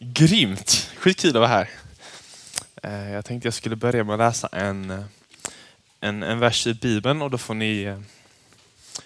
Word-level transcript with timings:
Grymt! 0.00 0.90
Skitkul 0.96 1.30
att 1.30 1.34
vara 1.34 1.46
här. 1.46 1.70
Eh, 2.82 3.12
jag 3.12 3.24
tänkte 3.24 3.46
jag 3.46 3.54
skulle 3.54 3.76
börja 3.76 4.04
med 4.04 4.14
att 4.14 4.18
läsa 4.18 4.48
en, 4.52 4.90
eh, 4.90 5.04
en, 6.00 6.22
en 6.22 6.38
vers 6.38 6.66
i 6.66 6.74
Bibeln 6.74 7.22
och 7.22 7.30
då 7.30 7.38
får 7.38 7.54
ni 7.54 7.82
eh, 7.82 8.00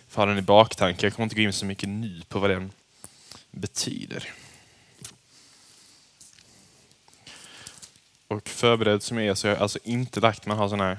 få 0.09 0.21
ha 0.21 0.27
den 0.27 0.39
i 0.39 0.43
baktanke. 0.43 1.07
Jag 1.07 1.15
kommer 1.15 1.25
inte 1.25 1.37
gå 1.37 1.43
in 1.43 1.53
så 1.53 1.67
mycket 1.67 1.89
nu 1.89 2.23
på 2.29 2.39
vad 2.39 2.51
den 2.51 2.73
betyder. 3.51 4.29
Och 8.29 8.49
förberedd 8.49 9.03
som 9.03 9.19
jag 9.19 9.27
är 9.27 9.35
så 9.35 9.49
har 9.49 9.54
jag 9.54 9.63
alltså 9.63 9.79
inte 9.85 10.21
lagt 10.21 10.47
mig 10.47 10.56
ha 10.56 10.69
sån 10.69 10.81
här 10.81 10.99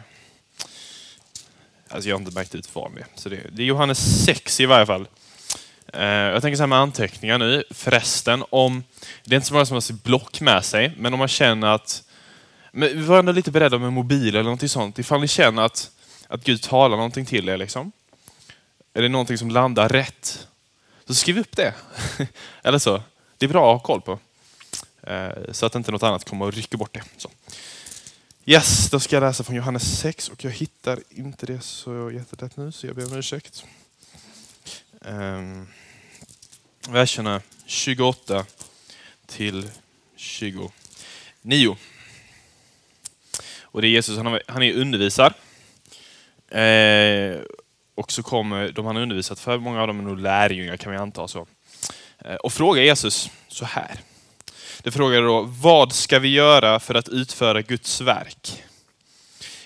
Alltså 1.88 2.10
jag 2.10 2.16
har 2.16 2.20
inte 2.20 2.36
märkt 2.36 2.56
ut 2.56 2.76
vad 2.76 2.96
det 2.96 3.02
är. 3.02 3.08
Så 3.16 3.30
det, 3.30 3.50
det 3.52 3.64
är 3.64 3.66
Johannes 3.66 4.26
6 4.26 4.60
i 4.60 4.66
varje 4.66 4.86
fall. 4.86 5.08
Eh, 5.94 6.06
jag 6.06 6.42
tänker 6.42 6.56
så 6.56 6.64
här 6.64 6.68
med 6.68 6.80
anteckningar 6.80 7.38
nu. 7.38 7.64
Förresten, 7.72 8.44
om, 8.50 8.84
det 9.24 9.36
är 9.36 9.38
inte 9.38 9.48
så 9.48 9.54
många 9.54 9.66
som 9.66 9.76
har 9.76 9.82
sitt 9.82 10.04
block 10.04 10.42
med 10.42 10.66
sig, 10.66 10.94
men 10.98 11.14
om 11.14 11.20
man 11.20 11.28
känner 11.28 11.68
att... 11.68 12.04
Men 12.72 13.06
var 13.06 13.20
ändå 13.20 13.32
lite 13.32 13.52
beredda 13.52 13.78
med 13.78 13.94
mobil 13.94 14.28
eller 14.28 14.44
någonting 14.44 14.70
sånt. 14.70 15.00
Ifall 15.00 15.22
ni 15.22 15.28
känner 15.28 15.64
att, 15.64 15.92
att 16.28 16.44
Gud 16.44 16.62
talar 16.62 16.98
någonting 16.98 17.26
till 17.26 17.50
er. 17.50 17.58
Liksom. 17.58 17.92
Är 18.94 19.02
det 19.02 19.10
någonting 19.10 19.38
som 19.38 19.50
landar 19.50 19.90
rätt, 19.90 20.48
så 21.08 21.14
skriv 21.14 21.40
upp 21.40 21.56
det. 21.56 21.74
eller 22.64 22.80
så. 22.80 23.02
Det 23.38 23.46
är 23.46 23.50
bra 23.50 23.76
att 23.76 23.82
ha 23.82 23.86
koll 23.88 24.02
på. 24.02 24.20
Eh, 25.08 25.52
så 25.52 25.66
att 25.66 25.76
inte 25.76 25.92
något 25.92 26.04
annat 26.04 26.30
kommer 26.30 26.46
och 26.46 26.54
rycker 26.54 26.78
bort 26.78 26.94
det. 26.94 27.04
Så. 27.18 27.30
Yes, 28.46 28.90
då 28.90 29.00
ska 29.00 29.16
jag 29.16 29.22
läsa 29.22 29.44
från 29.44 29.56
Johannes 29.56 30.00
6 30.00 30.30
och 30.30 30.44
jag 30.44 30.52
hittar 30.52 31.00
inte 31.10 31.46
det 31.46 31.60
så 31.60 32.12
jättelätt 32.12 32.58
nu 32.58 32.72
så 32.72 32.88
jag 32.88 32.96
ber 32.96 33.06
om 33.06 33.18
ursäkt. 33.18 33.66
Um, 35.00 35.68
verserna 36.90 37.42
28 37.66 38.46
till 39.26 39.70
29. 40.16 41.78
Och 43.62 43.82
det 43.82 43.88
är 43.88 43.90
Jesus, 43.90 44.18
han, 44.48 44.64
är 44.64 44.74
undervisar. 44.74 45.34
Eh, 46.50 47.42
och 47.96 48.12
så 48.12 48.24
kommer 48.24 48.72
de 48.72 48.86
han 48.86 48.96
har 48.96 49.04
undervisat 49.04 49.40
för, 49.40 49.58
många 49.58 49.82
av 49.82 49.88
dem 49.88 50.00
är 50.00 50.04
nog 50.04 50.20
lärjungar 50.20 50.78
kan 50.78 50.92
vi 50.92 50.98
anta. 50.98 51.28
så. 51.28 51.48
Eh, 52.26 52.36
och 52.36 52.54
frågar 52.54 52.84
Jesus 52.84 53.30
så 53.48 53.66
här. 53.66 54.00
Det 54.84 54.92
frågar 54.92 55.22
då, 55.22 55.42
vad 55.42 55.94
ska 55.94 56.20
vi 56.20 56.28
göra 56.28 56.80
för 56.80 56.96
att 56.96 57.10
utföra 57.10 57.62
Guds 57.62 58.02
verk? 58.02 58.64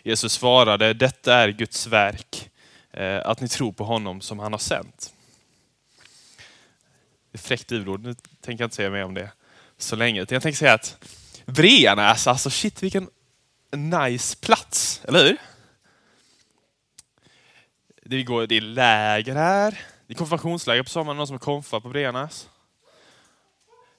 Jesus 0.04 0.34
svarade, 0.34 0.94
detta 0.94 1.34
är 1.34 1.50
Guds 1.50 1.88
verk, 1.88 2.50
eh, 2.94 3.22
att 3.26 3.42
ni 3.42 3.48
tror 3.48 3.72
på 3.72 3.84
honom 3.84 4.22
som 4.22 4.40
han 4.40 4.52
har 4.52 4.60
sänt. 4.60 5.14
Fräckt 7.38 7.68
bibelord, 7.68 8.04
nu 8.04 8.16
tänker 8.42 8.64
jag 8.64 8.66
inte 8.66 8.76
säga 8.76 8.90
mer 8.90 9.04
om 9.04 9.14
det 9.14 9.32
så 9.78 9.96
länge. 9.96 10.22
Utan 10.22 10.36
Jag 10.36 10.44
tänker 10.44 10.58
säga 10.58 10.74
att 10.74 11.06
Breanäs, 11.46 12.28
alltså 12.28 12.50
shit 12.50 12.84
vilken 12.84 13.10
nice 13.72 14.38
plats, 14.42 15.02
eller 15.08 15.24
hur? 15.24 15.38
Det, 18.04 18.24
går, 18.24 18.48
det 18.48 18.58
är 18.58 18.62
läger 18.62 19.36
här, 19.36 19.80
det 20.08 20.14
är 20.14 20.18
konfirmationsläger 20.18 20.84
på 20.84 20.90
sommaren, 20.90 21.18
någon 21.18 21.28
som 21.28 21.36
är 21.36 21.40
konfa 21.40 21.80
på 21.80 21.90
Breanäs. 21.90 22.50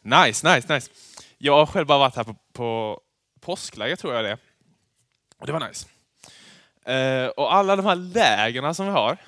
Nice, 0.03 0.55
nice, 0.55 0.75
nice. 0.75 0.91
Jag 1.39 1.56
har 1.56 1.66
själv 1.66 1.86
bara 1.86 1.98
varit 1.98 2.16
här 2.16 2.25
på, 2.25 2.34
på 2.53 3.00
påskläger 3.41 3.97
tror 3.97 4.14
jag 4.14 4.25
det 4.25 4.31
är. 4.31 4.39
Och 5.39 5.47
det 5.47 5.53
var 5.53 5.69
nice. 5.69 5.86
Uh, 6.89 7.28
och 7.28 7.55
alla 7.55 7.77
de 7.77 7.86
här 7.86 7.94
lägren 7.94 8.75
som 8.75 8.86
vi 8.86 8.92
har, 8.92 9.19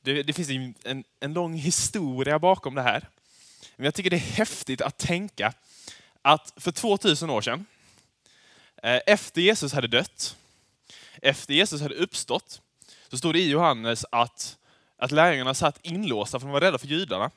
det, 0.00 0.22
det 0.22 0.32
finns 0.32 0.50
en, 0.50 0.74
en, 0.84 1.04
en 1.20 1.32
lång 1.32 1.54
historia 1.54 2.38
bakom 2.38 2.74
det 2.74 2.82
här. 2.82 3.08
Men 3.76 3.84
jag 3.84 3.94
tycker 3.94 4.10
det 4.10 4.16
är 4.16 4.20
häftigt 4.20 4.80
att 4.80 4.98
tänka 4.98 5.52
att 6.22 6.52
för 6.56 6.72
2000 6.72 7.30
år 7.30 7.40
sedan, 7.40 7.66
eh, 8.82 9.00
efter 9.06 9.40
Jesus 9.40 9.72
hade 9.72 9.88
dött, 9.88 10.36
efter 11.22 11.54
Jesus 11.54 11.80
hade 11.80 11.94
uppstått, 11.94 12.60
så 13.08 13.18
stod 13.18 13.34
det 13.34 13.38
i 13.38 13.50
Johannes 13.50 14.04
att, 14.12 14.56
att 14.96 15.10
lärjungarna 15.10 15.54
satt 15.54 15.78
inlåsta 15.82 16.40
för 16.40 16.46
de 16.46 16.52
var 16.52 16.60
rädda 16.60 16.78
för 16.78 16.86
judarna 16.86 17.30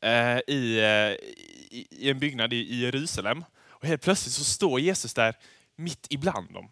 eh, 0.00 0.38
i, 0.46 0.78
eh, 0.78 1.28
i, 1.70 1.86
i 1.90 2.10
en 2.10 2.18
byggnad 2.18 2.52
i, 2.52 2.56
i 2.56 2.80
Jerusalem. 2.80 3.44
Och 3.66 3.86
helt 3.86 4.02
plötsligt 4.02 4.34
så 4.34 4.44
står 4.44 4.80
Jesus 4.80 5.14
där 5.14 5.34
mitt 5.76 6.06
ibland 6.10 6.52
dem. 6.52 6.70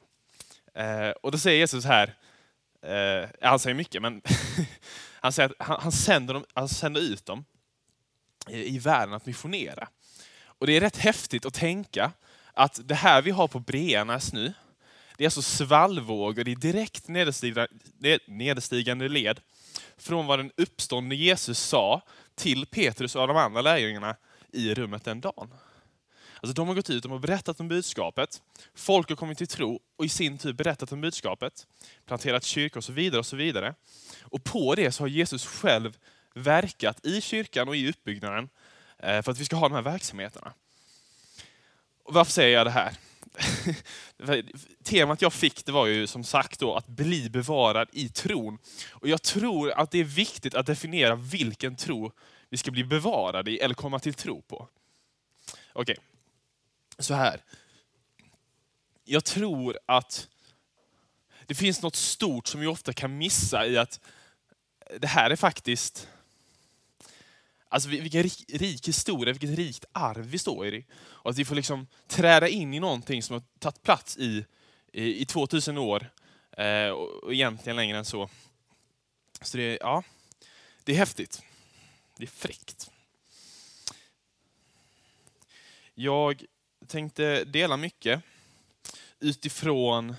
Och 1.22 1.32
då 1.32 1.38
säger 1.38 1.58
Jesus 1.58 1.84
här, 1.84 2.14
han 3.40 3.58
säger 3.58 3.74
mycket, 3.74 4.02
men 4.02 4.22
han 5.20 5.32
säger 5.32 5.48
att 5.48 5.66
han, 5.66 5.80
han, 5.80 5.92
sänder 5.92 6.34
dem, 6.34 6.44
han 6.54 6.68
sänder 6.68 7.00
ut 7.00 7.26
dem 7.26 7.44
i, 8.48 8.78
världen 8.78 9.14
att 9.14 9.26
missionera. 9.26 9.88
Och 10.44 10.66
det 10.66 10.76
är 10.76 10.80
rätt 10.80 10.96
häftigt 10.96 11.46
att 11.46 11.54
tänka 11.54 12.12
att 12.54 12.80
det 12.84 12.94
här 12.94 13.22
vi 13.22 13.30
har 13.30 13.48
på 13.48 13.60
Breanäs 13.60 14.32
nu, 14.32 14.52
det 15.16 15.24
är 15.24 15.26
alltså 15.26 15.42
svallvågor 15.42 16.48
i 16.48 16.54
direkt 16.54 17.08
nederstigande, 18.26 19.08
led 19.08 19.40
från 19.96 20.26
vad 20.26 20.38
den 20.38 20.50
uppståndne 20.56 21.14
Jesus 21.14 21.58
sa 21.58 22.02
till 22.34 22.66
Petrus 22.66 23.16
och 23.16 23.28
de 23.28 23.36
andra 23.36 23.62
lärjungarna 23.62 24.16
i 24.52 24.74
rummet 24.74 25.04
den 25.04 25.20
dagen. 25.20 25.54
Alltså 26.40 26.54
de 26.54 26.68
har 26.68 26.74
gått 26.74 26.90
ut 26.90 27.04
och 27.04 27.20
berättat 27.20 27.60
om 27.60 27.68
budskapet. 27.68 28.42
Folk 28.74 29.08
har 29.08 29.16
kommit 29.16 29.38
till 29.38 29.46
tro 29.46 29.80
och 29.96 30.04
i 30.04 30.08
sin 30.08 30.38
tur 30.38 30.52
berättat 30.52 30.92
om 30.92 31.00
budskapet. 31.00 31.66
Planterat 32.06 32.44
kyrkor 32.44 32.78
och 32.78 32.84
så 32.84 32.92
vidare. 32.92 33.18
Och 33.18 33.26
så 33.26 33.36
vidare. 33.36 33.74
Och 34.22 34.44
på 34.44 34.74
det 34.74 34.92
så 34.92 35.02
har 35.02 35.08
Jesus 35.08 35.46
själv 35.46 35.98
verkat 36.34 37.06
i 37.06 37.20
kyrkan 37.20 37.68
och 37.68 37.76
i 37.76 37.90
uppbyggnaden 37.90 38.48
eh, 38.98 39.22
för 39.22 39.32
att 39.32 39.38
vi 39.38 39.44
ska 39.44 39.56
ha 39.56 39.68
de 39.68 39.74
här 39.74 39.82
verksamheterna. 39.82 40.52
Och 42.04 42.14
varför 42.14 42.32
säger 42.32 42.56
jag 42.56 42.66
det 42.66 42.70
här? 42.70 42.96
Temat 44.84 45.22
jag 45.22 45.32
fick 45.32 45.66
det 45.66 45.72
var 45.72 45.86
ju 45.86 46.06
som 46.06 46.24
sagt 46.24 46.60
då 46.60 46.74
att 46.74 46.86
bli 46.86 47.30
bevarad 47.30 47.88
i 47.92 48.08
tron. 48.08 48.58
Och 48.90 49.08
jag 49.08 49.22
tror 49.22 49.70
att 49.70 49.90
det 49.90 49.98
är 49.98 50.04
viktigt 50.04 50.54
att 50.54 50.66
definiera 50.66 51.14
vilken 51.14 51.76
tro 51.76 52.12
vi 52.48 52.56
ska 52.56 52.70
bli 52.70 52.84
bevarade 52.84 53.50
i 53.50 53.58
eller 53.58 53.74
komma 53.74 53.98
till 53.98 54.14
tro 54.14 54.42
på. 54.42 54.68
Okej, 55.72 55.96
så 56.98 57.14
här. 57.14 57.40
Jag 59.04 59.24
tror 59.24 59.78
att 59.86 60.28
det 61.46 61.54
finns 61.54 61.82
något 61.82 61.96
stort 61.96 62.46
som 62.46 62.60
vi 62.60 62.66
ofta 62.66 62.92
kan 62.92 63.18
missa 63.18 63.66
i 63.66 63.78
att 63.78 64.00
det 64.98 65.06
här 65.06 65.30
är 65.30 65.36
faktiskt 65.36 66.08
Alltså 67.72 67.88
vilken 67.88 68.22
rik, 68.22 68.44
rik 68.48 68.88
historia, 68.88 69.32
vilket 69.32 69.58
rikt 69.58 69.84
arv 69.92 70.26
vi 70.26 70.38
står 70.38 70.66
i. 70.66 70.84
Och 70.94 71.30
att 71.30 71.38
vi 71.38 71.44
får 71.44 71.54
liksom 71.54 71.86
träda 72.06 72.48
in 72.48 72.74
i 72.74 72.80
någonting 72.80 73.22
som 73.22 73.34
har 73.34 73.42
tagit 73.58 73.82
plats 73.82 74.16
i, 74.16 74.44
i, 74.92 75.22
i 75.22 75.24
2000 75.24 75.78
år. 75.78 76.10
Eh, 76.56 76.88
och, 76.88 77.24
och 77.24 77.32
egentligen 77.32 77.76
längre 77.76 77.98
än 77.98 78.04
så. 78.04 78.30
Så 79.40 79.56
det, 79.56 79.78
ja, 79.80 80.02
det 80.84 80.92
är 80.92 80.96
häftigt. 80.96 81.42
Det 82.16 82.24
är 82.24 82.28
fräckt. 82.28 82.90
Jag 85.94 86.44
tänkte 86.86 87.44
dela 87.44 87.76
mycket 87.76 88.22
utifrån 89.20 90.14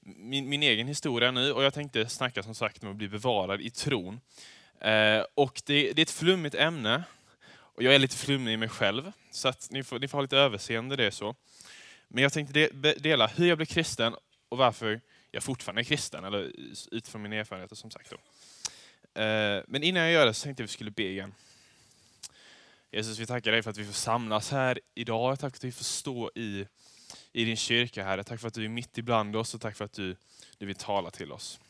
min, 0.00 0.48
min 0.48 0.62
egen 0.62 0.88
historia 0.88 1.30
nu 1.30 1.52
och 1.52 1.64
jag 1.64 1.74
tänkte 1.74 2.08
snacka 2.08 2.42
som 2.42 2.54
sagt 2.54 2.82
om 2.82 2.90
att 2.90 2.96
bli 2.96 3.08
bevarad 3.08 3.60
i 3.60 3.70
tron. 3.70 4.20
Eh, 4.80 5.24
och 5.34 5.62
det, 5.64 5.92
det, 5.92 6.00
är 6.00 6.02
ett 6.02 6.10
flummigt 6.10 6.54
ämne. 6.54 7.04
Och 7.48 7.82
jag 7.82 7.94
är 7.94 7.98
lite 7.98 8.16
flummig 8.16 8.52
i 8.52 8.56
mig 8.56 8.68
själv, 8.68 9.12
så 9.30 9.48
att 9.48 9.70
ni, 9.70 9.84
får, 9.84 9.98
ni 9.98 10.08
får 10.08 10.18
ha 10.18 10.22
lite 10.22 10.36
överseende 10.36 10.96
det 10.96 11.04
är 11.04 11.10
så. 11.10 11.34
Men 12.08 12.22
jag 12.22 12.32
tänkte 12.32 12.68
de, 12.72 12.92
dela 12.92 13.26
hur 13.26 13.46
jag 13.46 13.58
blev 13.58 13.66
kristen 13.66 14.14
och 14.48 14.58
varför 14.58 15.00
jag 15.30 15.42
fortfarande 15.42 15.82
är 15.82 15.84
kristen, 15.84 16.24
eller 16.24 16.52
utifrån 16.90 17.22
mina 17.22 17.36
erfarenheter 17.36 17.76
som 17.76 17.90
sagt. 17.90 18.10
Då. 18.10 18.16
Eh, 19.20 19.64
men 19.66 19.82
innan 19.82 20.02
jag 20.02 20.12
gör 20.12 20.26
det 20.26 20.34
så 20.34 20.44
tänkte 20.44 20.62
jag 20.62 20.64
att 20.64 20.70
vi 20.70 20.74
skulle 20.74 20.90
be 20.90 21.02
igen. 21.02 21.34
Jesus, 22.90 23.18
vi 23.18 23.26
tackar 23.26 23.52
dig 23.52 23.62
för 23.62 23.70
att 23.70 23.76
vi 23.76 23.84
får 23.84 23.92
samlas 23.92 24.50
här 24.50 24.80
idag. 24.94 25.38
Tack 25.38 25.52
för 25.52 25.58
att 25.58 25.64
vi 25.64 25.72
får 25.72 25.84
stå 25.84 26.30
i, 26.34 26.66
i 27.32 27.44
din 27.44 27.56
kyrka, 27.56 28.04
Herre. 28.04 28.24
Tack 28.24 28.40
för 28.40 28.48
att 28.48 28.54
du 28.54 28.64
är 28.64 28.68
mitt 28.68 28.98
ibland 28.98 29.36
oss 29.36 29.54
och 29.54 29.60
tack 29.60 29.76
för 29.76 29.84
att 29.84 29.92
du, 29.92 30.16
du 30.58 30.66
vill 30.66 30.76
tala 30.76 31.10
till 31.10 31.32
oss. 31.32 31.60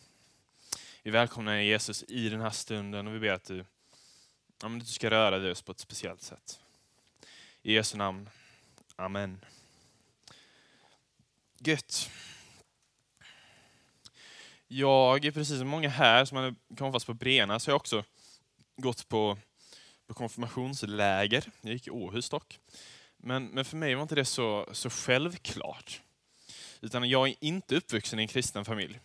Vi 1.06 1.12
välkomnar 1.12 1.54
dig, 1.54 1.66
Jesus 1.66 2.04
i 2.08 2.28
den 2.28 2.40
här 2.40 2.50
stunden 2.50 3.06
och 3.06 3.14
vi 3.14 3.18
ber 3.18 3.32
att 3.32 3.44
du, 3.44 3.64
ja, 4.62 4.68
du 4.68 4.84
ska 4.84 5.10
röra 5.10 5.38
dig 5.38 5.50
oss 5.50 5.62
på 5.62 5.72
ett 5.72 5.78
speciellt 5.78 6.22
sätt. 6.22 6.60
I 7.62 7.74
Jesu 7.74 7.96
namn. 7.96 8.28
Amen. 8.96 9.44
Gött. 11.58 12.10
Jag, 14.68 15.24
är 15.24 15.30
precis 15.30 15.58
som 15.58 15.68
många 15.68 15.88
här 15.88 16.24
som 16.24 16.36
hade 16.36 16.54
konfas 16.78 17.04
på 17.04 17.14
Brena, 17.14 17.60
så 17.60 17.68
har 17.68 17.72
jag 17.72 17.80
också 17.80 18.04
gått 18.76 19.08
på, 19.08 19.38
på 20.06 20.14
konfirmationsläger. 20.14 21.50
Jag 21.60 21.72
gick 21.72 21.86
i 21.86 21.90
Åhus 21.90 22.30
dock. 22.30 22.60
Men, 23.16 23.46
men 23.46 23.64
för 23.64 23.76
mig 23.76 23.94
var 23.94 24.02
inte 24.02 24.14
det 24.14 24.24
så, 24.24 24.68
så 24.72 24.90
självklart. 24.90 26.00
Utan 26.80 27.08
jag 27.08 27.28
är 27.28 27.34
inte 27.40 27.76
uppvuxen 27.76 28.18
i 28.18 28.22
en 28.22 28.28
kristen 28.28 28.64
familj. 28.64 29.00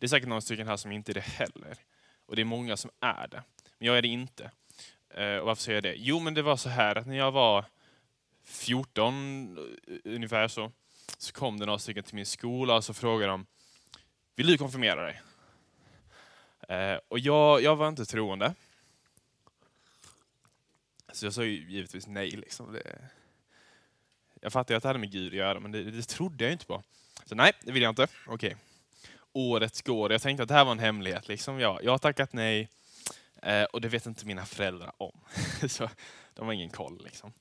Det 0.00 0.06
är 0.06 0.08
säkert 0.08 0.28
några 0.28 0.40
stycken 0.40 0.66
här 0.66 0.76
som 0.76 0.92
inte 0.92 1.12
är 1.12 1.14
det 1.14 1.20
heller. 1.20 1.76
Och 2.26 2.36
det 2.36 2.42
är 2.42 2.44
många 2.44 2.76
som 2.76 2.90
är 3.00 3.28
det. 3.28 3.42
Men 3.78 3.86
jag 3.86 3.98
är 3.98 4.02
det 4.02 4.08
inte. 4.08 4.50
Eh, 5.10 5.36
och 5.36 5.46
varför 5.46 5.62
säger 5.62 5.76
jag 5.76 5.82
det? 5.82 5.94
Jo, 5.98 6.20
men 6.20 6.34
det 6.34 6.42
var 6.42 6.56
så 6.56 6.68
här 6.68 6.98
att 6.98 7.06
när 7.06 7.16
jag 7.16 7.32
var 7.32 7.64
14 8.44 9.58
eh, 9.88 10.14
ungefär 10.14 10.48
så, 10.48 10.72
så 11.18 11.32
kom 11.32 11.58
det 11.58 11.66
några 11.66 11.78
stycken 11.78 12.04
till 12.04 12.14
min 12.14 12.26
skola 12.26 12.76
och 12.76 12.84
så 12.84 12.94
frågade 12.94 13.32
de, 13.32 13.46
vill 14.36 14.46
du 14.46 14.58
konfirmera 14.58 15.02
dig? 15.02 15.22
Eh, 16.68 16.98
och 17.08 17.18
jag, 17.18 17.62
jag 17.62 17.76
var 17.76 17.88
inte 17.88 18.04
troende. 18.04 18.54
Så 21.12 21.26
jag 21.26 21.32
sa 21.32 21.44
ju 21.44 21.70
givetvis 21.70 22.06
nej. 22.06 22.30
Liksom. 22.30 22.72
Det, 22.72 23.08
jag 24.40 24.52
fattade 24.52 24.76
att 24.76 24.82
det 24.82 24.88
hade 24.88 24.98
med 24.98 25.12
Gud 25.12 25.32
att 25.32 25.38
göra, 25.38 25.60
men 25.60 25.72
det, 25.72 25.82
det 25.82 26.02
trodde 26.02 26.44
jag 26.44 26.52
inte 26.52 26.66
på. 26.66 26.82
Så 27.24 27.34
nej, 27.34 27.52
det 27.60 27.72
vill 27.72 27.82
jag 27.82 27.90
inte. 27.90 28.06
Okej. 28.26 28.56
Året 29.32 29.82
går. 29.82 30.12
Jag 30.12 30.22
tänkte 30.22 30.42
att 30.42 30.48
det 30.48 30.54
här 30.54 30.64
var 30.64 30.72
en 30.72 30.78
hemlighet. 30.78 31.28
Liksom. 31.28 31.60
Jag, 31.60 31.84
jag 31.84 31.90
har 31.90 31.98
tackat 31.98 32.32
nej 32.32 32.68
eh, 33.42 33.64
och 33.64 33.80
det 33.80 33.88
vet 33.88 34.06
inte 34.06 34.26
mina 34.26 34.46
föräldrar 34.46 34.92
om. 34.96 35.20
så 35.68 35.88
de 36.34 36.46
har 36.46 36.52
ingen 36.52 36.70
koll. 36.70 37.00
Liksom. 37.04 37.32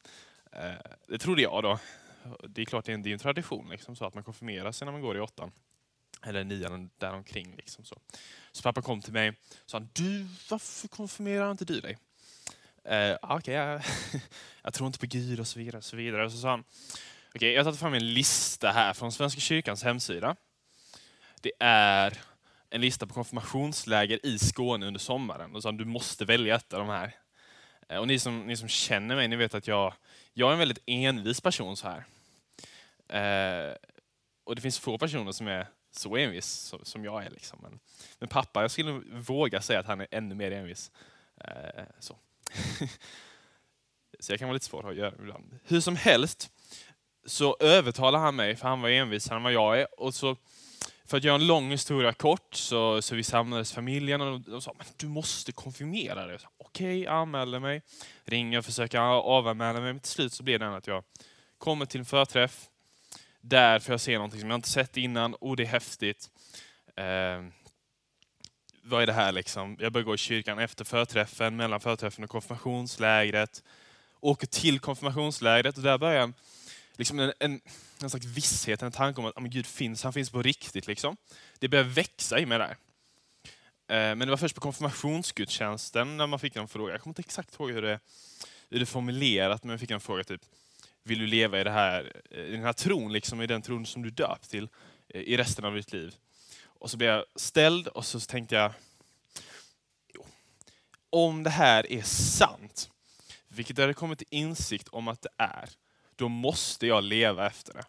Eh, 0.51 0.71
det 1.07 1.17
trodde 1.17 1.41
jag 1.41 1.63
då. 1.63 1.79
Det 2.49 2.61
är 2.61 2.65
klart, 2.65 2.85
det 2.85 2.91
är 2.91 2.93
en, 2.93 3.03
det 3.03 3.09
är 3.09 3.13
en 3.13 3.19
tradition 3.19 3.69
liksom, 3.69 3.95
så 3.95 4.05
att 4.05 4.13
man 4.13 4.23
konfirmerar 4.23 4.71
sig 4.71 4.85
när 4.85 4.91
man 4.91 5.01
går 5.01 5.17
i 5.17 5.19
åttan. 5.19 5.51
Eller 6.25 6.43
nian, 6.43 6.89
däromkring. 6.97 7.55
Liksom, 7.55 7.85
så. 7.85 7.99
så 8.51 8.63
pappa 8.63 8.81
kom 8.81 9.01
till 9.01 9.13
mig 9.13 9.29
och 9.29 9.35
sa, 9.65 9.79
du, 9.79 10.27
varför 10.49 10.87
konfirmerar 10.87 11.51
inte 11.51 11.65
du 11.65 11.79
dig? 11.81 11.97
Eh, 12.83 13.17
ah, 13.21 13.35
Okej, 13.37 13.37
okay, 13.37 13.53
jag, 13.53 13.81
jag, 14.63 14.73
tror 14.73 14.87
inte 14.87 14.99
på 14.99 15.05
Gud 15.05 15.39
och 15.39 15.47
så 15.47 15.59
vidare. 15.59 15.77
Och 15.77 15.83
så 15.83 15.95
vidare. 15.95 16.25
Och 16.25 16.31
så 16.31 16.37
sa 16.37 16.49
han, 16.49 16.59
okej, 16.59 17.35
okay, 17.35 17.51
jag 17.51 17.59
har 17.59 17.63
tagit 17.63 17.79
fram 17.79 17.93
en 17.93 18.13
lista 18.13 18.71
här 18.71 18.93
från 18.93 19.11
Svenska 19.11 19.41
kyrkans 19.41 19.83
hemsida. 19.83 20.35
Det 21.41 21.51
är 21.59 22.17
en 22.69 22.81
lista 22.81 23.07
på 23.07 23.13
konfirmationsläger 23.13 24.25
i 24.25 24.39
Skåne 24.39 24.85
under 24.87 24.99
sommaren. 24.99 25.55
Och 25.55 25.63
sa 25.63 25.71
du 25.71 25.85
måste 25.85 26.25
välja 26.25 26.55
ett 26.55 26.73
av 26.73 26.79
de 26.79 26.89
här. 26.89 27.15
Eh, 27.89 27.97
och 27.97 28.07
ni 28.07 28.19
som, 28.19 28.47
ni 28.47 28.57
som 28.57 28.67
känner 28.67 29.15
mig, 29.15 29.27
ni 29.27 29.35
vet 29.35 29.55
att 29.55 29.67
jag, 29.67 29.93
jag 30.33 30.49
är 30.49 30.53
en 30.53 30.59
väldigt 30.59 30.83
envis 30.85 31.41
person 31.41 31.77
så 31.77 31.87
här. 31.87 32.05
Eh, 33.09 33.75
och 34.43 34.55
det 34.55 34.61
finns 34.61 34.79
få 34.79 34.97
personer 34.97 35.31
som 35.31 35.47
är 35.47 35.67
så 35.91 36.17
envis 36.17 36.73
som 36.83 37.05
jag 37.05 37.25
är. 37.25 37.29
Liksom. 37.29 37.59
Men, 37.61 37.79
men 38.19 38.29
pappa, 38.29 38.61
jag 38.61 38.71
skulle 38.71 38.91
våga 39.11 39.61
säga 39.61 39.79
att 39.79 39.85
han 39.85 40.01
är 40.01 40.07
ännu 40.11 40.35
mer 40.35 40.51
envis. 40.51 40.91
Eh, 41.41 41.83
så. 41.99 42.15
så 44.19 44.31
jag 44.31 44.39
kan 44.39 44.47
vara 44.47 44.53
lite 44.53 44.65
svår 44.65 44.89
att 44.89 44.95
göra 44.95 45.15
ibland. 45.19 45.59
Hur 45.63 45.81
som 45.81 45.95
helst 45.95 46.51
så 47.25 47.57
övertalar 47.59 48.19
han 48.19 48.35
mig, 48.35 48.55
för 48.55 48.67
han 48.67 48.81
var 48.81 48.89
envisare 48.89 49.37
än 49.37 49.43
vad 49.43 49.53
jag 49.53 49.81
är. 49.81 49.99
Och 49.99 50.13
så, 50.13 50.35
för 51.09 51.17
att 51.17 51.23
göra 51.23 51.35
en 51.35 51.47
lång 51.47 51.71
historia 51.71 52.13
kort 52.13 52.55
så, 52.55 53.01
så 53.01 53.15
vi 53.15 53.23
samlades 53.23 53.73
familjen 53.73 54.21
och 54.21 54.41
de 54.41 54.61
sa 54.61 54.73
men 54.77 54.87
du 54.97 55.07
måste 55.07 55.51
konfirmera 55.51 56.25
dig. 56.25 56.37
Okej, 56.57 57.01
okay, 57.01 57.13
anmäler 57.13 57.59
mig. 57.59 57.81
Ringer 58.25 58.57
och 58.57 58.65
försöker 58.65 58.99
avanmäla 58.99 59.79
mig. 59.79 59.93
Men 59.93 59.99
till 59.99 60.11
slut 60.11 60.33
så 60.33 60.43
blir 60.43 60.59
det 60.59 60.77
att 60.77 60.87
jag 60.87 61.03
kommer 61.57 61.85
till 61.85 61.99
en 61.99 62.05
förträff. 62.05 62.69
Där 63.41 63.79
får 63.79 63.93
jag 63.93 64.01
se 64.01 64.15
någonting 64.15 64.39
som 64.39 64.49
jag 64.49 64.57
inte 64.57 64.69
sett 64.69 64.97
innan. 64.97 65.33
Och 65.33 65.55
det 65.55 65.63
är 65.63 65.67
häftigt. 65.67 66.29
Eh, 66.95 67.43
vad 68.81 69.01
är 69.01 69.07
det 69.07 69.13
här 69.13 69.31
liksom? 69.31 69.77
Jag 69.79 69.91
börjar 69.91 70.05
gå 70.05 70.15
i 70.15 70.17
kyrkan 70.17 70.59
efter 70.59 70.85
förträffen, 70.85 71.55
mellan 71.55 71.79
förträffen 71.79 72.23
och 72.23 72.29
konfirmationslägret. 72.29 73.63
Åker 74.19 74.47
till 74.47 74.79
konfirmationslägret 74.79 75.77
och 75.77 75.83
där 75.83 75.97
börjar 75.97 76.21
en, 76.21 76.33
liksom 76.99 77.19
en, 77.19 77.33
en, 77.39 77.61
en 78.01 78.09
slags 78.09 78.25
visshet, 78.25 78.81
en 78.81 78.91
tanke 78.91 79.21
om 79.21 79.25
att 79.25 79.41
men 79.41 79.51
Gud 79.51 79.65
finns, 79.65 80.03
han 80.03 80.13
finns 80.13 80.29
på 80.29 80.41
riktigt. 80.41 80.87
Liksom. 80.87 81.17
Det 81.59 81.67
började 81.67 81.89
växa 81.89 82.39
i 82.39 82.45
mig 82.45 82.57
där. 82.57 82.77
Eh, 83.87 84.15
men 84.15 84.19
det 84.19 84.29
var 84.29 84.37
först 84.37 84.55
på 84.55 84.61
konfirmationsgudstjänsten 84.61 86.17
när 86.17 86.27
man 86.27 86.39
fick 86.39 86.55
en 86.55 86.67
fråga. 86.67 86.93
Jag 86.93 87.01
kommer 87.01 87.11
inte 87.11 87.21
exakt 87.21 87.59
ihåg 87.59 87.71
hur 87.71 87.81
det, 87.81 87.99
hur 88.69 88.79
det 88.79 88.85
formulerat, 88.85 89.63
men 89.63 89.71
jag 89.71 89.79
fick 89.79 89.91
en 89.91 89.99
fråga 89.99 90.23
typ 90.23 90.41
vill 91.03 91.19
du 91.19 91.27
leva 91.27 91.59
i, 91.59 91.63
det 91.63 91.71
här, 91.71 92.21
eh, 92.31 92.39
i 92.39 92.51
den 92.51 92.63
här 92.63 92.73
tron, 92.73 93.13
liksom, 93.13 93.41
i 93.41 93.47
den 93.47 93.61
tron 93.61 93.85
som 93.85 94.01
du 94.01 94.09
döpt 94.09 94.49
till 94.49 94.69
eh, 95.07 95.21
i 95.21 95.37
resten 95.37 95.65
av 95.65 95.75
ditt 95.75 95.93
liv? 95.93 96.15
Och 96.63 96.91
så 96.91 96.97
blev 96.97 97.09
jag 97.09 97.25
ställd 97.35 97.87
och 97.87 98.05
så 98.05 98.19
tänkte 98.19 98.55
jag, 98.55 98.73
jo, 100.13 100.25
om 101.09 101.43
det 101.43 101.49
här 101.49 101.91
är 101.91 102.01
sant, 102.01 102.89
vilket 103.47 103.77
jag 103.77 103.83
hade 103.83 103.93
kommit 103.93 104.19
till 104.19 104.27
insikt 104.29 104.87
om 104.87 105.07
att 105.07 105.21
det 105.21 105.29
är, 105.37 105.69
då 106.19 106.29
måste 106.29 106.87
jag 106.87 107.03
leva 107.03 107.47
efter 107.47 107.73
det. 107.73 107.85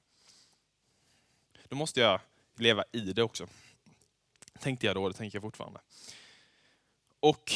Då 1.69 1.77
måste 1.77 2.01
jag 2.01 2.21
leva 2.57 2.85
i 2.93 3.01
det 3.01 3.23
också. 3.23 3.47
Tänkte 4.59 4.87
jag 4.87 4.97
då, 4.97 5.09
det 5.09 5.15
tänker 5.15 5.37
jag 5.37 5.43
fortfarande. 5.43 5.81
Och 7.21 7.53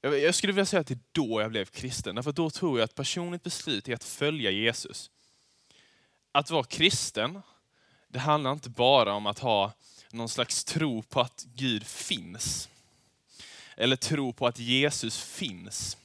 jag 0.00 0.34
skulle 0.34 0.52
vilja 0.52 0.66
säga 0.66 0.80
att 0.80 0.86
det 0.86 0.94
är 0.94 0.98
då 1.12 1.40
jag 1.40 1.50
blev 1.50 1.64
kristen. 1.64 2.14
Därför 2.14 2.32
då 2.32 2.50
tror 2.50 2.78
jag 2.78 2.84
att 2.84 2.94
personligt 2.94 3.42
beslut 3.42 3.88
är 3.88 3.94
att 3.94 4.04
följa 4.04 4.50
Jesus. 4.50 5.10
Att 6.32 6.50
vara 6.50 6.64
kristen, 6.64 7.42
det 8.08 8.18
handlar 8.18 8.52
inte 8.52 8.70
bara 8.70 9.12
om 9.12 9.26
att 9.26 9.38
ha 9.38 9.72
någon 10.10 10.28
slags 10.28 10.64
tro 10.64 11.02
på 11.02 11.20
att 11.20 11.46
Gud 11.54 11.86
finns. 11.86 12.68
Eller 13.76 13.96
tro 13.96 14.32
på 14.32 14.46
att 14.46 14.58
Jesus 14.58 15.22
finns. 15.22 15.96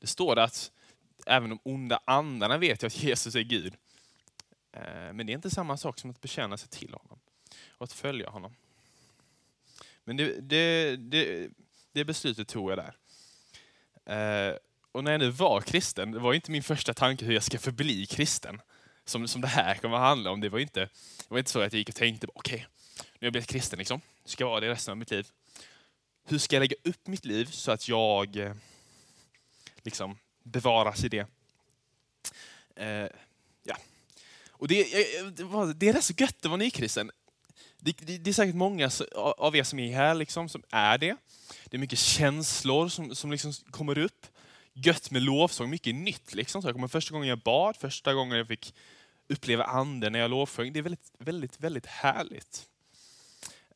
Det 0.00 0.06
står 0.06 0.38
att 0.38 0.70
även 1.26 1.50
de 1.50 1.58
onda 1.62 2.00
andarna 2.04 2.58
vet 2.58 2.82
ju 2.82 2.86
att 2.86 3.02
Jesus 3.02 3.34
är 3.34 3.40
Gud. 3.40 3.74
Eh, 4.72 5.12
men 5.12 5.26
det 5.26 5.32
är 5.32 5.34
inte 5.34 5.50
samma 5.50 5.76
sak 5.76 5.98
som 5.98 6.10
att 6.10 6.20
bekänna 6.20 6.56
sig 6.56 6.68
till 6.68 6.94
honom 6.94 7.18
och 7.70 7.84
att 7.84 7.92
följa 7.92 8.28
honom. 8.28 8.54
Men 10.04 10.16
det, 10.16 10.40
det, 10.40 10.96
det, 10.96 11.48
det 11.92 12.04
beslutet 12.04 12.48
tog 12.48 12.70
jag 12.70 12.78
där. 12.78 12.96
Eh, 14.06 14.56
och 14.92 15.04
när 15.04 15.10
jag 15.10 15.18
nu 15.18 15.30
var 15.30 15.60
kristen, 15.60 16.12
det 16.12 16.18
var 16.18 16.34
inte 16.34 16.50
min 16.50 16.62
första 16.62 16.94
tanke 16.94 17.24
hur 17.24 17.34
jag 17.34 17.42
ska 17.42 17.58
förbli 17.58 18.06
kristen. 18.06 18.60
Som, 19.04 19.28
som 19.28 19.40
det 19.40 19.48
här 19.48 19.74
kommer 19.74 19.96
att 19.96 20.02
handla 20.02 20.30
om. 20.30 20.40
Det 20.40 20.48
var 20.48 20.58
inte, 20.58 20.80
det 20.80 21.28
var 21.28 21.38
inte 21.38 21.50
så 21.50 21.60
att 21.60 21.72
jag 21.72 21.78
gick 21.78 21.88
och 21.88 21.94
tänkte, 21.94 22.26
okej, 22.34 22.54
okay, 22.54 22.66
nu 22.98 23.04
har 23.20 23.26
jag 23.26 23.32
blivit 23.32 23.48
kristen, 23.48 23.78
liksom. 23.78 24.00
ska 24.24 24.44
jag 24.44 24.48
vara 24.48 24.60
det 24.60 24.68
resten 24.68 24.92
av 24.92 24.98
mitt 24.98 25.10
liv. 25.10 25.26
Hur 26.24 26.38
ska 26.38 26.56
jag 26.56 26.60
lägga 26.60 26.76
upp 26.84 27.06
mitt 27.06 27.24
liv 27.24 27.44
så 27.44 27.72
att 27.72 27.88
jag 27.88 28.36
eh, 28.36 28.54
liksom 29.82 30.18
bevaras 30.46 31.04
i 31.04 31.08
det? 31.08 31.26
Eh, 32.76 33.08
ja. 33.62 33.76
Och 34.50 34.68
det, 34.68 34.86
det, 35.36 35.44
var, 35.44 35.74
det 35.74 35.88
är 35.88 35.92
rätt 35.92 36.04
så 36.04 36.14
gött 36.16 36.36
att 36.38 36.44
vara 36.44 36.56
nykristen. 36.56 37.10
Det, 37.78 37.96
det, 38.06 38.18
det, 38.18 38.30
är 38.30 38.34
säkert 38.34 38.54
många 38.54 38.90
av 39.16 39.56
er 39.56 39.62
som 39.62 39.78
är 39.78 39.94
här 39.94 40.14
liksom, 40.14 40.48
som 40.48 40.62
är 40.70 40.98
det. 40.98 41.16
Det 41.64 41.76
är 41.76 41.78
mycket 41.78 41.98
känslor 41.98 42.88
som, 42.88 43.14
som 43.14 43.32
liksom 43.32 43.52
kommer 43.70 43.98
upp. 43.98 44.26
Gött 44.72 45.10
med 45.10 45.22
lovsång, 45.22 45.70
mycket 45.70 45.94
nytt. 45.94 46.34
Liksom. 46.34 46.62
Så 46.62 46.68
jag 46.68 46.74
kommer 46.74 46.88
första 46.88 47.12
gången 47.12 47.28
jag 47.28 47.38
bad, 47.38 47.76
första 47.76 48.14
gången 48.14 48.38
jag 48.38 48.48
fick 48.48 48.74
uppleva 49.28 49.64
anden 49.64 50.12
när 50.12 50.18
jag 50.18 50.30
lovsjöng. 50.30 50.72
Det 50.72 50.80
är 50.80 50.82
väldigt, 50.82 51.12
väldigt, 51.18 51.60
väldigt 51.60 51.86
härligt. 51.86 52.66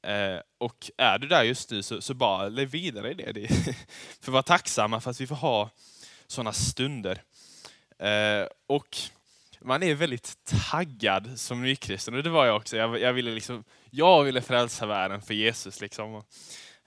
Eh, 0.02 0.40
och 0.58 0.90
är 0.96 1.18
du 1.18 1.28
där 1.28 1.42
just 1.42 1.70
nu 1.70 1.82
så, 1.82 2.00
så 2.00 2.14
bara 2.14 2.48
lev 2.48 2.68
vidare 2.68 3.10
i 3.10 3.14
det. 3.14 3.32
det 3.32 3.48
för 4.20 4.24
att 4.24 4.28
vara 4.28 4.42
tacksamma 4.42 5.00
för 5.00 5.10
att 5.10 5.20
vi 5.20 5.26
får 5.26 5.36
ha 5.36 5.70
sådana 6.30 6.52
stunder. 6.52 7.22
Eh, 7.98 8.46
och 8.66 8.96
man 9.60 9.82
är 9.82 9.94
väldigt 9.94 10.44
taggad 10.44 11.38
som 11.38 11.62
nykristen 11.62 12.14
och 12.14 12.22
det 12.22 12.30
var 12.30 12.46
jag 12.46 12.56
också. 12.56 12.76
Jag, 12.76 13.00
jag, 13.00 13.12
ville, 13.12 13.30
liksom, 13.30 13.64
jag 13.90 14.24
ville 14.24 14.42
frälsa 14.42 14.86
världen 14.86 15.22
för 15.22 15.34
Jesus. 15.34 15.80
Liksom. 15.80 16.14
Och, 16.14 16.26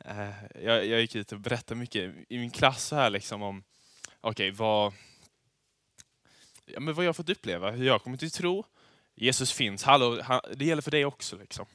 eh, 0.05 0.29
jag, 0.63 0.85
jag 0.85 1.01
gick 1.01 1.15
ut 1.15 1.31
och 1.31 1.39
berättade 1.39 1.79
mycket 1.79 2.15
i 2.29 2.38
min 2.38 2.51
klass 2.51 2.83
så 2.83 2.95
här 2.95 3.09
liksom 3.09 3.41
om 3.41 3.63
okay, 4.21 4.51
vad, 4.51 4.93
ja, 6.65 6.79
men 6.79 6.93
vad 6.93 7.05
jag 7.05 7.15
fått 7.15 7.29
uppleva, 7.29 7.71
hur 7.71 7.85
jag 7.85 8.03
kommit 8.03 8.19
till 8.19 8.31
tro. 8.31 8.65
Jesus 9.15 9.51
finns, 9.51 9.83
hallå, 9.83 10.21
han, 10.21 10.41
det 10.53 10.65
gäller 10.65 10.81
för 10.81 10.91
dig 10.91 11.05
också. 11.05 11.38
Liksom. 11.38 11.65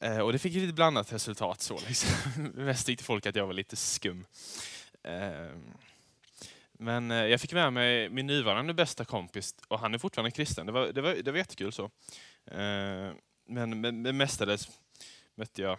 Eh, 0.00 0.18
och 0.18 0.32
det 0.32 0.38
fick 0.38 0.54
lite 0.54 0.72
blandat 0.72 1.12
resultat. 1.12 1.60
så. 1.60 1.78
Liksom. 1.88 2.44
Mest 2.54 2.86
tyckte 2.86 3.04
folk 3.04 3.26
att 3.26 3.36
jag 3.36 3.46
var 3.46 3.52
lite 3.52 3.76
skum. 3.76 4.26
Eh, 5.02 5.56
men 6.78 7.10
eh, 7.10 7.16
jag 7.16 7.40
fick 7.40 7.52
med 7.52 7.72
mig 7.72 8.08
min 8.08 8.26
nuvarande 8.26 8.74
bästa 8.74 9.04
kompis 9.04 9.54
och 9.68 9.78
han 9.78 9.94
är 9.94 9.98
fortfarande 9.98 10.30
kristen. 10.30 10.66
Det 10.66 10.72
var, 10.72 10.86
det 10.86 11.00
var, 11.00 11.14
det 11.14 11.30
var 11.30 11.38
jättekul 11.38 11.72
så. 11.72 11.84
Eh, 12.46 13.12
men, 13.46 13.80
men, 13.80 14.02
men 14.02 14.16
mestadels 14.16 14.68
mötte 15.34 15.62
jag 15.62 15.78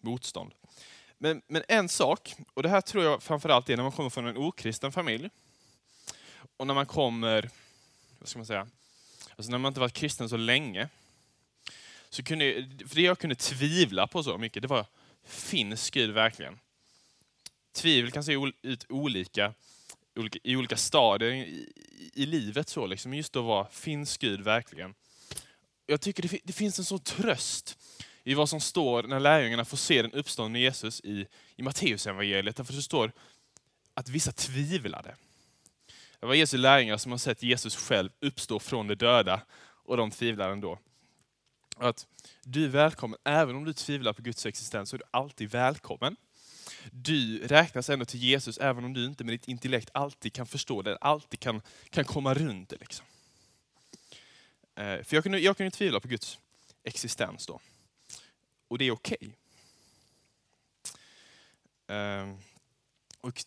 motstånd. 0.00 0.52
Men, 1.18 1.42
men 1.46 1.62
en 1.68 1.88
sak, 1.88 2.34
och 2.54 2.62
det 2.62 2.68
här 2.68 2.80
tror 2.80 3.04
jag 3.04 3.22
framförallt 3.22 3.70
är 3.70 3.76
när 3.76 3.82
man 3.82 3.92
kommer 3.92 4.10
från 4.10 4.26
en 4.26 4.36
okristen 4.36 4.92
familj. 4.92 5.30
Och 6.56 6.66
när 6.66 6.74
man 6.74 6.86
kommer, 6.86 7.50
vad 8.18 8.28
ska 8.28 8.38
man 8.38 8.46
säga, 8.46 8.68
alltså 9.36 9.50
när 9.50 9.58
man 9.58 9.70
inte 9.70 9.80
varit 9.80 9.92
kristen 9.92 10.28
så 10.28 10.36
länge. 10.36 10.88
Så 12.10 12.22
kunde, 12.22 12.68
för 12.88 12.94
det 12.94 13.02
jag 13.02 13.18
kunde 13.18 13.34
tvivla 13.34 14.06
på 14.06 14.22
så 14.22 14.38
mycket, 14.38 14.62
det 14.62 14.68
var, 14.68 14.86
finns 15.24 15.90
Gud 15.90 16.10
verkligen? 16.10 16.58
Tvivel 17.72 18.10
kan 18.10 18.24
se 18.24 18.52
ut 18.62 18.86
olika 18.88 19.54
olika, 20.18 20.38
i 20.42 20.56
olika 20.56 20.76
stadier 20.76 21.30
i, 21.30 21.72
i 22.14 22.26
livet. 22.26 22.68
så 22.68 22.86
liksom. 22.86 23.14
Just 23.14 23.32
då 23.32 23.42
var, 23.42 23.64
finns 23.64 24.18
Gud 24.18 24.40
verkligen? 24.40 24.94
Jag 25.86 26.00
tycker 26.00 26.22
det, 26.22 26.38
det 26.44 26.52
finns 26.52 26.78
en 26.78 26.84
sån 26.84 26.98
tröst 26.98 27.78
i 28.24 28.34
vad 28.34 28.48
som 28.48 28.60
står 28.60 29.02
när 29.02 29.20
lärjungarna 29.20 29.64
får 29.64 29.76
se 29.76 30.02
den 30.02 30.12
uppståndne 30.12 30.58
Jesus 30.58 31.00
i, 31.00 31.26
i 31.56 31.62
Matteusevangeliet. 31.62 32.56
Därför 32.56 32.72
det 32.72 32.82
står 32.82 33.12
att 33.94 34.08
vissa 34.08 34.32
tvivlade. 34.32 35.14
Det 36.20 36.26
var 36.26 36.34
Jesu 36.34 36.56
lärjungar 36.56 36.96
som 36.96 37.12
har 37.12 37.18
sett 37.18 37.42
Jesus 37.42 37.76
själv 37.76 38.10
uppstå 38.20 38.58
från 38.58 38.86
de 38.86 38.94
döda 38.94 39.42
och 39.84 39.96
de 39.96 40.10
tvivlar 40.10 40.50
ändå. 40.50 40.78
Att 41.76 42.06
du 42.42 42.64
är 42.64 42.68
välkommen, 42.68 43.18
även 43.24 43.56
om 43.56 43.64
du 43.64 43.72
tvivlar 43.72 44.12
på 44.12 44.22
Guds 44.22 44.46
existens 44.46 44.90
så 44.90 44.96
är 44.96 44.98
du 44.98 45.04
alltid 45.10 45.50
välkommen. 45.50 46.16
Du 46.92 47.46
räknas 47.46 47.90
ändå 47.90 48.04
till 48.04 48.20
Jesus 48.20 48.58
även 48.58 48.84
om 48.84 48.94
du 48.94 49.04
inte 49.04 49.24
med 49.24 49.34
ditt 49.34 49.48
intellekt 49.48 49.90
alltid 49.94 50.32
kan 50.32 50.46
förstå 50.46 50.82
det, 50.82 50.96
alltid 50.96 51.40
kan, 51.40 51.62
kan 51.90 52.04
komma 52.04 52.34
runt 52.34 52.68
det. 52.68 52.76
Liksom. 52.80 53.06
Eh, 54.74 55.02
för 55.02 55.16
jag 55.16 55.22
kunde, 55.22 55.38
jag 55.38 55.56
kunde 55.56 55.70
tvivla 55.70 56.00
på 56.00 56.08
Guds 56.08 56.38
existens 56.84 57.46
då. 57.46 57.60
Och 58.68 58.78
det 58.78 58.84
är 58.84 58.90
okej. 58.90 59.16
Okay. 59.20 59.34
Och 63.20 63.44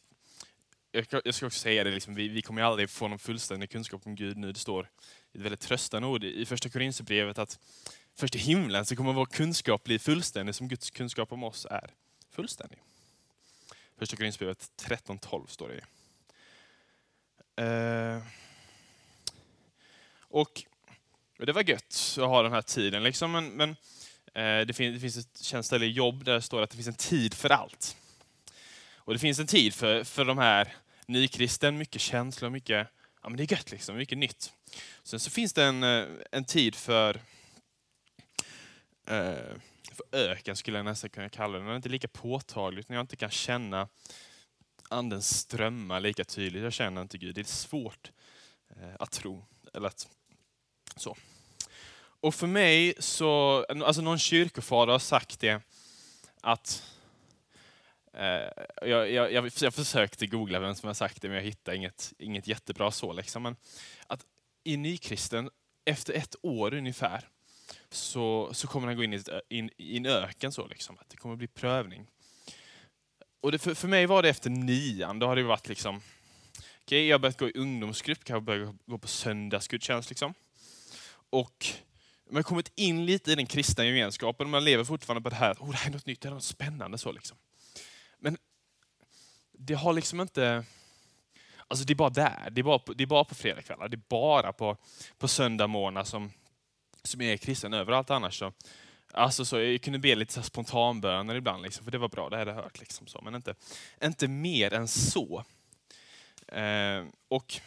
jag, 0.92 1.34
ska 1.34 1.46
också 1.46 1.60
säga 1.60 1.84
det, 1.84 1.92
liksom, 1.92 2.16
vi, 2.16 2.28
vi 2.28 2.42
kommer 2.42 2.62
aldrig 2.62 2.90
få 2.90 3.08
någon 3.08 3.20
fullständig 3.20 3.70
kunskap 3.70 4.02
om 4.06 4.16
Gud 4.16 4.38
nu. 4.38 4.52
Det 4.52 4.60
står 4.60 4.90
ett 5.34 5.42
väldigt 5.42 5.60
tröstande 5.60 6.08
ord 6.08 6.24
i 6.24 6.46
första 6.46 6.70
Korinthierbrevet 6.70 7.38
att 7.38 7.60
först 8.16 8.36
i 8.36 8.40
himlen 8.40 8.86
så 8.86 8.96
kommer 8.96 9.14
vår 9.14 9.26
kunskap 9.26 9.84
bli 9.84 10.00
fullständig 10.00 10.56
som 10.56 10.68
Guds 10.68 10.92
kunskap 10.92 11.32
om 11.32 11.44
oss 11.44 11.66
är 11.66 11.94
fullständig. 12.30 12.80
Första 14.02 14.18
Korinthierbrevet 14.18 14.72
13.12 14.82 15.48
står 15.48 15.70
det. 15.70 15.84
Uh, 17.64 18.24
och 20.20 20.64
det 21.38 21.52
var 21.52 21.70
gött 21.70 22.18
att 22.18 22.28
ha 22.28 22.44
den 22.44 22.52
här 22.52 22.62
tiden, 22.62 23.04
liksom, 23.04 23.32
men, 23.32 23.50
men 23.50 23.70
eh, 24.34 24.66
det, 24.66 24.74
finns, 24.74 24.96
det 24.96 25.00
finns 25.00 25.18
ett 25.18 25.44
känt 25.44 25.66
ställe 25.66 25.86
i 25.86 25.92
jobb 25.92 26.24
där 26.24 26.34
det 26.34 26.42
står 26.42 26.62
att 26.62 26.70
det 26.70 26.76
finns 26.76 26.88
en 26.88 26.94
tid 26.94 27.34
för 27.34 27.50
allt. 27.50 27.98
Och 28.96 29.14
det 29.14 29.20
finns 29.20 29.40
en 29.40 29.48
tid 29.48 29.74
för, 29.74 30.04
för 30.04 30.26
de 30.26 30.38
här 30.38 30.76
nykristen, 31.06 31.78
mycket 31.78 32.02
känslor, 32.02 32.50
mycket, 32.50 32.88
ja 33.24 33.30
men 33.30 33.38
det 33.38 33.44
är 33.44 33.52
gött 33.52 33.72
liksom, 33.72 33.98
mycket 33.98 34.18
nytt. 34.18 34.54
Sen 35.04 35.20
så 35.20 35.30
finns 35.30 35.54
det 35.54 35.64
en, 35.64 35.84
eh, 35.84 36.08
en 36.32 36.46
tid 36.46 36.76
för, 36.76 37.20
eh, 39.08 39.56
för 40.10 40.18
öken 40.18 40.56
skulle 40.56 40.78
jag 40.78 40.86
nästan 40.86 41.10
kunna 41.10 41.30
kalla 41.30 41.58
det. 41.58 41.64
Den 41.64 41.72
är 41.72 41.76
inte 41.76 41.90
lika 41.90 42.08
påtagligt, 42.08 42.90
när 42.90 42.96
jag 42.96 43.04
inte 43.04 43.16
kan 43.16 43.30
känna 43.30 43.88
andens 44.90 45.38
strömma 45.38 46.00
lika 46.00 46.24
tydligt. 46.24 46.64
Jag 46.64 46.74
känner 46.74 47.02
inte 47.02 47.18
Gud. 47.18 47.36
Det 47.36 47.42
är 47.42 47.46
svårt 47.46 48.12
eh, 48.70 48.96
att 49.00 49.12
tro. 49.12 49.46
Eller 49.74 49.88
att, 49.88 50.08
så. 50.96 51.18
Och 52.22 52.36
för 52.36 52.48
mig 52.48 52.94
så, 53.00 53.64
alltså 53.70 54.02
någon 54.02 54.20
kyrkofader 54.20 54.92
har 54.92 55.00
sagt 55.00 55.40
det, 55.40 55.62
att 56.42 56.84
Eh, 58.14 58.64
jag, 58.82 59.12
jag, 59.12 59.34
jag, 59.34 59.52
jag 59.62 59.74
försökte 59.74 60.28
googla 60.28 60.60
vem 60.60 60.76
som 60.76 60.88
har 60.88 60.94
sagt 60.94 61.22
det, 61.22 61.28
men 61.28 61.38
jag 61.38 61.44
hittade 61.44 61.78
inget, 61.78 62.14
inget 62.18 62.48
jättebra 62.48 62.92
så. 62.92 63.14
Liksom. 63.14 63.44
Men 63.44 63.56
att 64.08 64.26
i 64.64 64.78
nykristen, 64.78 65.50
efter 65.86 66.14
ett 66.14 66.36
år 66.42 66.74
ungefär, 66.74 67.28
så, 67.90 68.50
så 68.54 68.68
kommer 68.68 68.88
han 68.88 68.96
gå 68.98 69.04
in 69.04 69.14
i, 69.14 69.16
ett, 69.16 69.30
in, 69.50 69.70
i 69.78 69.98
en 69.98 70.06
öken. 70.06 70.52
Så 70.52 70.68
liksom. 70.68 70.98
att 71.00 71.10
Det 71.10 71.18
kommer 71.18 71.36
bli 71.36 71.48
prövning. 71.48 72.08
Och 73.42 73.52
det, 73.52 73.60
för, 73.60 73.74
för 73.74 73.88
mig 73.88 74.06
var 74.06 74.24
det 74.24 74.30
efter 74.30 74.50
nian, 74.50 75.20
då 75.20 75.28
har 75.28 75.36
det 75.36 75.44
varit 75.44 75.68
liksom, 75.68 76.02
okay, 76.86 77.08
jag 77.08 77.14
har 77.14 77.20
börjat 77.20 77.38
gå 77.38 77.48
i 77.48 77.52
ungdomsgrupp, 77.56 78.24
kanske 78.24 78.42
börjat 78.42 78.76
gå 78.86 78.98
på 78.98 79.08
söndagsgudstjänst. 79.08 80.10
Liksom. 80.10 80.34
Och 81.30 81.66
man 82.26 82.36
har 82.36 82.44
kommit 82.44 82.72
in 82.76 83.06
lite 83.06 83.32
i 83.32 83.36
den 83.36 83.46
kristna 83.46 83.86
gemenskapen, 83.86 84.50
man 84.50 84.64
lever 84.64 84.84
fortfarande 84.84 85.22
på 85.22 85.30
det 85.30 85.36
här, 85.36 85.54
oh, 85.54 85.72
det 85.72 85.78
här 85.78 85.90
är 85.90 85.94
något 85.94 86.06
nytt, 86.06 86.22
det 86.22 86.30
är 86.30 86.34
något 86.34 86.44
spännande. 86.44 86.98
så 86.98 87.12
liksom. 87.12 87.38
Men 88.20 88.38
det 89.52 89.74
har 89.74 89.94
liksom 89.94 90.22
inte... 90.22 90.66
Alltså 91.68 91.86
det 91.86 91.94
är 91.94 91.96
bara 91.96 92.10
där. 92.10 92.50
Det 92.52 92.62
är 92.62 92.64
bara 92.64 92.80
på, 92.80 92.94
det 92.94 93.04
är 93.04 93.08
bara 93.08 93.24
på 93.24 93.36
fredagskvällar. 93.36 93.90
Det 93.90 93.96
är 93.96 94.04
bara 94.10 94.54
på, 94.54 94.78
på 95.18 95.28
söndagmorgnar 95.28 96.04
som, 96.04 96.32
som 97.04 97.22
är 97.22 97.38
kristen. 97.38 97.74
Överallt 97.74 98.10
annars 98.10 98.40
så... 98.40 98.54
Alltså 99.14 99.46
så, 99.46 99.60
jag 99.60 99.82
kunde 99.82 100.00
be 100.00 100.16
lite 100.16 100.34
så 100.34 100.42
spontanböner 100.42 101.36
ibland, 101.36 101.64
liksom, 101.64 101.84
för 101.84 101.92
det 101.92 101.98
var 101.98 102.10
bra, 102.10 102.30
det 102.30 102.38
hade 102.38 102.52
jag 102.52 102.56
hört. 102.56 102.80
Liksom 102.80 103.08
så, 103.08 103.22
men 103.22 103.36
inte, 103.36 103.56
inte 104.04 104.28
mer 104.28 104.74
än 104.74 104.88
så. 104.88 105.44
Eh, 106.48 107.04
och 107.28 107.62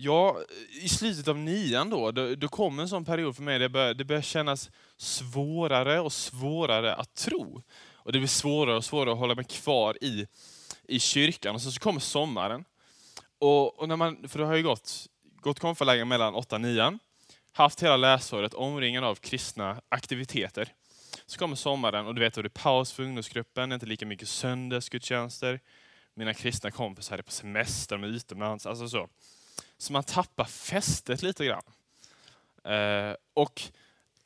Ja, 0.00 0.40
i 0.82 0.88
slutet 0.88 1.28
av 1.28 1.38
nian 1.38 1.90
då, 1.90 2.10
då, 2.10 2.34
då 2.34 2.48
kom 2.48 2.78
en 2.78 2.88
sån 2.88 3.04
period 3.04 3.36
för 3.36 3.42
mig 3.42 3.58
där 3.58 3.64
det 3.64 3.68
började, 3.68 3.94
det 3.94 4.04
började 4.04 4.26
kännas 4.26 4.70
svårare 4.96 6.00
och 6.00 6.12
svårare 6.12 6.94
att 6.94 7.14
tro. 7.14 7.62
Och 7.92 8.12
det 8.12 8.18
blir 8.18 8.28
svårare 8.28 8.76
och 8.76 8.84
svårare 8.84 9.12
att 9.12 9.18
hålla 9.18 9.34
mig 9.34 9.44
kvar 9.44 10.04
i, 10.04 10.26
i 10.88 10.98
kyrkan. 10.98 11.54
Och 11.54 11.62
så, 11.62 11.72
så 11.72 11.80
kommer 11.80 12.00
sommaren. 12.00 12.64
Och, 13.38 13.78
och 13.78 13.88
när 13.88 13.96
man, 13.96 14.28
för 14.28 14.38
det 14.38 14.44
har 14.44 14.56
ju 14.56 14.62
gått, 14.62 15.06
gått 15.40 15.58
konfaläger 15.58 16.04
mellan 16.04 16.34
8 16.34 16.56
och 16.56 16.60
9, 16.60 16.98
haft 17.52 17.82
hela 17.82 17.96
läsåret 17.96 18.54
omringad 18.54 19.04
av 19.04 19.14
kristna 19.14 19.80
aktiviteter. 19.88 20.72
Så 21.26 21.38
kommer 21.38 21.56
sommaren 21.56 22.06
och 22.06 22.14
du 22.14 22.20
vet, 22.20 22.34
då 22.34 22.40
är 22.40 22.42
det 22.42 22.50
paus 22.50 22.92
för 22.92 23.02
ungdomsgruppen, 23.02 23.72
inte 23.72 23.86
lika 23.86 24.06
mycket 24.06 24.28
söndagsgudstjänster. 24.28 25.60
Mina 26.14 26.34
kristna 26.34 26.70
kompisar 26.70 27.18
är 27.18 27.22
på 27.22 27.30
semester, 27.30 27.96
med 27.96 28.10
utomlands. 28.10 28.66
Alltså 28.66 28.88
så. 28.88 29.08
Så 29.78 29.92
man 29.92 30.04
tappar 30.04 30.44
fästet 30.44 31.22
lite 31.22 31.44
grann. 31.44 31.62
Eh, 32.64 33.14
och, 33.34 33.62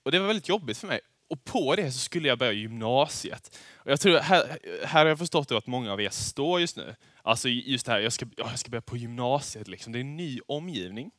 och 0.03 0.13
det 0.13 0.19
var 0.19 0.27
väldigt 0.27 0.49
jobbigt 0.49 0.79
för 0.79 0.87
mig. 0.87 1.01
Och 1.29 1.45
på 1.45 1.77
det 1.77 1.93
så 1.93 1.99
skulle 1.99 2.29
jag 2.29 2.39
börja 2.39 2.53
gymnasiet. 2.53 3.59
Och 3.75 3.91
jag 3.91 4.01
tror, 4.01 4.19
här, 4.19 4.59
här 4.87 5.01
har 5.01 5.07
jag 5.07 5.19
förstått 5.19 5.53
att 5.53 5.67
många 5.67 5.93
av 5.93 6.01
er 6.01 6.11
står 6.11 6.61
just 6.61 6.77
nu. 6.77 6.95
Alltså 7.23 7.49
just 7.49 7.87
det 7.87 7.93
här, 7.93 8.01
jag 8.01 8.13
ska, 8.13 8.27
jag 8.37 8.59
ska 8.59 8.71
börja 8.71 8.83
på 8.83 8.97
gymnasiet. 8.97 9.69
Liksom. 9.69 9.93
Det 9.93 9.99
är 9.99 10.01
en 10.01 10.17
ny 10.17 10.41
omgivning. 10.47 11.11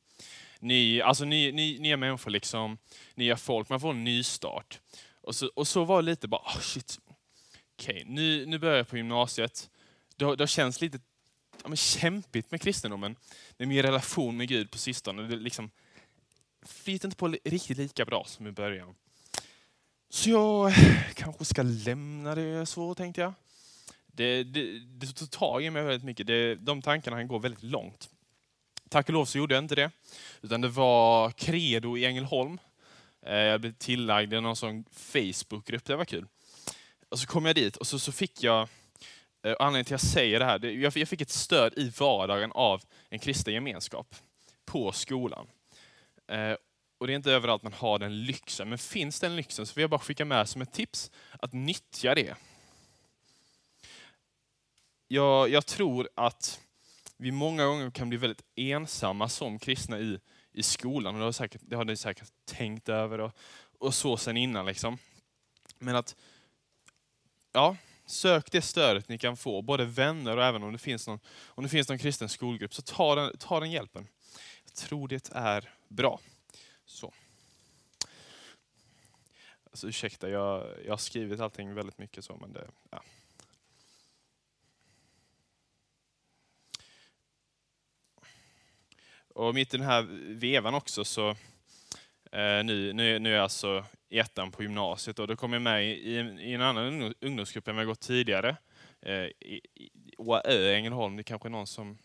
Ny, 0.60 1.02
alltså 1.02 1.26
ny, 1.26 1.52
ny, 1.52 1.80
nya 1.80 1.98
människor, 1.98 2.32
liksom, 2.32 2.78
nya 3.16 3.38
folk. 3.38 3.70
Man 3.70 3.80
får 3.80 3.92
en 3.92 4.04
ny 4.04 4.24
start. 4.24 4.80
Och 5.22 5.36
så, 5.36 5.52
och 5.56 5.68
så 5.68 5.84
var 5.84 6.02
det 6.02 6.06
lite 6.06 6.28
bara, 6.28 6.42
oh 6.42 6.60
shit, 6.60 7.00
okej, 7.74 7.96
okay, 7.96 8.04
nu, 8.14 8.46
nu 8.46 8.60
börjar 8.60 8.78
jag 8.78 8.88
på 8.88 8.98
gymnasiet. 8.98 9.70
Det, 10.16 10.36
det 10.36 10.48
känts 10.48 10.82
lite 10.82 11.00
ja, 11.64 11.68
men 11.68 11.78
kämpigt 11.78 12.52
med 12.52 12.62
kristendomen, 12.62 13.16
med 13.58 13.68
min 13.68 13.82
relation 13.82 14.38
med 14.38 14.48
Gud 14.48 14.72
på 14.72 14.78
sistone. 14.78 15.22
Det 15.22 15.36
liksom 15.36 15.72
flyter 16.66 17.08
inte 17.08 17.18
på 17.18 17.28
riktigt 17.28 17.78
lika 17.78 18.06
bra 18.06 18.24
som 18.26 18.48
i 18.48 18.52
början. 18.52 18.96
Så 20.10 20.30
jag 20.30 20.74
kanske 21.16 21.46
ska 21.46 21.62
lämna 21.62 22.36
det 22.36 22.66
så, 22.66 22.96
tänkte 22.96 23.22
jag. 23.22 23.34
Det, 24.16 24.44
det, 24.44 24.80
det 24.80 25.08
tog 25.08 25.32
tag 25.32 25.64
i 25.64 25.70
mig 25.70 25.84
väldigt 25.84 26.04
mycket. 26.04 26.28
Det, 26.28 26.56
de 26.56 26.82
tankarna 26.82 27.18
han 27.18 27.28
går 27.28 27.40
väldigt 27.40 27.64
långt. 27.64 28.10
Tack 28.90 29.08
och 29.08 29.14
lov 29.14 29.26
så 29.26 29.38
gjorde 29.38 29.56
jag 29.56 29.64
inte 29.64 29.76
det. 29.76 29.92
Utan 30.42 30.62
det 30.62 30.68
var 30.68 31.32
Credo 31.32 31.98
i 31.98 32.06
Ängelholm. 32.06 32.60
Eh, 33.26 33.38
jag 33.38 33.62
blev 33.62 33.74
tillagd 33.74 34.34
i 34.34 34.42
någon 34.42 34.56
sån 34.56 34.86
Facebookgrupp, 34.92 35.86
det 35.86 35.96
var 35.96 36.06
kul. 36.06 36.26
Och 37.10 37.20
så 37.20 37.28
kom 37.28 37.46
jag 37.46 37.56
dit 37.56 37.76
och 37.76 37.88
så, 37.88 38.00
så 38.00 38.12
fick 38.12 38.44
jag 38.44 38.62
eh, 39.44 39.56
anledningen 39.60 39.86
till 39.86 39.96
att 39.96 40.04
jag 40.04 40.12
säger 40.12 40.40
det 40.40 40.46
här, 40.46 40.60
det, 40.60 40.72
jag 40.72 40.94
fick 40.94 41.22
ett 41.22 41.30
stöd 41.30 41.74
i 41.78 41.90
vardagen 42.00 42.52
av 42.52 42.82
en 43.10 43.20
kristen 43.20 43.54
gemenskap 43.54 44.16
på 44.66 44.92
skolan. 44.92 45.48
Eh, 46.32 46.56
och 46.98 47.08
det 47.08 47.14
är 47.14 47.16
inte 47.16 47.32
överallt 47.32 47.64
man 47.64 47.74
har 47.74 48.00
den 48.00 48.24
lyxen, 48.24 48.70
men 48.70 48.78
finns 48.78 49.20
den 49.20 49.36
lyxen 49.36 49.66
så 49.66 49.74
vill 49.74 49.82
jag 49.82 49.90
bara 49.90 50.00
skicka 50.00 50.26
med 50.26 50.50
som 50.50 50.62
ett 50.62 50.74
tips 50.74 51.12
att 51.40 51.54
nyttja 51.54 52.16
det. 52.16 52.36
Jag, 55.14 55.50
jag 55.50 55.66
tror 55.66 56.10
att 56.16 56.62
vi 57.18 57.32
många 57.32 57.66
gånger 57.66 57.92
kan 57.92 58.10
bli 58.10 58.18
väldigt 58.18 58.46
ensamma 58.56 59.30
som 59.30 59.60
kristna 59.60 60.00
i, 60.00 60.20
i 60.52 60.64
skolan. 60.64 61.16
Och 61.16 61.20
det, 61.20 61.26
har 61.26 61.32
säkert, 61.32 61.62
det 61.66 61.76
har 61.76 61.86
ni 61.86 61.98
säkert 61.98 62.32
tänkt 62.46 62.90
över 62.90 63.20
och, 63.20 63.32
och 63.80 63.94
så 63.94 64.18
sen 64.18 64.38
innan. 64.38 64.66
Liksom. 64.66 64.98
Men 65.80 65.96
att, 65.96 66.16
ja, 67.52 67.76
Sök 68.06 68.52
det 68.52 68.62
stödet 68.62 69.10
ni 69.10 69.18
kan 69.18 69.38
få, 69.38 69.62
både 69.62 69.86
vänner 69.86 70.38
och 70.38 70.44
även 70.44 70.64
om 70.64 70.72
det 70.72 70.78
finns 70.78 71.08
någon, 71.08 71.20
om 71.46 71.64
det 71.64 71.70
finns 71.70 71.90
någon 71.90 72.00
kristen 72.00 72.30
skolgrupp, 72.30 72.74
så 72.74 72.82
ta 72.82 73.16
den, 73.16 73.38
ta 73.38 73.60
den 73.60 73.72
hjälpen. 73.72 74.08
Jag 74.66 74.74
tror 74.74 75.08
det 75.08 75.30
är 75.34 75.70
bra. 75.88 76.20
Så. 76.86 77.14
Alltså, 79.72 79.88
ursäkta, 79.88 80.30
jag, 80.30 80.68
jag 80.86 80.92
har 80.92 80.98
skrivit 80.98 81.40
allting 81.40 81.74
väldigt 81.74 81.98
mycket 81.98 82.26
så, 82.26 82.38
men 82.42 82.54
det... 82.54 82.68
Ja. 82.92 83.04
Och 89.34 89.56
mitt 89.56 89.74
i 89.74 89.78
den 89.78 89.86
här 89.86 90.02
vevan 90.34 90.74
också 90.74 91.06
så, 91.06 91.30
eh, 92.32 92.64
nu, 92.64 92.94
nu, 92.94 93.20
nu 93.20 93.30
är 93.30 93.34
jag 93.34 93.44
alltså 93.44 93.86
i 94.10 94.20
ettan 94.20 94.52
på 94.52 94.64
gymnasiet 94.64 95.20
och 95.20 95.28
då 95.28 95.36
kom 95.36 95.54
jag 95.54 95.62
med 95.62 95.86
i, 95.86 96.16
i 96.40 96.54
en 96.54 96.62
annan 96.62 97.14
ungdomsgrupp 97.22 97.68
än 97.68 97.76
vad 97.76 97.82
jag 97.82 97.88
gått 97.88 98.00
tidigare. 98.00 98.58
Eh, 99.02 99.14
i, 99.24 99.62
i 99.76 99.92
OAÖ 100.18 100.74
Ängelholm, 100.74 101.16
det 101.16 101.22
är 101.22 101.24
kanske 101.24 101.48
är 101.48 101.52
någon 101.52 101.68
som, 101.68 101.98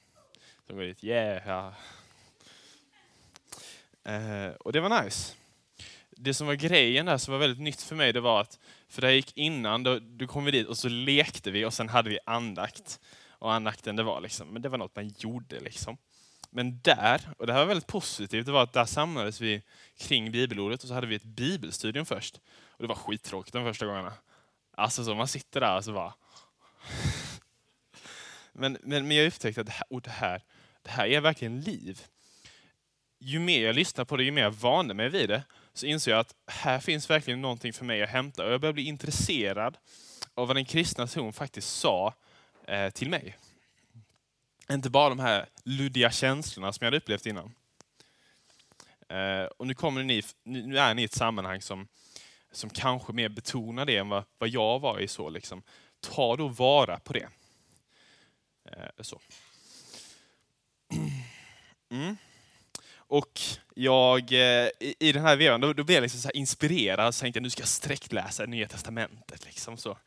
som 0.66 0.76
går 0.76 0.84
dit. 0.84 1.04
Yeah! 1.04 1.72
Eh, 4.04 4.50
och 4.60 4.72
det 4.72 4.80
var 4.80 5.04
nice. 5.04 5.34
Det 6.10 6.34
som 6.34 6.46
var 6.46 6.54
grejen 6.54 7.06
där 7.06 7.18
som 7.18 7.32
var 7.32 7.38
väldigt 7.38 7.62
nytt 7.62 7.82
för 7.82 7.96
mig, 7.96 8.12
det 8.12 8.20
var 8.20 8.40
att, 8.40 8.58
för 8.88 9.02
det 9.02 9.14
gick 9.14 9.36
innan, 9.36 9.82
då, 9.82 9.98
då 9.98 10.26
kom 10.26 10.44
vi 10.44 10.50
dit 10.50 10.66
och 10.66 10.78
så 10.78 10.88
lekte 10.88 11.50
vi 11.50 11.64
och 11.64 11.74
sen 11.74 11.88
hade 11.88 12.10
vi 12.10 12.18
andakt. 12.26 13.00
och 13.28 13.52
andakten 13.52 13.96
det 13.96 14.02
var. 14.02 14.20
Liksom. 14.20 14.48
Men 14.48 14.62
det 14.62 14.68
var 14.68 14.78
något 14.78 14.96
man 14.96 15.14
gjorde. 15.18 15.60
Liksom. 15.60 15.96
Men 16.50 16.80
där, 16.80 17.20
och 17.38 17.46
det 17.46 17.52
här 17.52 17.60
var 17.60 17.66
väldigt 17.66 17.86
positivt, 17.86 18.46
det 18.46 18.52
var 18.52 18.62
att 18.62 18.72
där 18.72 18.84
samlades 18.84 19.40
vi 19.40 19.62
kring 19.98 20.30
bibelordet 20.32 20.82
och 20.82 20.88
så 20.88 20.94
hade 20.94 21.06
vi 21.06 21.14
ett 21.14 21.24
bibelstudium 21.24 22.06
först. 22.06 22.40
Och 22.70 22.82
det 22.82 22.86
var 22.86 22.94
skittråkigt 22.94 23.52
de 23.52 23.64
första 23.64 23.86
gångerna. 23.86 24.12
Alltså 24.76 25.04
så 25.04 25.14
man 25.14 25.28
sitter 25.28 25.60
där 25.60 25.76
och 25.76 25.84
så 25.84 25.92
bara... 25.92 26.14
men, 28.52 28.78
men, 28.82 29.08
men 29.08 29.16
jag 29.16 29.26
upptäckte 29.26 29.60
att 29.60 29.66
det 29.66 29.72
här, 29.72 29.86
oh, 29.90 30.00
det, 30.02 30.10
här, 30.10 30.42
det 30.82 30.90
här 30.90 31.06
är 31.06 31.20
verkligen 31.20 31.60
liv. 31.60 32.02
Ju 33.18 33.38
mer 33.38 33.66
jag 33.66 33.74
lyssnar 33.74 34.04
på 34.04 34.16
det, 34.16 34.24
ju 34.24 34.30
mer 34.30 34.42
jag 34.42 34.50
vande 34.50 34.94
mig 34.94 35.08
vid 35.08 35.28
det, 35.28 35.42
så 35.72 35.86
inser 35.86 36.10
jag 36.10 36.20
att 36.20 36.34
här 36.46 36.80
finns 36.80 37.10
verkligen 37.10 37.42
någonting 37.42 37.72
för 37.72 37.84
mig 37.84 38.02
att 38.02 38.10
hämta. 38.10 38.46
Och 38.46 38.52
jag 38.52 38.60
börjar 38.60 38.72
bli 38.72 38.84
intresserad 38.84 39.78
av 40.34 40.46
vad 40.46 40.56
den 40.56 40.64
kristna 40.64 41.06
tron 41.06 41.32
faktiskt 41.32 41.76
sa 41.76 42.14
eh, 42.66 42.90
till 42.90 43.10
mig. 43.10 43.36
Inte 44.72 44.90
bara 44.90 45.08
de 45.08 45.18
här 45.18 45.46
luddiga 45.64 46.10
känslorna 46.10 46.72
som 46.72 46.84
jag 46.84 46.86
hade 46.86 46.96
upplevt 46.96 47.26
innan. 47.26 47.54
Eh, 49.08 49.44
och 49.44 49.66
nu, 49.66 49.74
kommer 49.74 50.02
ni, 50.02 50.22
nu 50.44 50.78
är 50.78 50.94
ni 50.94 51.02
i 51.02 51.04
ett 51.04 51.12
sammanhang 51.12 51.62
som, 51.62 51.88
som 52.52 52.70
kanske 52.70 53.12
mer 53.12 53.28
betonar 53.28 53.84
det 53.84 53.96
än 53.96 54.08
vad, 54.08 54.24
vad 54.38 54.48
jag 54.48 54.78
var 54.78 55.00
i. 55.00 55.08
så 55.08 55.30
liksom. 55.30 55.62
Ta 56.00 56.36
då 56.36 56.48
vara 56.48 56.98
på 57.00 57.12
det. 57.12 57.28
Eh, 58.64 58.88
så. 59.00 59.20
Mm. 61.90 62.16
Och 62.96 63.40
jag, 63.74 64.32
eh, 64.32 64.68
i 64.80 65.12
den 65.12 65.22
här 65.22 65.36
vevan, 65.36 65.60
då, 65.60 65.72
då 65.72 65.84
blev 65.84 65.96
jag 65.96 66.02
liksom 66.02 66.20
så 66.20 66.30
inspirerad. 66.30 67.14
Så 67.14 67.20
tänkte 67.20 67.38
jag 67.38 67.42
nu 67.42 67.50
ska 67.50 67.60
jag 67.60 67.68
sträckläsa 67.68 68.46
Nya 68.46 68.68
Testamentet. 68.68 69.46
Liksom 69.46 69.76
så. 69.76 69.98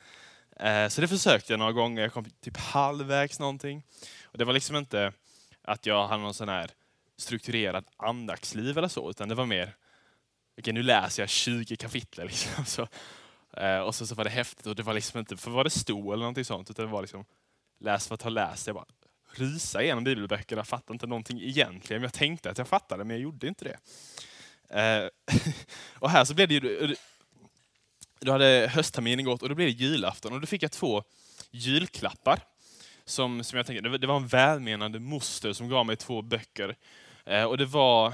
Eh, 0.60 0.88
så 0.88 1.01
det 1.01 1.08
försökte 1.08 1.53
jag 1.53 1.60
några 1.60 1.72
gånger. 1.72 2.01
Jag 2.01 2.13
kom 2.13 2.25
typ 2.41 2.58
halvvägs 2.58 3.39
någonting. 3.39 3.84
Och 4.31 4.38
det 4.38 4.45
var 4.45 4.53
liksom 4.53 4.75
inte 4.75 5.13
att 5.61 5.85
jag 5.85 6.07
hade 6.07 6.23
någon 6.23 6.33
sån 6.33 6.50
här 6.50 6.71
strukturerad 7.17 7.85
andaktsliv 7.97 8.77
eller 8.77 8.88
så, 8.88 9.09
utan 9.09 9.29
det 9.29 9.35
var 9.35 9.45
mer, 9.45 9.75
okej 10.57 10.73
nu 10.73 10.83
läser 10.83 11.23
jag 11.23 11.29
20 11.29 11.75
kapitel. 11.75 12.27
Liksom, 12.27 12.65
så, 12.65 12.88
eh, 13.57 13.79
och 13.79 13.95
så, 13.95 14.07
så 14.07 14.15
var 14.15 14.23
det 14.23 14.29
häftigt 14.29 14.65
och 14.65 14.75
det 14.75 14.83
var 14.83 14.93
liksom 14.93 15.19
inte 15.19 15.38
för 15.38 15.51
vad 15.51 15.65
det 15.65 15.69
stod 15.69 16.13
eller 16.13 16.23
någonting 16.23 16.45
sånt, 16.45 16.69
utan 16.69 16.85
det 16.85 16.91
var 16.91 17.01
liksom 17.01 17.25
läs 17.79 18.07
för 18.07 18.15
att 18.15 18.21
ha 18.21 18.29
läst. 18.29 18.67
Jag 18.67 18.75
bara 18.75 18.85
rysa 19.33 19.83
igenom 19.83 20.03
bibelböckerna, 20.03 20.63
fattade 20.63 20.93
inte 20.93 21.07
någonting 21.07 21.41
egentligen. 21.41 22.03
Jag 22.03 22.13
tänkte 22.13 22.50
att 22.50 22.57
jag 22.57 22.67
fattade, 22.67 23.03
men 23.03 23.15
jag 23.15 23.23
gjorde 23.23 23.47
inte 23.47 23.65
det. 23.65 23.77
Eh, 24.79 25.09
och 26.00 26.09
här 26.09 26.25
så 26.25 26.33
blev 26.33 26.47
det 26.47 26.53
ju, 26.53 26.95
då 28.19 28.31
hade 28.31 28.69
höstterminen 28.73 29.25
gått 29.25 29.41
och 29.41 29.50
då 29.50 29.55
blev 29.55 29.67
det 29.67 29.83
julafton 29.83 30.33
och 30.33 30.41
då 30.41 30.47
fick 30.47 30.63
jag 30.63 30.71
två 30.71 31.03
julklappar 31.51 32.39
som, 33.05 33.43
som 33.43 33.58
jag 33.58 33.65
tänkte, 33.65 33.98
det 33.98 34.08
var 34.08 34.15
en 34.15 34.27
välmenande 34.27 35.00
moster 35.00 35.53
som 35.53 35.70
gav 35.70 35.86
mig 35.86 35.96
två 35.96 36.22
böcker. 36.22 36.75
Eh, 37.25 37.43
och 37.43 37.58
det 37.58 37.65
var 37.65 38.13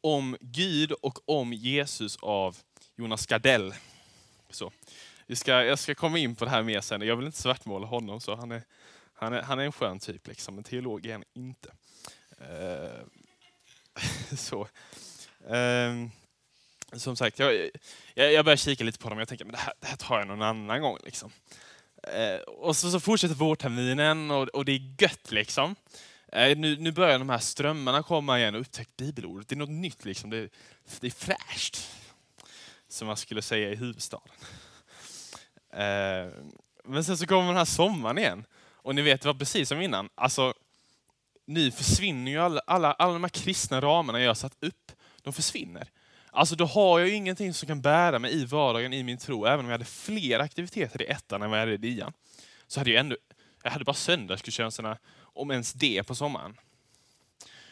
Om 0.00 0.36
Gud 0.40 0.92
och 0.92 1.28
om 1.28 1.52
Jesus 1.52 2.16
av 2.22 2.56
Jonas 2.96 3.26
Gardell. 3.26 3.74
Så. 4.50 4.72
Jag, 5.26 5.38
ska, 5.38 5.64
jag 5.64 5.78
ska 5.78 5.94
komma 5.94 6.18
in 6.18 6.36
på 6.36 6.44
det 6.44 6.50
här 6.50 6.62
mer 6.62 6.80
sen. 6.80 7.02
Jag 7.02 7.16
vill 7.16 7.26
inte 7.26 7.42
svartmåla 7.42 7.86
honom, 7.86 8.20
så 8.20 8.36
han 8.36 8.52
är, 8.52 8.62
han 9.14 9.32
är, 9.32 9.42
han 9.42 9.58
är 9.58 9.64
en 9.64 9.72
skön 9.72 9.98
typ, 9.98 10.26
liksom, 10.26 10.54
men 10.54 10.64
teolog 10.64 11.06
är 11.06 11.12
han 11.12 11.24
inte. 11.34 11.72
Eh, 12.40 13.00
så. 14.36 14.68
Eh, 15.54 15.92
som 16.92 17.16
sagt, 17.16 17.38
jag, 17.38 17.70
jag, 18.14 18.32
jag 18.32 18.44
börjar 18.44 18.56
kika 18.56 18.84
lite 18.84 18.98
på 18.98 19.08
dem 19.08 19.18
jag 19.18 19.28
tänker 19.28 19.44
men 19.44 19.52
det 19.52 19.58
här, 19.58 19.74
det 19.80 19.86
här 19.86 19.96
tar 19.96 20.18
jag 20.18 20.28
någon 20.28 20.42
annan 20.42 20.82
gång. 20.82 20.98
Liksom. 21.04 21.32
Eh, 22.02 22.40
och 22.40 22.76
så, 22.76 22.90
så 22.90 23.00
fortsätter 23.00 23.34
vårterminen 23.34 24.30
och, 24.30 24.48
och 24.48 24.64
det 24.64 24.72
är 24.72 25.02
gött 25.02 25.30
liksom. 25.30 25.76
Eh, 26.32 26.58
nu, 26.58 26.76
nu 26.76 26.92
börjar 26.92 27.18
de 27.18 27.28
här 27.28 27.38
strömmarna 27.38 28.02
komma 28.02 28.38
igen 28.38 28.54
och 28.54 28.60
upptäckt 28.60 28.96
bibelordet. 28.96 29.48
Det 29.48 29.54
är 29.54 29.56
något 29.56 29.68
nytt 29.68 30.04
liksom. 30.04 30.30
Det, 30.30 30.48
det 31.00 31.06
är 31.06 31.10
fräscht. 31.10 31.88
Som 32.88 33.06
man 33.06 33.16
skulle 33.16 33.42
säga 33.42 33.70
i 33.70 33.74
huvudstaden. 33.74 34.28
Eh, 35.72 36.32
men 36.84 37.04
sen 37.04 37.18
så 37.18 37.26
kommer 37.26 37.46
den 37.46 37.56
här 37.56 37.64
sommaren 37.64 38.18
igen. 38.18 38.44
Och 38.60 38.94
ni 38.94 39.02
vet, 39.02 39.20
det 39.20 39.28
var 39.28 39.34
precis 39.34 39.68
som 39.68 39.80
innan. 39.80 40.08
Alltså, 40.14 40.54
nu 41.46 41.70
försvinner 41.70 42.32
ju 42.32 42.38
alla, 42.38 42.60
alla, 42.66 42.92
alla 42.92 43.12
de 43.12 43.24
här 43.24 43.28
kristna 43.28 43.80
ramarna 43.80 44.20
jag 44.20 44.36
satt 44.36 44.56
upp. 44.60 44.92
De 45.22 45.32
försvinner. 45.32 45.88
Alltså 46.34 46.56
då 46.56 46.64
har 46.64 46.98
jag 46.98 47.08
ju 47.08 47.14
ingenting 47.14 47.54
som 47.54 47.66
kan 47.66 47.80
bära 47.80 48.18
mig 48.18 48.32
i 48.32 48.44
vardagen 48.44 48.92
i 48.92 49.02
min 49.02 49.18
tro. 49.18 49.46
Även 49.46 49.60
om 49.60 49.66
jag 49.66 49.72
hade 49.72 49.84
fler 49.84 50.38
aktiviteter 50.38 51.02
i 51.02 51.06
ettan 51.06 51.42
än 51.42 51.50
vad 51.50 51.58
jag 51.58 51.66
hade 51.66 51.74
i 51.74 51.78
nian. 51.78 52.12
Så 52.66 52.80
hade 52.80 52.90
jag 52.90 53.00
ändå, 53.00 53.16
jag 53.62 53.70
hade 53.70 53.84
bara 53.84 53.94
söndagsgudstjänsterna, 53.94 54.98
om 55.18 55.50
ens 55.50 55.72
det, 55.72 56.02
på 56.02 56.14
sommaren. 56.14 56.56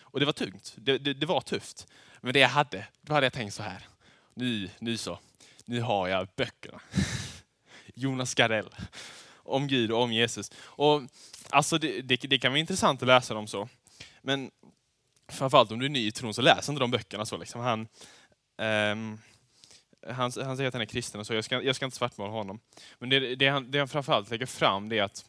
Och 0.01 0.20
det 0.20 0.27
var 0.27 0.33
tungt. 0.33 0.75
Det, 0.77 0.99
det, 0.99 1.14
det, 1.14 1.27
var 1.27 1.40
tufft. 1.40 1.87
Men 2.20 2.33
det 2.33 2.38
jag 2.38 2.49
hade, 2.49 2.87
då 3.01 3.14
hade 3.14 3.27
jag 3.27 3.33
tänkt 3.33 3.55
så 3.55 3.62
här. 3.62 3.87
Nu, 4.35 4.70
nu 4.79 4.96
så, 4.96 5.18
nu 5.64 5.81
har 5.81 6.09
jag 6.09 6.29
böckerna. 6.37 6.81
Jonas 7.94 8.35
Gardell. 8.35 8.68
Om 9.35 9.68
Gud 9.68 9.90
och 9.90 10.03
om 10.03 10.12
Jesus. 10.12 10.51
Och 10.59 11.03
alltså 11.51 11.79
det, 11.79 12.03
det, 12.03 12.16
det 12.16 12.38
kan 12.38 12.53
vara 12.53 12.61
intressant 12.61 13.03
att 13.03 13.09
läsa 13.09 13.35
dem 13.35 13.46
så. 13.46 13.68
Men 14.23 14.51
framförallt 15.29 15.70
om 15.70 15.79
du 15.79 15.85
är 15.87 15.90
ny 15.90 16.07
i 16.07 16.12
tron 16.12 16.35
så 16.35 16.42
läs 16.42 16.68
inte 16.68 16.81
de 16.81 16.90
böckerna 16.90 17.27
så. 17.27 17.37
Liksom. 17.37 17.61
Han, 17.61 17.88
Um, 18.61 19.20
han, 20.07 20.33
han, 20.37 20.57
säger 20.57 20.68
att 20.68 20.75
han 20.75 20.83
är 20.83 20.87
kristen 20.87 21.20
och 21.20 21.27
så, 21.27 21.35
jag 21.35 21.44
ska, 21.44 21.62
jag 21.62 21.77
ska 21.77 21.85
inte 21.85 21.96
svartmåla 21.96 22.33
honom. 22.33 22.61
Men 22.99 23.09
det, 23.09 23.35
det, 23.35 23.49
han, 23.49 23.70
det 23.70 23.79
han 23.79 23.88
framförallt 23.88 24.31
lägger 24.31 24.46
fram 24.46 24.88
det 24.88 24.99
är 24.99 25.03
att 25.03 25.25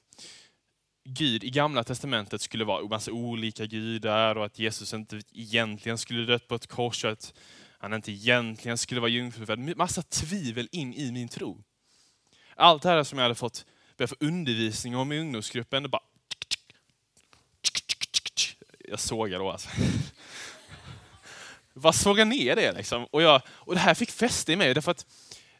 Gud 1.03 1.43
i 1.43 1.49
gamla 1.49 1.83
testamentet 1.83 2.41
skulle 2.41 2.65
vara 2.65 2.81
en 2.81 2.89
massa 2.89 3.11
olika 3.11 3.65
gudar 3.65 4.35
och 4.35 4.45
att 4.45 4.59
Jesus 4.59 4.93
inte 4.93 5.21
egentligen 5.33 5.97
skulle 5.97 6.25
dött 6.25 6.47
på 6.47 6.55
ett 6.55 6.67
kors 6.67 7.05
och 7.05 7.11
att 7.11 7.33
han 7.77 7.93
inte 7.93 8.11
egentligen 8.11 8.77
skulle 8.77 9.01
vara 9.01 9.11
jungfrufödd. 9.11 9.77
Massa 9.77 10.01
tvivel 10.01 10.69
in 10.71 10.93
i 10.93 11.11
min 11.11 11.27
tro. 11.27 11.63
Allt 12.55 12.83
det 12.83 12.89
här 12.89 13.03
som 13.03 13.19
jag 13.19 13.25
hade 13.25 13.35
fått 13.35 13.65
få 14.07 14.15
undervisning 14.19 14.95
om 14.95 15.11
i 15.11 15.19
ungdomsgruppen, 15.19 15.83
det 15.83 15.89
bara... 15.89 16.03
Jag 18.79 18.99
sågar 18.99 19.39
då 19.39 19.51
alltså 19.51 19.69
bara 21.81 21.93
såga 21.93 22.25
ner 22.25 22.55
det. 22.55 22.71
Liksom. 22.71 23.05
Och, 23.05 23.21
jag, 23.21 23.41
och 23.47 23.73
det 23.73 23.79
här 23.79 23.93
fick 23.93 24.11
fäste 24.11 24.53
i 24.53 24.55
mig, 24.55 24.73
därför 24.73 24.91
att 24.91 25.05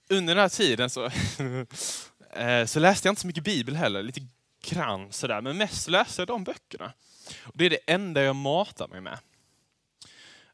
under 0.10 0.36
den 0.36 0.42
här 0.42 0.50
tiden 0.50 0.90
så, 0.90 1.06
eh, 2.34 2.66
så 2.66 2.80
läste 2.80 3.08
jag 3.08 3.12
inte 3.12 3.22
så 3.22 3.28
mycket 3.28 3.44
bibel 3.44 3.76
heller, 3.76 4.04
lite 4.04 4.22
grann 4.64 5.12
sådär, 5.12 5.42
men 5.42 5.58
mest 5.58 5.88
läste 5.88 6.22
jag 6.22 6.28
de 6.28 6.44
böckerna. 6.44 6.94
Och 7.42 7.58
det 7.58 7.66
är 7.66 7.70
det 7.70 7.80
enda 7.88 8.24
jag 8.24 8.36
matar 8.36 8.88
mig 8.88 9.02
med. 9.02 9.18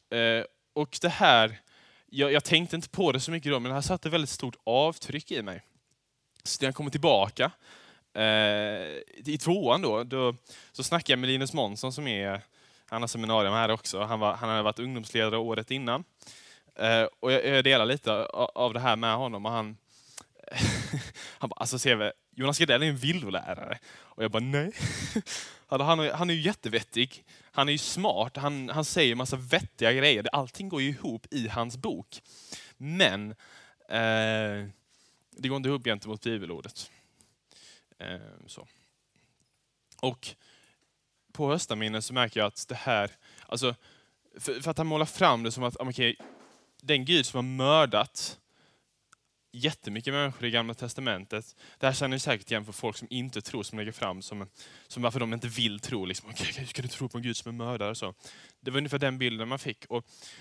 Eh, 0.10 0.46
och 0.74 0.98
det 1.02 1.10
här, 1.10 1.60
jag, 2.06 2.32
jag, 2.32 2.44
tänkte 2.44 2.76
inte 2.76 2.90
på 2.90 3.12
det 3.12 3.20
så 3.20 3.32
mycket 3.32 3.52
då, 3.52 3.60
men 3.60 3.70
det 3.70 3.76
här 3.76 3.82
satte 3.82 4.10
väldigt 4.10 4.30
stort 4.30 4.56
avtryck 4.64 5.32
i 5.32 5.42
mig. 5.42 5.62
Så 6.44 6.58
när 6.62 6.68
jag 6.68 6.76
kommer 6.76 6.92
tillbaka 6.92 7.52
eh, 8.14 8.24
i 9.26 9.38
tvåan 9.42 9.82
då, 9.82 10.04
då, 10.04 10.36
så 10.72 10.84
snackar 10.84 11.12
jag 11.12 11.20
med 11.20 11.28
Linus 11.30 11.54
Månsson 11.54 11.94
som 11.94 12.08
är 12.08 12.42
han 12.90 13.02
har 13.02 13.08
seminarium 13.08 13.54
här 13.54 13.72
också. 13.72 14.04
Han, 14.04 14.20
var, 14.20 14.34
han 14.34 14.50
hade 14.50 14.62
varit 14.62 14.80
ungdomsledare 14.80 15.38
året 15.38 15.72
innan. 15.72 16.04
Eh, 16.76 17.04
och 17.20 17.32
jag, 17.32 17.46
jag, 17.46 17.64
delar 17.64 17.86
lite 17.86 18.26
av 18.36 18.74
det 18.74 18.80
här 18.80 18.96
med 18.96 19.16
honom. 19.16 19.46
Och 19.46 19.52
han, 19.52 19.78
han 21.38 21.50
bara, 21.50 21.56
alltså 21.56 21.78
CV, 21.80 22.12
Jonas 22.36 22.60
Gardell 22.60 22.84
är 22.84 22.88
en 22.88 22.98
villolärare. 22.98 23.80
Och 23.90 24.24
jag 24.24 24.32
bara, 24.32 24.44
nej. 24.44 24.72
han, 25.68 26.00
han 26.00 26.30
är 26.30 26.34
ju 26.34 26.42
jättevettig. 26.42 27.24
Han 27.52 27.68
är 27.68 27.72
ju 27.72 27.78
smart. 27.78 28.38
Han, 28.38 28.70
han 28.70 28.86
säger 28.86 29.16
massa 29.16 29.36
vettiga 29.36 29.94
grejer. 29.94 30.28
Allting 30.32 30.70
går 30.70 30.82
ju 30.82 30.90
ihop 30.90 31.28
i 31.32 31.48
hans 31.48 31.78
bok. 31.78 32.22
Men 32.78 33.32
eh, 33.90 34.68
det 35.32 35.48
går 35.48 35.58
inte 35.58 35.70
ihop 35.70 35.84
gentemot 35.84 36.24
bibelordet. 36.24 36.92
Eh, 38.00 38.18
så. 38.48 38.68
Och 40.02 40.36
på 41.38 41.52
höstterminen 41.52 42.02
så 42.02 42.14
märker 42.14 42.40
jag 42.40 42.48
att 42.48 42.68
det 42.68 42.76
här, 42.76 43.12
alltså, 43.48 43.76
för, 44.40 44.62
för 44.62 44.72
att 44.72 44.78
han 44.78 44.88
målar 44.88 45.06
fram 45.06 45.44
det 45.44 45.52
som 45.52 45.64
att, 45.64 45.82
okay, 45.82 46.16
den 46.82 47.06
Gud 47.06 47.26
som 47.26 47.38
har 47.38 47.56
mördat 47.56 48.40
jättemycket 49.52 50.14
människor 50.14 50.48
i 50.48 50.52
Gamla 50.52 50.74
Testamentet. 50.74 51.56
Det 51.80 51.86
här 51.86 51.94
känner 51.94 52.16
ni 52.16 52.20
säkert 52.20 52.52
igen 52.52 52.66
för 52.66 52.72
folk 52.72 52.98
som 52.98 53.08
inte 53.12 53.42
tror, 53.42 53.64
som 53.64 53.80
lägger 53.80 53.92
fram 53.92 54.22
som, 54.22 54.50
som 54.88 55.04
varför 55.04 55.20
de 55.20 55.34
inte 55.34 55.48
vill 55.48 55.80
tro. 55.80 56.06
Liksom, 56.06 56.30
okay, 56.30 56.52
hur 56.58 56.66
ska 56.66 56.82
du 56.82 56.88
tro 56.88 57.10
på 57.10 57.18
en 57.18 57.24
Gud 57.24 57.38
som 57.38 57.50
är 57.50 57.66
mördare? 57.66 57.96
Så. 57.96 58.14
Det 58.60 58.72
var 58.72 58.78
ungefär 58.78 59.00
den 59.00 59.18
bilden 59.18 59.48
man 59.48 59.60
fick. 59.60 59.86
Och, 59.86 59.98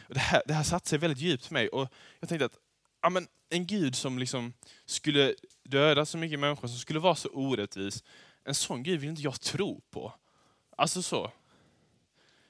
och 0.09 0.15
det, 0.15 0.21
här, 0.21 0.43
det 0.47 0.55
här 0.55 0.63
satte 0.63 0.89
sig 0.89 0.99
väldigt 0.99 1.19
djupt 1.19 1.47
för 1.47 1.55
mig. 1.55 1.69
Och 1.69 1.89
jag 2.21 2.29
tänkte 2.29 2.47
att 2.47 2.57
ja, 3.03 3.11
men, 3.11 3.29
en 3.49 3.67
Gud 3.67 3.95
som 3.95 4.19
liksom 4.19 4.53
skulle 4.87 5.35
döda 5.65 6.07
så 6.07 6.19
mycket 6.19 6.39
människor, 6.39 6.69
som 6.69 6.79
skulle 6.79 6.99
vara 6.99 7.15
så 7.15 7.29
orättvis, 7.29 8.05
en 8.45 8.55
sån 8.55 8.83
Gud 8.83 9.01
vill 9.01 9.11
inte 9.11 9.23
jag 9.23 9.41
tro 9.41 9.81
på. 9.91 10.13
Alltså 10.77 11.03
så. 11.03 11.33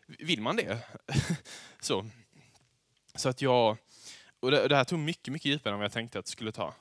Vill 0.07 0.41
man 0.41 0.57
det? 0.57 0.79
så. 1.81 2.07
Så 3.15 3.29
att 3.29 3.43
jag... 3.43 3.77
Och 4.41 4.51
det, 4.51 4.69
det, 4.69 4.77
här 4.77 4.85
tog 4.85 4.99
mycket, 4.99 5.33
mycket 5.33 5.47
djupare 5.47 5.73
än 5.73 5.79
vad 5.79 5.85
jag 5.85 5.93
tänkte 5.93 6.19
att 6.19 6.25
det 6.25 6.31
skulle 6.31 6.53
ta. 6.53 6.75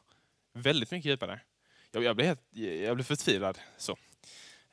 Väldigt 0.53 0.91
mycket 0.91 1.11
djupare. 1.11 1.39
Jag, 1.91 2.03
jag, 2.03 2.15
blev, 2.15 2.27
helt, 2.27 2.41
jag 2.81 2.95
blev 2.95 3.03
förtvivlad. 3.03 3.59
Så. 3.77 3.97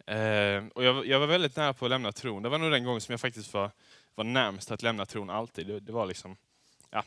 Eh, 0.06 0.64
och 0.74 0.84
jag, 0.84 1.06
jag, 1.06 1.20
var 1.20 1.26
väldigt 1.26 1.56
nära 1.56 1.72
på 1.72 1.84
att 1.84 1.90
lämna 1.90 2.12
tron. 2.12 2.42
Det 2.42 2.48
var 2.48 2.58
nog 2.58 2.70
den 2.70 2.84
gången 2.84 3.00
som 3.00 3.12
jag 3.12 3.20
faktiskt 3.20 3.54
var, 3.54 3.70
var 4.14 4.24
närmast 4.24 4.70
att 4.70 4.82
lämna 4.82 5.06
tron 5.06 5.30
alltid. 5.30 5.66
Det, 5.66 5.80
det 5.80 5.92
var 5.92 6.06
liksom, 6.06 6.36
ja, 6.90 7.04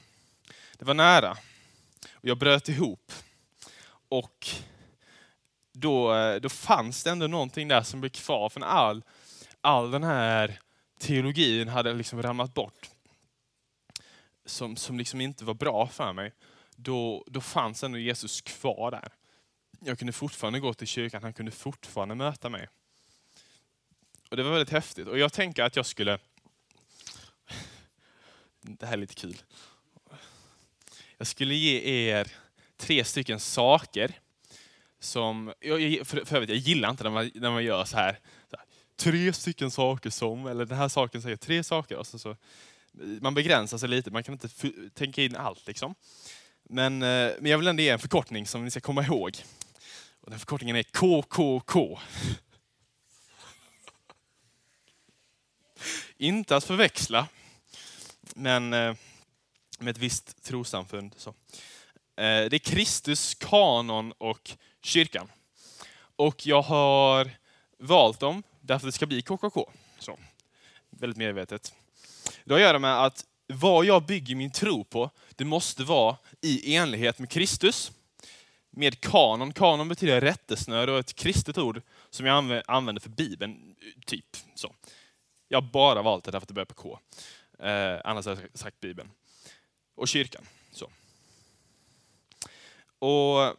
det 0.78 0.86
var 0.86 0.94
nära. 0.94 1.32
Och 2.14 2.26
jag 2.26 2.38
bröt 2.38 2.70
ihop. 2.70 3.12
Och 4.10 4.48
då, 5.72 6.16
eh, 6.16 6.36
då 6.36 6.50
fanns 6.50 7.04
det 7.04 7.10
ändå 7.10 7.28
någonting 7.28 7.68
där 7.68 7.82
som 7.82 8.02
blev 8.02 8.10
kvar. 8.10 8.50
från 8.50 8.64
all, 8.64 9.04
all 9.66 9.92
den 9.92 10.04
här 10.04 10.60
teologin 11.00 11.68
hade 11.68 11.94
liksom 11.94 12.22
ramlat 12.22 12.54
bort. 12.54 12.90
Som, 14.46 14.76
som 14.76 14.98
liksom 14.98 15.22
inte 15.22 15.46
var 15.46 15.54
bra 15.54 15.88
för 15.88 16.14
mig. 16.14 16.34
Då, 16.76 17.24
då 17.28 17.42
fanns 17.42 17.84
ändå 17.84 17.98
Jesus 17.98 18.42
kvar 18.42 18.92
där. 18.92 19.14
Jag 19.80 20.00
kunde 20.00 20.14
fortfarande 20.14 20.60
gå 20.60 20.74
till 20.74 20.88
kyrkan, 20.88 21.24
han 21.24 21.34
kunde 21.34 21.52
fortfarande 21.52 22.16
möta 22.16 22.50
mig. 22.50 22.68
Och 24.30 24.38
Det 24.38 24.44
var 24.44 24.52
väldigt 24.52 24.70
häftigt. 24.70 25.08
Och 25.08 25.20
jag 25.20 25.34
tänker 25.34 25.64
att 25.64 25.76
jag 25.76 25.86
skulle... 25.86 26.20
Det 28.62 28.86
här 28.86 28.94
är 28.94 28.98
lite 28.98 29.16
kul. 29.16 29.42
Jag 31.18 31.28
skulle 31.28 31.56
ge 31.56 32.10
er 32.10 32.32
tre 32.78 33.04
stycken 33.04 33.40
saker 33.40 34.20
som... 35.00 35.54
Jag, 35.60 36.08
för, 36.08 36.26
för 36.26 36.36
övrigt, 36.36 36.50
jag 36.50 36.60
gillar 36.60 36.90
inte 36.90 37.04
när 37.04 37.12
man, 37.12 37.32
när 37.36 37.52
man 37.52 37.64
gör 37.64 37.86
så 37.86 37.98
här, 37.98 38.14
så 38.14 38.18
här. 38.18 38.20
Tre 38.96 39.34
stycken 39.34 39.72
saker 39.72 40.10
som, 40.10 40.48
eller 40.48 40.66
den 40.66 40.78
här 40.78 40.90
saken 40.90 41.22
säger 41.22 41.36
tre 41.36 41.64
saker. 41.64 41.98
Alltså, 41.98 42.20
så, 42.20 42.36
så, 42.36 42.38
man 43.22 43.34
begränsar 43.34 43.78
sig 43.78 43.90
lite, 43.90 44.12
man 44.12 44.24
kan 44.24 44.34
inte 44.34 44.50
tänka 44.94 45.24
in 45.24 45.36
allt. 45.36 45.68
liksom. 45.68 45.96
Men, 46.64 47.02
eh, 47.02 47.32
men 47.40 47.52
jag 47.52 47.58
vill 47.58 47.68
ändå 47.68 47.84
ge 47.84 47.90
en 47.90 48.00
förkortning 48.00 48.48
som 48.48 48.64
ni 48.64 48.72
ska 48.72 48.80
komma 48.80 49.04
ihåg. 49.04 49.38
Och 50.22 50.30
den 50.30 50.40
förkortningen 50.40 50.76
är 50.76 50.84
KKK. 50.84 52.00
Inte 56.18 56.56
att 56.56 56.64
förväxla, 56.64 57.28
men 58.36 58.74
eh, 58.74 58.96
med 59.80 59.92
ett 59.92 59.98
visst 59.98 60.44
trosamfund. 60.44 61.16
Så. 61.18 61.30
Eh, 61.30 61.34
det 62.50 62.54
är 62.54 62.60
Kristus, 62.60 63.36
kanon 63.36 64.12
och 64.18 64.52
kyrkan. 64.82 65.32
Och 66.16 66.48
jag 66.48 66.62
har 66.62 67.32
valt 67.80 68.20
dem 68.20 68.44
därför 68.66 68.88
att 68.88 68.94
det 68.94 68.96
ska 68.96 69.06
bli 69.06 69.22
KKK. 69.22 69.72
Så. 70.00 70.20
Väldigt 70.90 71.18
medvetet. 71.18 71.74
Det 72.44 72.54
har 72.54 72.60
att 72.60 72.64
göra 72.64 72.80
med 72.80 73.04
att 73.06 73.26
vad 73.48 73.86
jag 73.86 74.06
bygger 74.06 74.36
min 74.36 74.52
tro 74.52 74.84
på, 74.84 75.10
det 75.36 75.46
måste 75.46 75.84
vara 75.84 76.18
i 76.42 76.76
enlighet 76.76 77.20
med 77.20 77.30
Kristus. 77.30 77.92
Med 78.70 79.02
kanon. 79.02 79.54
Kanon 79.54 79.90
betyder 79.90 80.22
rättesnöre 80.22 80.92
och 80.92 81.00
ett 81.00 81.16
kristet 81.16 81.58
ord 81.58 81.82
som 82.10 82.26
jag 82.26 82.62
använder 82.68 83.02
för 83.02 83.10
Bibeln. 83.10 83.76
Typ 84.06 84.38
så. 84.56 84.74
Jag 85.48 85.62
har 85.62 85.70
bara 85.70 86.02
valt 86.02 86.24
det 86.24 86.32
därför 86.32 86.44
att 86.44 86.48
det 86.48 86.54
börjar 86.54 86.66
på 86.66 86.74
K. 86.74 87.00
Eh, 87.60 88.02
annars 88.04 88.26
har 88.26 88.38
jag 88.42 88.60
sagt 88.60 88.80
Bibeln. 88.80 89.12
Och 89.96 90.08
kyrkan. 90.08 90.46
Så. 90.72 90.90
Och 93.00 93.58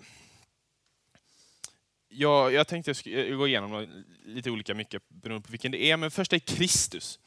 jag, 2.16 2.52
jag 2.52 2.66
tänkte 2.66 2.88
jag 2.88 2.96
skulle 2.96 3.26
eh, 3.26 3.37
gå 3.37 3.48
igenom 3.48 4.05
lite 4.24 4.50
olika 4.50 4.74
mycket 4.74 5.02
beroende 5.09 5.46
på 5.46 5.50
vilken 5.50 5.72
det 5.72 5.90
är, 5.90 5.96
men 5.96 6.11
först 6.11 6.33
är 6.33 6.38
Kristus. 6.38 7.18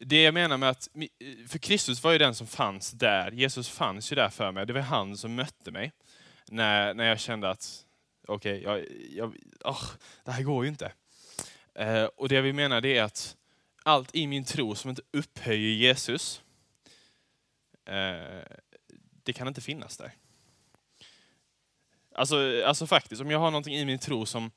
Det 0.00 0.22
jag 0.22 0.34
menar 0.34 0.56
med 0.56 0.70
att, 0.70 0.88
eh, 0.94 1.48
för 1.48 1.58
Kristus 1.58 2.04
var 2.04 2.12
ju 2.12 2.18
den 2.18 2.34
som 2.34 2.46
fanns 2.46 2.90
där. 2.90 3.30
Jesus 3.30 3.68
fanns 3.68 4.12
ju 4.12 4.16
där 4.16 4.28
för 4.28 4.52
mig. 4.52 4.66
Det 4.66 4.72
var 4.72 4.80
han 4.80 5.16
som 5.16 5.34
mötte 5.34 5.70
mig 5.70 5.92
när, 6.48 6.94
när 6.94 7.04
jag 7.04 7.20
kände 7.20 7.50
att, 7.50 7.86
okej, 8.26 8.60
okay, 8.60 8.64
jag, 8.64 8.86
jag, 9.10 9.36
oh, 9.64 9.84
det 10.24 10.30
här 10.30 10.42
går 10.42 10.64
ju 10.64 10.70
inte. 10.70 10.92
Eh, 11.74 12.04
och 12.04 12.28
det 12.28 12.40
vi 12.40 12.52
menar 12.52 12.80
det 12.80 12.98
är 12.98 13.02
att 13.02 13.36
allt 13.82 14.14
i 14.14 14.26
min 14.26 14.44
tro 14.44 14.74
som 14.74 14.90
inte 14.90 15.02
upphöjer 15.12 15.70
Jesus, 15.70 16.42
eh, 17.86 18.42
det 19.22 19.32
kan 19.32 19.48
inte 19.48 19.60
finnas 19.60 19.96
där. 19.96 20.12
Alltså, 22.14 22.64
alltså 22.64 22.86
faktiskt, 22.86 23.22
om 23.22 23.30
jag 23.30 23.38
har 23.38 23.50
någonting 23.50 23.74
i 23.74 23.84
min 23.84 23.98
tro 23.98 24.26
som, 24.26 24.50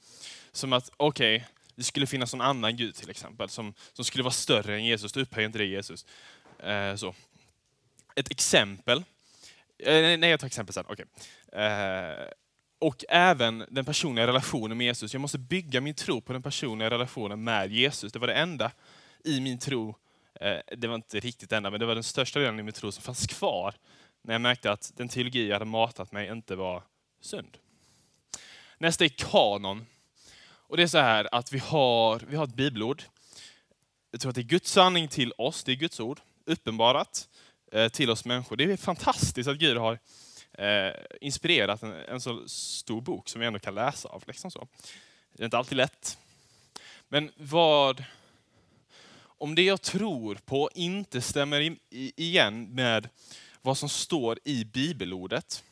som 0.52 0.74
att, 0.74 0.92
okej, 0.98 1.36
okay, 1.36 1.48
det 1.76 1.84
skulle 1.84 2.08
finnas 2.08 2.34
någon 2.34 2.42
annan 2.42 2.78
Gud 2.78 2.96
till 2.96 3.10
exempel, 3.10 3.50
som, 3.50 3.74
som 3.94 4.06
skulle 4.06 4.24
vara 4.24 4.32
större 4.32 4.76
än 4.76 4.86
Jesus, 4.86 5.12
då 5.12 5.20
upphöjer 5.20 5.46
inte 5.46 5.58
det 5.58 5.66
Jesus. 5.66 6.06
Eh, 6.60 6.96
så. 6.96 7.16
Ett 8.16 8.32
exempel, 8.32 8.98
eh, 9.80 9.94
nej 10.20 10.30
jag 10.30 10.39
tar 10.39 10.48
exempel 10.48 10.74
sen, 10.74 10.86
okej. 10.88 11.06
Okay. 11.48 11.63
Eh, 11.63 12.28
och 12.80 13.06
även 13.10 13.66
den 13.70 13.86
personliga 13.86 14.28
relationen 14.28 14.78
med 14.78 14.86
Jesus. 14.86 15.13
Jag 15.13 15.22
måste 15.22 15.38
bygga 15.38 15.82
min 15.82 15.96
tro 15.96 16.22
på 16.22 16.34
den 16.34 16.44
personliga 16.44 16.89
relationen 16.89 17.44
med 17.44 17.72
Jesus. 17.72 18.12
Det 18.12 18.20
var 18.20 18.28
det 18.28 18.34
enda 18.34 18.72
i 19.24 19.39
min 19.39 19.60
tro, 19.60 19.96
eh, 20.39 20.58
det 20.78 20.88
var 20.88 20.96
inte 20.96 21.20
riktigt 21.20 21.50
det 21.50 21.58
enda, 21.58 21.70
men 21.70 21.80
det 21.80 21.86
var 21.86 21.94
den 21.94 22.04
största 22.04 22.39
delen 22.39 22.60
i 22.60 22.63
min 22.63 22.74
tro 22.74 22.92
som 22.92 23.04
fanns 23.04 23.28
kvar 23.28 23.76
när 24.22 24.34
jag 24.34 24.42
märkte 24.42 24.72
att 24.72 24.92
den 24.96 25.10
teologi 25.10 25.48
jag 25.48 25.56
hade 25.56 25.66
matat 25.66 26.12
mig 26.12 26.30
inte 26.32 26.56
var 26.56 26.84
synd. 27.26 27.58
Nästa 28.78 29.06
är 29.06 29.10
kanon. 29.10 29.86
Och 30.46 30.78
det 30.78 30.84
är 30.84 30.88
så 30.88 30.98
här 30.98 31.30
att 31.32 31.52
vi 31.52 31.60
har, 31.60 32.20
vi 32.20 32.36
har 32.36 32.44
ett 32.44 32.56
bibelord. 32.56 33.04
Jag 34.12 34.22
tror 34.22 34.30
att 34.30 34.36
det 34.36 34.42
är 34.42 34.44
Guds 34.44 34.72
sanning 34.72 35.08
till 35.08 35.34
oss, 35.38 35.64
det 35.64 35.72
är 35.72 35.76
Guds 35.76 36.00
ord, 36.00 36.22
uppenbarat 36.46 37.30
eh, 37.72 37.90
till 37.90 38.10
oss 38.10 38.26
människor. 38.26 38.56
Det 38.56 38.64
är 38.64 38.78
fantastiskt 38.78 39.50
att 39.50 39.58
Gud 39.58 39.78
har 39.78 40.00
eh, 40.52 40.94
inspirerat 41.22 41.84
en, 41.84 41.94
en, 41.94 42.22
så 42.22 42.48
stor 42.48 43.02
bok 43.02 43.30
som 43.30 43.42
vi 43.42 43.48
ändå 43.48 43.60
kan 43.60 43.76
läsa 43.76 44.10
av. 44.10 44.24
Liksom 44.28 44.52
så. 44.52 44.68
Det 45.34 45.44
är 45.44 45.46
inte 45.46 45.58
alltid 45.58 45.78
lätt. 45.78 46.18
Men 47.08 47.32
vad, 47.38 48.04
om 49.24 49.56
det 49.56 49.64
jag 49.64 49.82
tror 49.82 50.36
på 50.36 50.70
inte 50.76 51.22
stämmer 51.22 51.78
igen 51.90 52.76
med 52.76 53.10
vad 53.62 53.78
som 53.78 53.90
står 53.90 54.40
i 54.44 54.66
bibelordet, 54.66 55.64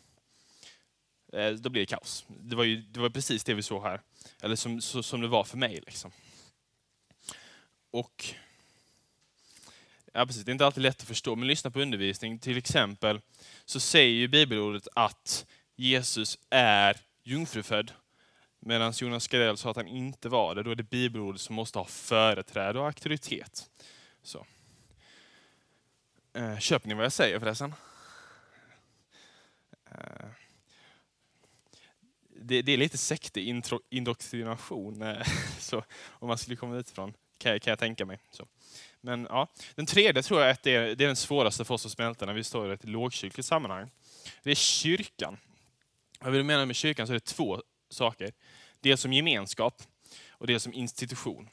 Eh, 1.32 1.52
då 1.52 1.70
blir 1.70 1.82
det 1.82 1.86
kaos. 1.86 2.26
Det 2.28 2.56
var, 2.56 2.64
ju, 2.64 2.82
det 2.82 3.00
var 3.00 3.10
precis 3.10 3.44
det 3.44 3.54
vi 3.54 3.64
såg 3.64 3.84
här. 3.84 4.02
Eller 4.42 4.56
som, 4.56 4.82
så, 4.82 5.04
som 5.04 5.22
det 5.22 5.28
var 5.28 5.44
för 5.44 5.58
mig. 5.58 5.80
Liksom. 5.86 6.12
Och 7.92 8.34
Ja, 10.14 10.26
precis. 10.26 10.44
Det 10.44 10.50
är 10.50 10.54
inte 10.54 10.66
alltid 10.66 10.84
lätt 10.84 11.02
att 11.02 11.08
förstå, 11.08 11.36
men 11.36 11.48
lyssna 11.48 11.72
på 11.72 11.82
undervisning. 11.82 12.40
Till 12.40 12.58
exempel 12.58 13.22
så 13.66 13.80
säger 13.80 14.14
ju 14.16 14.28
bibelordet 14.28 14.88
att 14.96 15.46
Jesus 15.76 16.40
är 16.50 16.98
jungfrufödd. 17.24 17.92
Medan 18.60 18.94
Jonas 18.96 19.28
Gardell 19.28 19.58
sa 19.58 19.72
att 19.72 19.76
han 19.76 19.88
inte 19.88 20.30
var 20.30 20.56
det. 20.56 20.64
Då 20.64 20.72
är 20.72 20.76
det 20.76 20.84
bibelordet 20.84 21.42
som 21.42 21.56
måste 21.56 21.80
ha 21.80 21.86
företräde 21.86 22.80
och 22.80 22.86
auktoritet. 22.86 23.70
Så. 24.24 24.46
Eh, 26.34 26.58
köper 26.58 26.88
ni 26.88 26.94
vad 26.94 27.06
jag 27.06 27.14
säger 27.14 27.40
förresten? 27.40 27.74
Eh, 29.92 30.26
det, 32.44 32.62
det 32.62 32.72
är 32.72 32.78
lite 32.78 32.98
sektindoktrination, 32.98 35.02
eh, 35.02 35.28
så 35.60 35.84
om 36.10 36.28
man 36.28 36.38
skulle 36.38 36.56
komma 36.56 36.78
utifrån, 36.78 37.14
kan, 37.38 37.60
kan 37.60 37.72
jag 37.72 37.80
tänka 37.80 38.06
mig. 38.06 38.20
Så. 38.32 38.48
Men 39.02 39.28
ja, 39.30 39.48
Den 39.76 39.86
tredje 39.86 40.24
tror 40.24 40.42
jag 40.42 40.50
att 40.50 40.64
det 40.64 40.76
är, 40.76 40.96
det 40.96 41.04
är 41.04 41.08
den 41.08 41.16
svåraste 41.16 41.66
för 41.66 41.74
oss 41.74 41.86
att 41.86 41.92
smälta 41.92 42.26
när 42.26 42.34
vi 42.34 42.44
står 42.44 42.72
i 42.72 42.74
ett 42.74 42.86
lågkyrkligt 42.86 43.48
sammanhang. 43.48 43.92
Det 44.44 44.52
är 44.52 44.56
kyrkan. 44.56 45.38
Vad 46.20 46.34
vill 46.34 46.44
mena 46.44 46.66
med 46.66 46.76
kyrkan 46.76 47.08
så 47.08 47.14
är 47.14 47.16
det 47.16 47.26
två 47.26 47.62
saker. 47.90 48.32
Dels 48.80 49.02
som 49.02 49.14
gemenskap 49.14 49.84
och 50.30 50.48
dels 50.48 50.64
som 50.64 50.74
institution. 50.74 51.50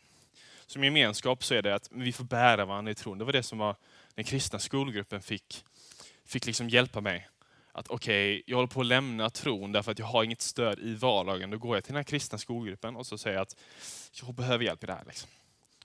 Som 0.67 0.85
gemenskap 0.85 1.45
så 1.45 1.55
är 1.55 1.63
det 1.63 1.75
att 1.75 1.89
vi 1.93 2.13
får 2.13 2.25
bära 2.25 2.65
varandra 2.65 2.93
i 2.93 2.95
tron. 2.95 3.19
Det 3.19 3.25
var 3.25 3.33
det 3.33 3.43
som 3.43 3.59
var 3.59 3.77
den 4.15 4.25
kristna 4.25 4.59
skolgruppen 4.59 5.23
fick, 5.23 5.65
fick 6.25 6.47
liksom 6.47 6.69
hjälpa 6.69 7.01
mig. 7.01 7.29
Att 7.79 7.89
okej, 7.89 8.35
okay, 8.35 8.43
jag 8.47 8.57
håller 8.57 8.69
på 8.69 8.81
att 8.81 8.87
lämna 8.87 9.31
tron 9.31 9.73
därför 9.73 9.93
att 9.93 9.99
jag 9.99 10.07
har 10.07 10.25
inget 10.25 10.41
stöd 10.41 10.79
i 10.79 10.95
vardagen. 10.95 11.51
Då 11.51 11.59
går 11.59 11.77
jag 11.77 11.85
till 11.85 11.93
den 11.93 11.99
här 11.99 12.05
kristna 12.05 12.39
skolgruppen 12.39 12.97
och 12.97 13.07
så 13.07 13.19
säger 13.19 13.37
jag 13.37 13.43
att 13.43 13.57
jag 14.23 14.35
behöver 14.35 14.65
hjälp 14.65 14.85
i 14.85 14.87
det 14.87 14.93
här. 14.93 15.05
Liksom. 15.07 15.31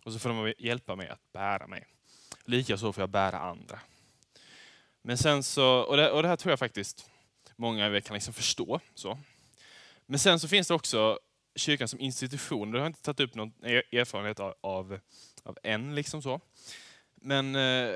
Och 0.04 0.14
så 0.14 0.20
får 0.20 0.30
de 0.30 0.54
hjälpa 0.58 0.96
mig 0.96 1.10
att 1.10 1.32
bära 1.34 1.68
mig. 1.68 1.86
Likaså 2.46 2.94
får 2.94 3.02
jag 3.02 3.10
bära 3.10 3.40
andra. 3.40 3.80
Men 5.02 5.18
sen 5.18 5.44
så, 5.44 5.66
och 5.68 5.98
det, 5.98 6.12
och 6.12 6.22
det 6.22 6.28
här 6.28 6.36
tror 6.36 6.52
jag 6.52 6.60
faktiskt 6.60 7.10
många 7.56 7.86
av 7.86 7.96
er 7.96 8.00
kan 8.00 8.14
liksom 8.14 8.34
förstå. 8.34 8.80
Så. 8.96 9.20
Men 10.06 10.20
sen 10.20 10.40
så 10.40 10.48
finns 10.48 10.68
det 10.68 10.74
också 10.74 11.20
kyrkan 11.56 11.88
som 11.88 12.00
institution. 12.00 12.72
Det 12.72 12.78
har 12.78 12.86
jag 12.86 12.90
inte 12.90 13.02
tagit 13.02 13.20
upp 13.20 13.36
någon 13.36 13.54
erfarenhet 13.64 14.40
av, 14.40 14.54
av, 14.62 15.00
av 15.44 15.58
än. 15.64 15.96
Liksom 15.96 16.22
så. 16.22 16.40
Men 17.16 17.56
eh, 17.56 17.96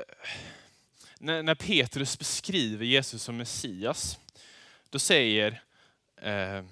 när, 1.18 1.42
när, 1.42 1.54
Petrus 1.54 2.18
beskriver 2.18 2.84
Jesus 2.84 3.22
som 3.22 3.36
Messias, 3.36 4.18
då 4.90 4.98
säger, 4.98 5.62
eh, 6.22 6.62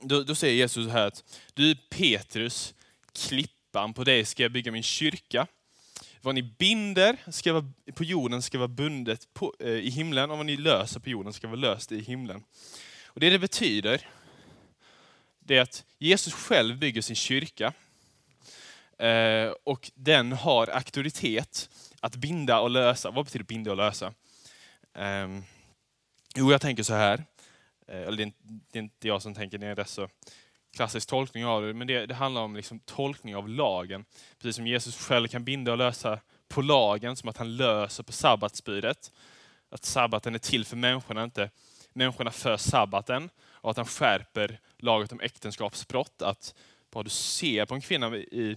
då, 0.00 0.22
då, 0.22 0.34
säger 0.34 0.54
Jesus 0.54 0.88
här 0.88 1.06
att 1.06 1.40
du 1.54 1.70
är 1.70 1.78
Petrus, 1.90 2.74
klippan, 3.12 3.94
på 3.94 4.04
dig 4.04 4.24
ska 4.24 4.42
jag 4.42 4.52
bygga 4.52 4.72
min 4.72 4.82
kyrka. 4.82 5.46
Vad 6.20 6.34
ni 6.34 6.42
binder 6.42 7.16
ska 7.30 7.52
vara, 7.52 7.72
på 7.94 8.04
jorden 8.04 8.42
ska 8.42 8.58
vara 8.58 8.68
bundet 8.68 9.34
på, 9.34 9.54
eh, 9.60 9.68
i 9.68 9.90
himlen, 9.90 10.30
och 10.30 10.36
vad 10.36 10.46
ni 10.46 10.56
löser 10.56 11.00
på 11.00 11.08
jorden 11.08 11.32
ska 11.32 11.48
vara 11.48 11.60
löst 11.60 11.92
i 11.92 12.00
himlen. 12.00 12.44
Och 13.04 13.20
Det 13.20 13.30
det 13.30 13.38
betyder, 13.38 14.08
det 15.38 15.56
är 15.56 15.62
att 15.62 15.84
Jesus 15.98 16.34
själv 16.34 16.78
bygger 16.78 17.02
sin 17.02 17.16
kyrka. 17.16 17.72
Eh, 18.98 19.52
och 19.64 19.90
den 19.94 20.32
har 20.32 20.66
auktoritet 20.66 21.68
att 22.06 22.16
binda 22.16 22.60
och 22.60 22.70
lösa. 22.70 23.10
Vad 23.10 23.24
betyder 23.24 23.44
binda 23.44 23.70
och 23.70 23.76
lösa? 23.76 24.14
Um, 24.94 25.44
jo, 26.34 26.52
jag 26.52 26.60
tänker 26.60 26.82
så 26.82 26.94
här. 26.94 27.24
Eh, 27.88 28.00
eller 28.00 28.16
det 28.16 28.22
är, 28.22 28.26
inte, 28.26 28.38
det 28.42 28.78
är, 28.78 28.82
inte, 28.82 29.08
jag 29.08 29.22
som 29.22 29.34
tänker, 29.34 29.58
det 29.58 29.66
är 29.66 29.70
en 29.70 29.76
rätt 29.76 29.88
så 29.88 30.08
klassisk 30.76 31.08
tolkning 31.08 31.46
av 31.46 31.62
det. 31.62 31.74
Men 31.74 31.86
det, 31.86 32.06
det 32.06 32.14
handlar 32.14 32.42
om 32.42 32.56
liksom 32.56 32.78
tolkning 32.80 33.36
av 33.36 33.48
lagen. 33.48 34.04
Precis 34.38 34.56
som 34.56 34.66
Jesus 34.66 34.96
själv 34.96 35.28
kan 35.28 35.44
binda 35.44 35.72
och 35.72 35.78
lösa 35.78 36.20
på 36.48 36.62
lagen, 36.62 37.16
som 37.16 37.28
att 37.28 37.36
han 37.36 37.56
löser 37.56 38.02
på 38.02 38.12
sabbatsbudet. 38.12 39.12
Att 39.70 39.84
sabbaten 39.84 40.34
är 40.34 40.38
till 40.38 40.64
för 40.64 40.76
människorna, 40.76 41.24
inte 41.24 41.50
människorna 41.92 42.30
för 42.30 42.56
sabbaten. 42.56 43.30
Och 43.44 43.70
att 43.70 43.76
han 43.76 43.86
skärper 43.86 44.60
laget 44.78 45.12
om 45.12 45.20
äktenskapsbrott. 45.20 46.22
Att 46.22 46.54
vad 46.90 47.06
du 47.06 47.10
ser 47.10 47.66
på 47.66 47.74
en 47.74 47.80
kvinna 47.80 48.16
i... 48.16 48.56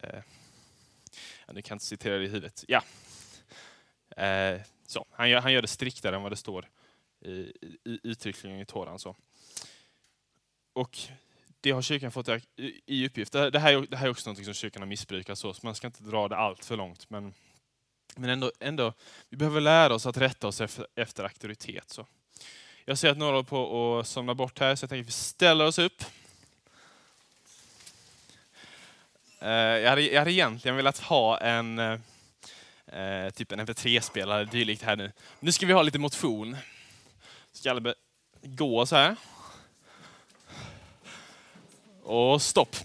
Eh, 0.00 0.18
ja, 1.46 1.52
nu 1.52 1.62
kan 1.62 1.74
jag 1.74 1.76
inte 1.76 1.86
citera 1.86 2.18
det 2.18 2.24
i 2.24 2.28
huvudet. 2.28 2.64
Ja. 2.68 2.82
Eh, 4.16 4.60
så. 4.86 5.06
Han, 5.10 5.30
gör, 5.30 5.40
han 5.40 5.52
gör 5.52 5.62
det 5.62 5.68
striktare 5.68 6.16
än 6.16 6.22
vad 6.22 6.32
det 6.32 6.36
står 6.36 6.68
i, 7.24 7.30
i, 7.30 8.00
uttryckligen 8.02 8.60
i 8.60 8.66
Toran. 8.66 8.98
Så. 8.98 9.16
Och 10.72 10.98
det 11.60 11.70
har 11.70 11.82
kyrkan 11.82 12.12
fått 12.12 12.28
i 12.86 13.06
uppgift. 13.06 13.32
Det 13.32 13.58
här, 13.58 13.86
det 13.86 13.96
här 13.96 14.06
är 14.06 14.10
också 14.10 14.30
något 14.30 14.44
som 14.44 14.54
kyrkan 14.54 14.82
har 14.82 14.86
missbrukat, 14.86 15.38
så, 15.38 15.54
så 15.54 15.66
man 15.66 15.74
ska 15.74 15.86
inte 15.86 16.02
dra 16.02 16.28
det 16.28 16.36
allt 16.36 16.64
för 16.64 16.76
långt. 16.76 17.10
Men, 17.10 17.34
men 18.16 18.30
ändå, 18.30 18.52
ändå, 18.60 18.92
vi 19.28 19.36
behöver 19.36 19.60
lära 19.60 19.94
oss 19.94 20.06
att 20.06 20.16
rätta 20.16 20.46
oss 20.46 20.60
efter, 20.60 20.86
efter 20.94 21.24
auktoritet. 21.24 21.90
Så. 21.90 22.06
Jag 22.84 22.98
ser 22.98 23.10
att 23.10 23.18
några 23.18 23.32
håller 23.32 23.48
på 23.48 23.98
att 23.98 24.06
somna 24.06 24.34
bort 24.34 24.58
här, 24.58 24.76
så 24.76 24.84
jag 24.84 24.90
tänker 24.90 25.02
att 25.02 25.08
vi 25.08 25.12
ställer 25.12 25.66
oss 25.66 25.78
upp. 25.78 26.04
Eh, 29.14 29.31
Eh, 29.42 29.50
jag 29.50 29.90
hade, 29.90 30.02
jag 30.02 30.18
hade 30.18 30.32
egentligen 30.32 30.76
velat 30.76 30.98
ha 30.98 31.38
en 31.38 31.78
eh, 31.78 31.98
eh 32.86 33.30
typ 33.30 33.52
en 33.52 33.60
MP3-spelare 33.60 34.44
dylikt 34.44 34.82
här 34.82 34.96
nu. 34.96 35.12
Nu 35.40 35.52
ska 35.52 35.66
vi 35.66 35.72
ha 35.72 35.82
lite 35.82 35.98
motion. 35.98 36.56
Ska 37.52 37.70
alla 37.70 37.94
gå 38.42 38.86
så 38.86 38.96
här. 38.96 39.16
Och 42.02 42.42
stopp. 42.42 42.76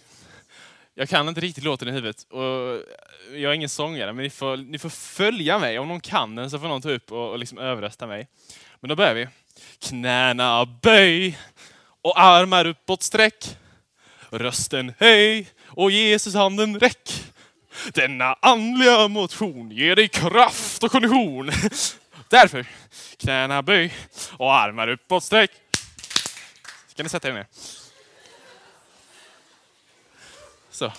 Jag 0.94 1.10
kan 1.10 1.30
inte 1.30 1.42
riktigt 1.42 1.64
låten 1.64 1.88
i 1.88 1.92
huvudet. 1.92 2.24
Och 2.24 2.82
jag 3.32 3.52
är 3.52 3.54
ingen 3.54 3.70
sångare, 3.70 4.14
men 4.14 4.24
ni 4.24 4.30
får, 4.30 4.58
ni 4.58 4.80
får 4.80 4.90
följa 4.90 5.60
mig. 5.60 5.80
Om 5.80 5.88
någon 5.88 6.00
kan 6.00 6.36
den 6.36 6.50
så 6.52 6.60
får 6.60 6.68
någon 6.68 6.82
ta 6.82 6.92
upp 6.92 7.12
och, 7.12 7.30
och 7.32 7.40
liksom 7.40 7.58
överrösta 7.58 8.08
mig. 8.08 8.28
Men 8.80 8.90
då 8.90 8.96
börjar 8.96 9.14
vi. 9.14 9.28
Knäna 9.80 10.66
böj 10.66 11.40
och 12.02 12.20
armar 12.20 12.66
uppåt 12.66 13.04
sträck. 13.04 13.58
Rösten 14.30 14.94
höj 14.98 15.48
och 15.78 15.92
Jesus 15.92 16.34
handen 16.34 16.80
räck. 16.80 17.32
Denna 17.94 18.34
andliga 18.34 19.08
motion 19.08 19.72
ger 19.72 19.96
dig 19.96 20.08
kraft 20.08 20.84
och 20.84 20.92
kondition. 20.92 21.52
Därför, 22.30 22.66
knäna 23.18 23.62
böj 23.62 23.94
och 24.32 24.56
armar 24.56 24.88
uppåt 24.88 25.24
sträck. 25.24 25.52
Kan 26.96 27.04
ni 27.04 27.10
sätta 27.10 27.30
er 27.30 27.34
ner? 27.34 27.48
Så. 30.70 30.92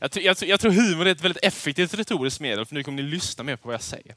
Jag, 0.00 0.10
jag, 0.16 0.36
jag, 0.40 0.60
tror 0.60 0.70
humor 0.70 1.06
är 1.06 1.12
ett 1.12 1.20
väldigt 1.20 1.44
effektivt 1.44 1.94
retoriskt 1.94 2.40
medel, 2.40 2.66
för 2.66 2.74
nu 2.74 2.82
kommer 2.82 3.02
ni 3.02 3.08
lyssna 3.08 3.44
mer 3.44 3.56
på 3.56 3.68
vad 3.68 3.74
jag 3.74 3.82
säger. 3.82 4.14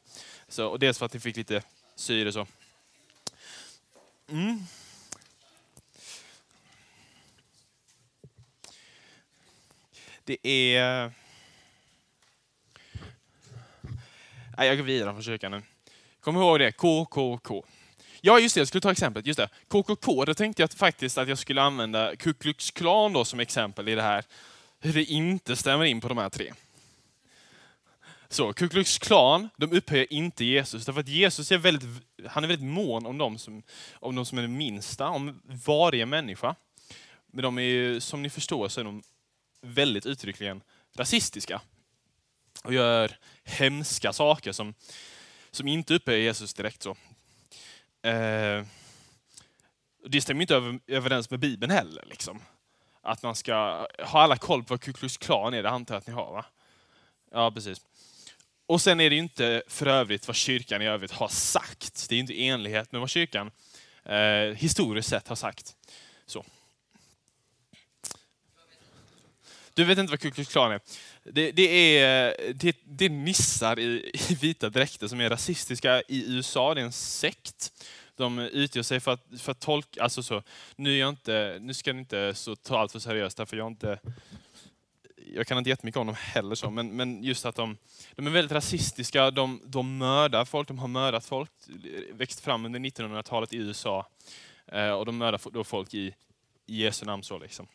Så, 0.47 0.67
och 0.67 0.79
dels 0.79 0.97
för 0.97 1.05
att 1.05 1.13
ni 1.13 1.19
fick 1.19 1.37
lite 1.37 1.61
syre 1.95 2.31
så. 2.31 2.47
Mm. 4.31 4.65
Det 10.29 10.47
är... 10.47 11.11
Nej, 14.57 14.67
jag 14.67 14.77
går 14.77 14.83
vidare 14.83 15.13
från 15.13 15.23
kyrkan 15.23 15.51
nu. 15.51 15.61
Kom 16.19 16.35
ihåg 16.37 16.59
det, 16.59 16.71
KKK. 16.71 17.65
Ja, 18.21 18.39
just 18.39 18.55
det, 18.55 18.61
jag 18.61 18.67
skulle 18.67 18.81
ta 18.81 18.91
exemplet. 18.91 19.25
Just 19.25 19.37
det. 19.37 19.49
KKK, 19.67 20.25
då 20.25 20.33
tänkte 20.33 20.61
jag 20.61 20.71
faktiskt 20.71 21.17
att 21.17 21.29
jag 21.29 21.37
skulle 21.37 21.61
använda 21.61 22.15
Ku 22.15 22.33
Klux 22.33 22.71
Klan 22.71 23.13
då 23.13 23.25
som 23.25 23.39
exempel 23.39 23.89
i 23.89 23.95
det 23.95 24.01
här. 24.01 24.25
Hur 24.79 24.93
det 24.93 25.03
inte 25.03 25.55
stämmer 25.55 25.85
in 25.85 26.01
på 26.01 26.07
de 26.07 26.17
här 26.17 26.29
tre. 26.29 26.53
Så, 28.29 28.53
Ku 28.53 28.69
Klux 28.69 28.97
Klan, 28.97 29.49
de 29.57 29.71
upphöjer 29.71 30.13
inte 30.13 30.45
Jesus, 30.45 30.85
därför 30.85 30.99
att 30.99 31.07
Jesus 31.07 31.51
är 31.51 31.57
väldigt, 31.57 31.89
han 32.27 32.43
är 32.43 32.47
väldigt 32.47 32.69
mån 32.69 33.05
om 33.05 33.17
de 33.17 33.37
som, 33.37 33.63
om 33.93 34.15
de 34.15 34.25
som 34.25 34.37
är 34.37 34.41
de 34.41 34.47
minsta, 34.47 35.07
om 35.07 35.41
varje 35.65 36.05
människa. 36.05 36.55
Men 37.31 37.43
de 37.43 37.57
är 37.57 37.61
ju, 37.61 37.99
som 37.99 38.21
ni 38.21 38.29
förstår, 38.29 38.67
så 38.67 38.79
är 38.79 38.83
de 38.85 39.03
väldigt 39.61 40.05
uttryckligen 40.05 40.61
rasistiska. 40.95 41.61
Och 42.63 42.73
gör 42.73 43.17
hemska 43.43 44.13
saker 44.13 44.51
som, 44.51 44.73
som 45.51 45.67
inte 45.67 45.93
upphöjer 45.93 46.19
Jesus 46.19 46.53
direkt. 46.53 46.83
så. 46.83 46.91
Eh, 48.09 48.65
det 50.07 50.21
stämmer 50.21 50.41
inte 50.41 50.79
överens 50.87 51.29
med 51.29 51.39
Bibeln 51.39 51.71
heller. 51.71 52.05
Liksom. 52.05 52.41
Att 53.01 53.23
man 53.23 53.35
ska 53.35 53.53
ha 53.99 54.21
alla 54.21 54.37
koll 54.37 54.63
på 54.63 54.73
vad 54.73 54.81
Ku 54.81 54.93
Klux 54.93 55.17
Klan 55.17 55.53
är, 55.53 55.63
det 55.63 55.69
antar 55.69 55.95
jag 55.95 55.99
att 55.99 56.07
ni 56.07 56.13
har 56.13 56.31
va? 56.31 56.45
Ja, 57.31 57.51
precis. 57.51 57.81
Och 58.65 58.81
sen 58.81 58.99
är 58.99 59.09
det 59.09 59.15
ju 59.15 59.21
inte 59.21 59.63
för 59.67 59.85
övrigt 59.85 60.27
vad 60.27 60.35
kyrkan 60.35 60.81
i 60.81 60.85
övrigt 60.85 61.11
har 61.11 61.27
sagt. 61.27 62.09
Det 62.09 62.15
är 62.15 62.19
inte 62.19 62.33
i 62.33 62.47
enlighet 62.47 62.91
med 62.91 63.01
vad 63.01 63.09
kyrkan 63.09 63.51
eh, 64.03 64.55
historiskt 64.55 65.09
sett 65.09 65.27
har 65.27 65.35
sagt. 65.35 65.75
Så. 66.25 66.45
Du 69.73 69.84
vet 69.84 69.97
inte 69.97 70.12
vad 70.12 70.19
Ku 70.19 70.32
Klux 70.32 70.51
Klan 70.51 70.71
är? 70.71 70.79
Det, 71.23 71.51
det, 71.51 71.97
är, 71.97 72.53
det, 72.53 72.77
det 72.84 73.05
är 73.05 73.10
nissar 73.10 73.79
i, 73.79 74.12
i 74.29 74.36
vita 74.36 74.69
dräkter 74.69 75.08
som 75.08 75.21
är 75.21 75.29
rasistiska 75.29 76.01
i 76.08 76.36
USA. 76.36 76.73
Det 76.73 76.82
är 76.82 76.86
en 76.86 76.91
sekt. 76.91 77.71
De 78.15 78.39
utger 78.39 78.84
sig 78.84 78.99
för 78.99 79.12
att, 79.12 79.25
för 79.41 79.51
att 79.51 79.60
tolka... 79.60 80.03
Alltså 80.03 80.23
så, 80.23 80.43
nu, 80.75 80.93
är 80.95 80.99
jag 80.99 81.10
inte, 81.10 81.58
nu 81.62 81.73
ska 81.73 81.93
ni 81.93 81.99
inte 81.99 82.34
så 82.36 82.55
ta 82.55 82.79
allt 82.79 82.91
för 82.91 82.99
seriöst, 82.99 83.38
därför 83.38 83.58
jag 83.58 83.67
inte... 83.67 83.99
Jag 85.34 85.47
kan 85.47 85.58
inte 85.58 85.69
jättemycket 85.69 85.99
om 85.99 86.08
dem 86.08 86.15
heller, 86.19 86.55
så, 86.55 86.69
men, 86.69 86.95
men 86.95 87.23
just 87.23 87.45
att 87.45 87.55
de, 87.55 87.77
de 88.15 88.27
är 88.27 88.32
väldigt 88.32 88.51
rasistiska, 88.51 89.32
de, 89.32 89.62
de 89.65 89.97
mördar 89.97 90.45
folk, 90.45 90.67
de 90.67 90.79
har 90.79 90.88
mördat 90.88 91.25
folk, 91.25 91.51
växt 92.13 92.39
fram 92.39 92.65
under 92.65 92.79
1900-talet 92.79 93.53
i 93.53 93.58
USA. 93.58 94.08
Eh, 94.67 94.91
och 94.91 95.05
de 95.05 95.17
mördar 95.17 95.41
då 95.51 95.63
folk 95.63 95.93
i, 95.93 96.15
i 96.65 96.84
Jesu 96.84 97.05
namn. 97.05 97.23
Så 97.23 97.39
liksom 97.39 97.67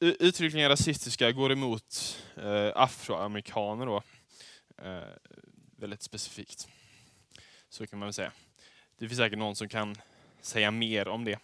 uttryckligen 0.00 0.68
rasistiska 0.68 1.32
går 1.32 1.52
emot 1.52 2.18
eh, 2.36 2.72
afroamerikaner 2.74 3.86
då. 3.86 4.02
Eh, 4.82 5.08
väldigt 5.76 6.02
specifikt. 6.02 6.68
Så 7.68 7.86
kan 7.86 7.98
man 7.98 8.06
väl 8.06 8.12
säga. 8.12 8.32
Det 8.98 9.08
finns 9.08 9.18
säkert 9.18 9.38
någon 9.38 9.56
som 9.56 9.68
kan 9.68 9.96
säga 10.40 10.70
mer 10.70 11.08
om 11.08 11.24
det. 11.24 11.38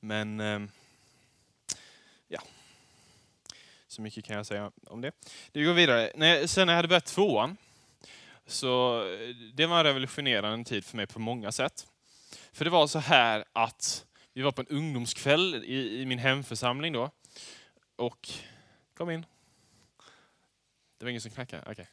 Men 0.00 0.40
eh, 0.40 0.60
ja, 2.28 2.42
så 3.88 4.02
mycket 4.02 4.24
kan 4.24 4.36
jag 4.36 4.46
säga 4.46 4.72
om 4.86 5.00
det. 5.00 5.12
Vi 5.52 5.64
går 5.64 5.72
vidare. 5.72 6.12
När, 6.14 6.46
sen 6.46 6.66
när 6.66 6.72
jag 6.72 6.78
hade 6.78 6.88
börjat 6.88 7.06
tvåan, 7.06 7.56
så 8.46 9.02
eh, 9.12 9.28
det 9.54 9.66
var 9.66 9.78
en 9.78 9.84
revolutionerande 9.84 10.64
tid 10.64 10.84
för 10.84 10.96
mig 10.96 11.06
på 11.06 11.18
många 11.18 11.52
sätt. 11.52 11.86
För 12.52 12.64
det 12.64 12.70
var 12.70 12.86
så 12.86 12.98
här 12.98 13.44
att 13.52 14.06
vi 14.32 14.42
var 14.42 14.52
på 14.52 14.60
en 14.60 14.66
ungdomskväll 14.66 15.64
i, 15.64 16.00
i 16.00 16.06
min 16.06 16.18
hemförsamling 16.18 16.92
då. 16.92 17.10
Och, 17.96 18.28
kom 18.96 19.10
in. 19.10 19.26
Det 20.98 21.04
var 21.04 21.10
ingen 21.10 21.20
som 21.20 21.30
knackade? 21.30 21.62
Okej. 21.62 21.72
Okay. 21.72 21.86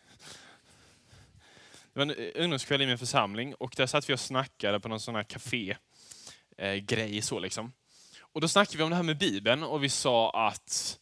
Det 1.94 2.00
var 2.00 2.02
en 2.02 2.12
eh, 2.12 2.44
ungdomskväll 2.44 2.82
i 2.82 2.86
min 2.86 2.98
församling 2.98 3.56
och 3.56 3.74
där 3.78 3.86
satt 3.86 4.10
vi 4.10 4.14
och 4.14 4.20
snackade 4.20 4.80
på 4.80 4.88
någon 4.88 5.00
sån 5.00 5.16
här 5.16 5.24
café-grej. 5.24 7.18
Eh, 7.18 7.22
så 7.22 7.40
liksom. 7.40 7.72
Och 8.20 8.42
då 8.42 8.48
snackade 8.48 8.78
vi 8.78 8.84
om 8.84 8.90
det 8.90 8.96
här 8.96 9.04
med 9.04 9.18
Bibeln 9.18 9.64
och 9.64 9.84
vi 9.84 9.90
sa 9.90 10.48
att 10.48 11.00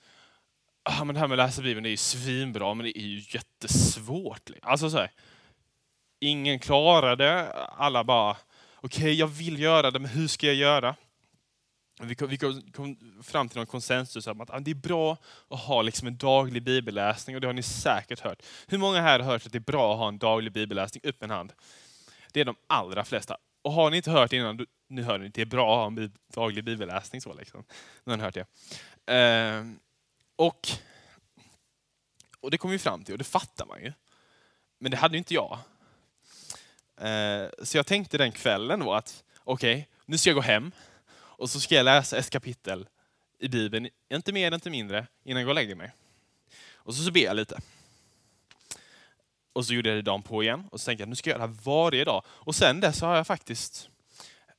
ah, 0.84 1.04
men 1.04 1.16
det 1.16 1.20
här 1.20 1.28
med 1.28 1.40
att 1.40 1.48
läsa 1.48 1.62
Bibeln 1.62 1.84
det 1.84 1.90
är 1.90 1.92
ju 1.92 1.98
svinbra, 1.98 2.74
men 2.74 2.84
det 2.84 3.00
är 3.00 3.02
ju 3.02 3.24
jättesvårt. 3.30 4.50
Alltså 4.62 4.90
så 4.90 4.98
här, 4.98 5.12
ingen 6.20 6.60
klarade 6.60 7.24
det. 7.24 7.54
Alla 7.54 8.04
bara, 8.04 8.38
okej 8.76 9.04
okay, 9.04 9.14
jag 9.14 9.28
vill 9.28 9.60
göra 9.60 9.92
det, 9.92 10.00
men 10.00 10.12
hur 10.12 10.28
ska 10.28 10.48
jag 10.48 10.56
göra? 10.56 10.96
Vi 12.02 12.16
kom, 12.16 12.30
vi 12.30 12.38
kom, 12.38 12.98
fram 13.24 13.50
till 13.50 13.58
någon 13.58 13.68
konsensus 13.68 14.28
om 14.28 14.42
att 14.42 14.50
ah, 14.50 14.60
det 14.60 14.72
är 14.72 14.76
bra 14.76 15.18
att 15.48 15.60
ha 15.60 15.82
liksom 15.82 16.08
en 16.08 16.18
daglig 16.18 16.64
bibelläsning 16.64 17.36
och 17.36 17.42
det 17.42 17.48
har 17.48 17.54
ni 17.54 17.64
säkert 17.64 18.20
hört. 18.20 18.44
Hur 18.68 18.78
många 18.78 19.02
här 19.02 19.20
har 19.20 19.26
hört 19.32 19.46
att 19.46 19.52
det 19.52 19.58
är 19.58 19.60
bra 19.60 19.94
att 19.94 20.00
ha 20.00 20.08
en 20.08 20.18
daglig 20.18 20.54
bibelläsning? 20.54 21.02
Upp 21.04 21.24
en 21.24 21.30
hand. 21.30 21.54
Det 22.32 22.42
är 22.42 22.46
de 22.46 22.56
allra 22.68 23.06
flesta. 23.06 23.38
Och 23.62 23.72
har 23.72 23.92
ni 23.92 23.98
inte 23.98 24.12
hört 24.12 24.30
det 24.30 24.38
innan, 24.38 24.66
nu 24.88 25.04
hör 25.04 25.18
ni, 25.18 25.30
det 25.30 25.42
är 25.42 25.46
bra 25.46 25.74
att 25.74 25.94
ha 25.94 26.02
en 26.02 26.14
daglig 26.34 26.64
bibelläsning. 26.64 27.22
Så 27.22 27.34
liksom. 27.34 27.64
Nu 28.04 28.12
har 28.12 28.18
ni 28.18 28.24
hört 28.24 28.34
det. 28.34 29.14
Eh, 29.14 29.66
och, 30.36 30.68
och 32.40 32.52
det 32.52 32.58
kom 32.58 32.72
vi 32.72 32.80
fram 32.80 33.04
till 33.04 33.14
och 33.14 33.18
det 33.18 33.24
fattar 33.24 33.66
man 33.66 33.82
ju. 33.82 33.94
Men 34.80 34.92
det 34.92 34.98
hade 34.98 35.14
ju 35.14 35.18
inte 35.18 35.34
jag. 35.34 35.60
Eh, 36.98 37.50
så 37.64 37.78
jag 37.78 37.88
tänkte 37.88 38.18
den 38.18 38.32
kvällen 38.32 38.80
då 38.80 38.94
att 38.94 39.24
okej, 39.44 39.74
okay, 39.74 39.86
nu 40.06 40.18
ska 40.18 40.30
jag 40.30 40.36
gå 40.36 40.42
hem 40.42 40.72
och 41.38 41.50
så 41.50 41.60
ska 41.60 41.76
jag 41.76 41.84
läsa 41.84 42.18
ett 42.18 42.30
kapitel 42.30 42.88
i 43.40 43.48
Bibeln, 43.48 43.90
inte 44.10 44.34
mer, 44.34 44.54
inte 44.54 44.70
mindre, 44.70 45.08
innan 45.24 45.40
jag 45.40 45.46
går 45.46 45.52
och 45.52 45.56
lägger 45.56 45.76
mig. 45.76 45.92
Och 46.74 46.96
så, 46.96 47.04
så 47.04 47.12
ber 47.12 47.22
jag 47.24 47.36
lite. 47.36 47.60
Och 49.54 49.66
så 49.66 49.74
gjorde 49.74 49.90
jag 49.90 49.98
det 49.98 50.02
dagen 50.02 50.22
på 50.22 50.44
igen 50.44 50.68
och 50.72 50.82
så 50.82 50.86
tänkte 50.86 51.02
jag 51.02 51.10
nu 51.10 51.16
ska 51.16 51.30
jag 51.30 51.40
göra 51.40 51.48
det 51.48 51.54
här 51.54 51.62
varje 51.64 52.04
dag. 52.04 52.24
Och 52.28 52.56
sen 52.56 52.80
dess 52.80 53.02
har 53.02 53.16
jag 53.16 53.28
faktiskt, 53.28 53.90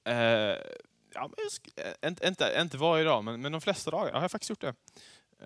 eh, 0.05 0.15
ja, 0.15 1.31
eh, 1.77 2.09
inte, 2.09 2.27
inte, 2.27 2.59
inte 2.61 2.77
varje 2.77 3.05
dag, 3.05 3.25
men, 3.25 3.41
men 3.41 3.53
de 3.53 3.61
flesta 3.61 3.91
dagar 3.91 4.13
har 4.13 4.23
jag 4.23 4.31
faktiskt 4.31 4.51
gjort 4.51 4.61
det. 4.61 4.75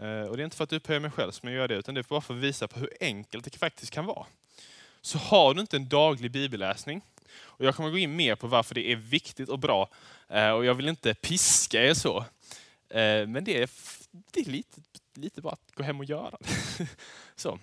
Eh, 0.00 0.28
och 0.28 0.36
det 0.36 0.42
är 0.42 0.44
inte 0.44 0.56
för 0.56 0.64
att 0.64 0.72
upphöja 0.72 1.00
mig 1.00 1.10
själv 1.10 1.32
som 1.32 1.48
jag 1.48 1.56
gör 1.56 1.68
det, 1.68 1.74
utan 1.74 1.94
det 1.94 2.00
är 2.00 2.06
bara 2.08 2.20
för 2.20 2.34
att 2.34 2.40
visa 2.40 2.68
på 2.68 2.80
hur 2.80 2.92
enkelt 3.00 3.44
det 3.44 3.58
faktiskt 3.58 3.92
kan 3.92 4.06
vara. 4.06 4.26
Så 5.00 5.18
har 5.18 5.54
du 5.54 5.60
inte 5.60 5.76
en 5.76 5.88
daglig 5.88 6.30
bibelläsning, 6.30 7.02
och 7.38 7.64
jag 7.64 7.74
kommer 7.74 7.90
gå 7.90 7.98
in 7.98 8.16
mer 8.16 8.34
på 8.34 8.46
varför 8.46 8.74
det 8.74 8.92
är 8.92 8.96
viktigt 8.96 9.48
och 9.48 9.58
bra, 9.58 9.88
eh, 10.28 10.50
och 10.50 10.64
jag 10.64 10.74
vill 10.74 10.88
inte 10.88 11.14
piska 11.14 11.84
er 11.84 11.94
så, 11.94 12.18
eh, 12.90 13.26
men 13.26 13.44
det 13.44 13.62
är, 13.62 13.70
det 14.10 14.40
är 14.40 14.50
lite, 14.50 14.80
lite 15.14 15.40
bara 15.40 15.52
att 15.52 15.74
gå 15.74 15.82
hem 15.82 15.98
och 15.98 16.04
göra 16.04 16.30
det. 16.40 16.86
så. 17.36 17.58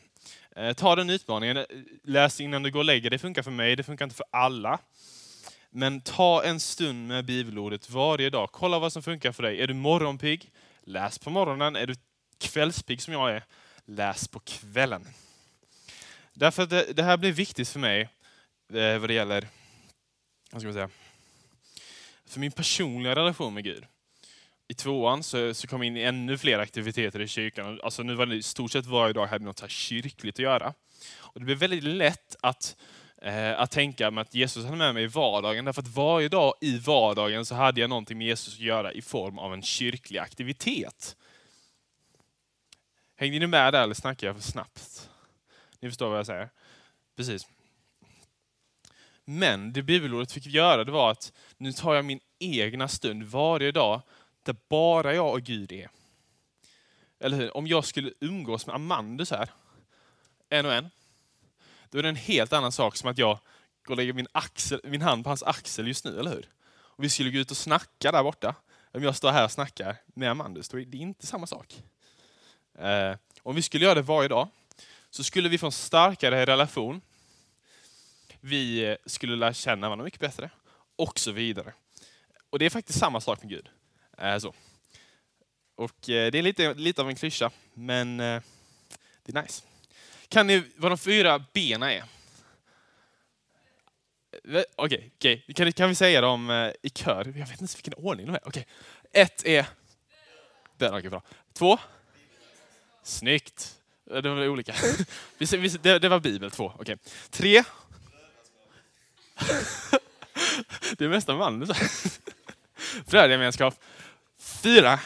Eh, 0.56 0.74
ta 0.74 0.96
den 0.96 1.10
utmaningen, 1.10 1.66
läs 2.04 2.42
innan 2.42 2.64
du 2.64 2.72
går 2.72 2.80
och 2.80 2.86
lägger 2.86 3.10
Det 3.10 3.20
funkar 3.20 3.44
för 3.44 3.52
mig, 3.52 3.76
det 3.76 3.84
funkar 3.84 4.06
inte 4.06 4.16
för 4.16 4.26
alla. 4.32 4.80
Men 5.70 6.02
ta 6.02 6.44
en 6.44 6.60
stund 6.60 7.08
med 7.08 7.26
bibelordet 7.26 7.90
varje 7.90 8.30
dag. 8.30 8.50
Kolla 8.52 8.80
vad 8.80 8.94
som 8.94 9.04
funkar 9.04 9.32
för 9.32 9.44
dig. 9.44 9.62
Är 9.62 9.68
du 9.68 9.74
morgonpigg? 9.74 10.52
Läs 10.84 11.20
på 11.20 11.30
morgonen. 11.30 11.76
Är 11.76 11.88
du 11.88 11.96
kvällspigg 12.38 13.02
som 13.02 13.14
jag 13.14 13.32
är, 13.32 13.44
läs 13.86 14.28
på 14.28 14.40
kvällen. 14.40 15.08
Därför 16.34 16.64
att 16.64 16.70
det, 16.70 16.94
det 16.94 17.04
här 17.04 17.18
blir 17.18 17.32
viktigt 17.32 17.70
för 17.70 17.80
mig 17.80 18.10
eh, 18.74 18.98
vad 18.98 19.10
det 19.10 19.14
gäller, 19.14 19.48
vad 20.52 20.62
ska 20.62 20.68
man 20.68 20.74
säga, 20.74 20.90
för 22.26 22.40
min 22.40 22.52
personliga 22.52 23.16
relation 23.16 23.54
med 23.54 23.64
Gud. 23.64 23.86
I 24.68 24.74
tvåan 24.74 25.24
så, 25.24 25.54
så 25.54 25.68
kom 25.68 25.82
jag 25.82 25.88
in 25.88 25.98
i 25.98 26.02
ännu 26.02 26.38
fler 26.38 26.60
aktiviteter 26.60 27.20
i 27.22 27.28
kyrkan. 27.28 27.80
Alltså 27.84 28.04
nu 28.04 28.16
var 28.16 28.26
det 28.26 28.36
i 28.36 28.44
stort 28.44 28.72
sett 28.72 28.86
varje 28.86 29.14
dag 29.14 29.28
hade 29.28 29.46
något 29.46 29.60
så 29.60 29.68
kyrkligt 29.68 30.36
att 30.36 30.40
göra. 30.40 30.74
Och 31.16 31.40
det 31.40 31.46
blev 31.46 31.58
väldigt 31.58 31.84
lätt 31.84 32.36
att, 32.42 32.78
eh, 33.22 33.60
att 33.60 33.72
tänka 33.72 34.12
med 34.12 34.22
att 34.22 34.34
Jesus 34.34 34.66
hade 34.66 34.78
med 34.78 34.94
mig 34.94 35.04
i 35.04 35.08
vardagen. 35.08 35.66
Därför 35.66 35.82
att 35.82 35.88
varje 35.88 36.30
dag 36.30 36.54
i 36.62 36.78
vardagen 36.78 37.46
så 37.46 37.56
hade 37.56 37.82
jag 37.82 37.90
någonting 37.90 38.18
med 38.18 38.28
Jesus 38.28 38.54
att 38.54 38.60
göra 38.60 38.94
i 38.94 39.02
form 39.02 39.40
av 39.40 39.54
en 39.54 39.62
kyrklig 39.62 40.20
aktivitet. 40.20 41.16
Hängde 43.16 43.40
ni 43.40 43.48
med 43.48 43.74
där 43.74 43.84
eller 43.84 43.94
snackar 43.94 44.28
jag 44.28 44.36
för 44.36 44.44
snabbt? 44.44 45.10
Ni 45.80 45.90
förstår 45.90 46.10
vad 46.10 46.20
jag 46.20 46.26
säger? 46.26 46.50
Precis. 47.16 47.48
Men 49.30 49.74
det 49.74 49.82
bibelordet 49.82 50.32
fick 50.32 50.46
göra 50.46 50.84
det 50.84 50.92
var 50.92 51.12
att 51.12 51.34
nu 51.58 51.72
tar 51.72 51.96
jag 51.96 52.06
min 52.06 52.20
egna 52.40 52.88
stund 52.88 53.24
varje 53.24 53.72
dag 53.72 54.02
där 54.44 54.56
bara 54.70 55.14
jag 55.14 55.34
och 55.34 55.42
Gud 55.42 55.72
är. 55.72 55.90
Eller 57.20 57.38
hur? 57.38 57.58
Om 57.58 57.68
jag 57.68 57.86
skulle 57.86 58.12
umgås 58.20 58.68
med 58.68 58.76
Amandus 58.76 59.32
här, 59.32 59.50
en 60.50 60.66
och 60.66 60.74
en, 60.74 60.90
då 61.90 61.98
är 61.98 62.04
det 62.04 62.10
en 62.10 62.16
helt 62.16 62.54
annan 62.54 62.72
sak 62.72 62.96
som 62.96 63.10
att 63.10 63.18
jag 63.18 63.40
går 63.84 63.94
och 63.94 63.98
lägger 63.98 64.14
min, 64.14 64.28
axel, 64.32 64.80
min 64.84 65.02
hand 65.02 65.24
på 65.24 65.30
hans 65.30 65.44
axel 65.44 65.88
just 65.88 66.06
nu, 66.06 66.20
eller 66.20 66.32
hur? 66.32 66.50
Och 66.70 67.04
vi 67.04 67.10
skulle 67.10 67.30
gå 67.30 67.40
ut 67.40 67.52
och 67.52 67.58
snacka 67.58 68.12
där 68.12 68.24
borta. 68.24 68.56
Om 68.92 69.04
jag 69.04 69.16
står 69.16 69.32
här 69.32 69.44
och 69.44 69.52
snackar 69.52 69.96
med 70.06 70.32
Amandus, 70.32 70.70
då 70.70 70.80
är 70.80 70.86
det 70.86 70.98
inte 70.98 71.28
samma 71.28 71.48
sak. 71.48 71.84
Eh, 72.80 73.16
om 73.44 73.56
vi 73.56 73.62
skulle 73.62 73.86
göra 73.86 73.96
det 73.96 74.02
varje 74.02 74.28
dag 74.28 74.48
så 75.10 75.24
skulle 75.24 75.50
vi 75.50 75.58
få 75.58 75.66
en 75.66 75.72
starkare 75.72 76.46
relation. 76.46 77.02
Vi 78.48 78.86
eh, 78.86 78.96
skulle 79.06 79.36
lära 79.36 79.54
känna 79.54 79.88
varandra 79.88 80.04
mycket 80.04 80.20
bättre 80.20 80.50
och 80.96 81.20
så 81.20 81.32
vidare. 81.32 81.74
Och 82.50 82.60
det 82.60 82.66
är 82.66 82.70
faktiskt 82.70 83.00
samma 83.00 83.22
sak 83.22 83.42
med 83.42 83.50
Gud. 83.50 83.70
Eh, 84.18 84.38
så. 84.38 84.54
Och 85.76 86.10
eh, 86.10 86.32
det 86.32 86.38
är 86.38 86.42
lite, 86.42 86.74
lite 86.74 87.02
av 87.02 87.10
en 87.10 87.16
klyscha, 87.16 87.52
men 87.74 88.18
det 88.18 88.42
är 89.26 89.42
nice. 89.42 89.64
Kan 90.28 90.48
ni 90.48 90.64
vad 90.76 90.92
de 90.92 90.98
fyra 90.98 91.46
bena 91.54 91.94
är? 91.94 92.04
Okej, 94.44 94.66
okay, 94.78 95.10
okay. 95.16 95.54
Kan, 95.54 95.74
kan 95.74 95.90
vi 95.90 95.96
säga 95.96 96.22
dem 96.22 96.72
i 96.82 96.90
kör? 96.90 97.26
Jag 97.26 97.48
vet 97.48 97.62
inte 97.62 97.76
vilken 97.76 97.94
ordning 97.94 98.26
de 98.26 98.36
är. 98.36 98.48
Okay. 98.48 98.64
Ett 99.12 99.46
är 99.46 99.66
bön. 100.78 100.94
Okay, 100.94 101.10
bra. 101.10 101.22
Två? 101.54 101.80
Snyggt. 103.04 103.74
Det 104.06 104.30
var 104.30 104.48
olika. 104.48 104.74
Det, 105.82 106.10
var 106.10 106.20
Bibel 106.20 106.52
två. 106.52 106.66
Okej. 106.66 106.82
Okay. 106.82 106.98
Tre. 107.30 107.64
Det 110.98 111.06
är 111.06 111.10
mesta 111.10 111.36
mannen. 111.36 111.74
Brödgemenskap. 113.06 113.76
Fyra. 114.40 115.00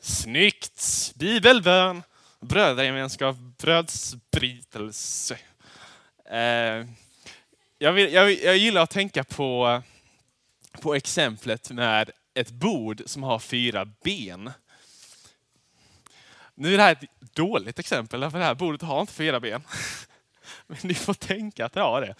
Snyggt. 0.00 1.12
Bibelbön. 1.14 2.02
brödgemenskap, 2.40 3.36
Brödsbrytelse. 3.36 5.38
Eh, 6.30 6.86
jag, 7.78 7.92
vill, 7.92 8.12
jag, 8.12 8.32
jag 8.32 8.56
gillar 8.56 8.82
att 8.82 8.90
tänka 8.90 9.24
på, 9.24 9.82
på 10.80 10.94
exemplet 10.94 11.70
med 11.70 12.10
ett 12.34 12.50
bord 12.50 13.02
som 13.06 13.22
har 13.22 13.38
fyra 13.38 13.84
ben. 14.04 14.50
Nu 16.54 16.74
är 16.74 16.76
det 16.76 16.82
här 16.82 16.92
ett 16.92 17.34
dåligt 17.34 17.78
exempel, 17.78 18.30
för 18.30 18.38
det 18.38 18.44
här 18.44 18.54
bordet 18.54 18.82
har 18.82 19.00
inte 19.00 19.12
fyra 19.12 19.40
ben. 19.40 19.62
Men 20.68 20.78
ni 20.82 20.94
får 20.94 21.14
tänka 21.14 21.66
att 21.66 21.72
det 21.72 21.80
har 21.80 22.00
det. 22.00 22.14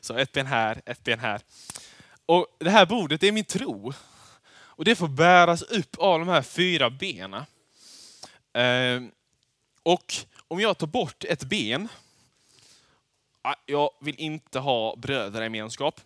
Så 0.00 0.16
ett 0.16 0.32
ben 0.32 0.46
här, 0.46 0.82
ett 0.86 1.04
ben 1.04 1.18
här. 1.18 1.40
Och 2.26 2.46
Det 2.58 2.70
här 2.70 2.86
bordet 2.86 3.22
är 3.22 3.32
min 3.32 3.44
tro. 3.44 3.92
Och 4.48 4.84
det 4.84 4.96
får 4.96 5.08
bäras 5.08 5.62
upp 5.62 5.98
av 5.98 6.18
de 6.18 6.28
här 6.28 6.42
fyra 6.42 6.90
benen. 6.90 7.42
Ehm, 8.52 9.10
och 9.82 10.14
om 10.48 10.60
jag 10.60 10.78
tar 10.78 10.86
bort 10.86 11.24
ett 11.24 11.44
ben, 11.44 11.88
ah, 13.42 13.54
jag 13.66 13.90
vill 14.00 14.16
inte 14.18 14.58
ha 14.58 14.96
brödragemenskap, 14.96 16.00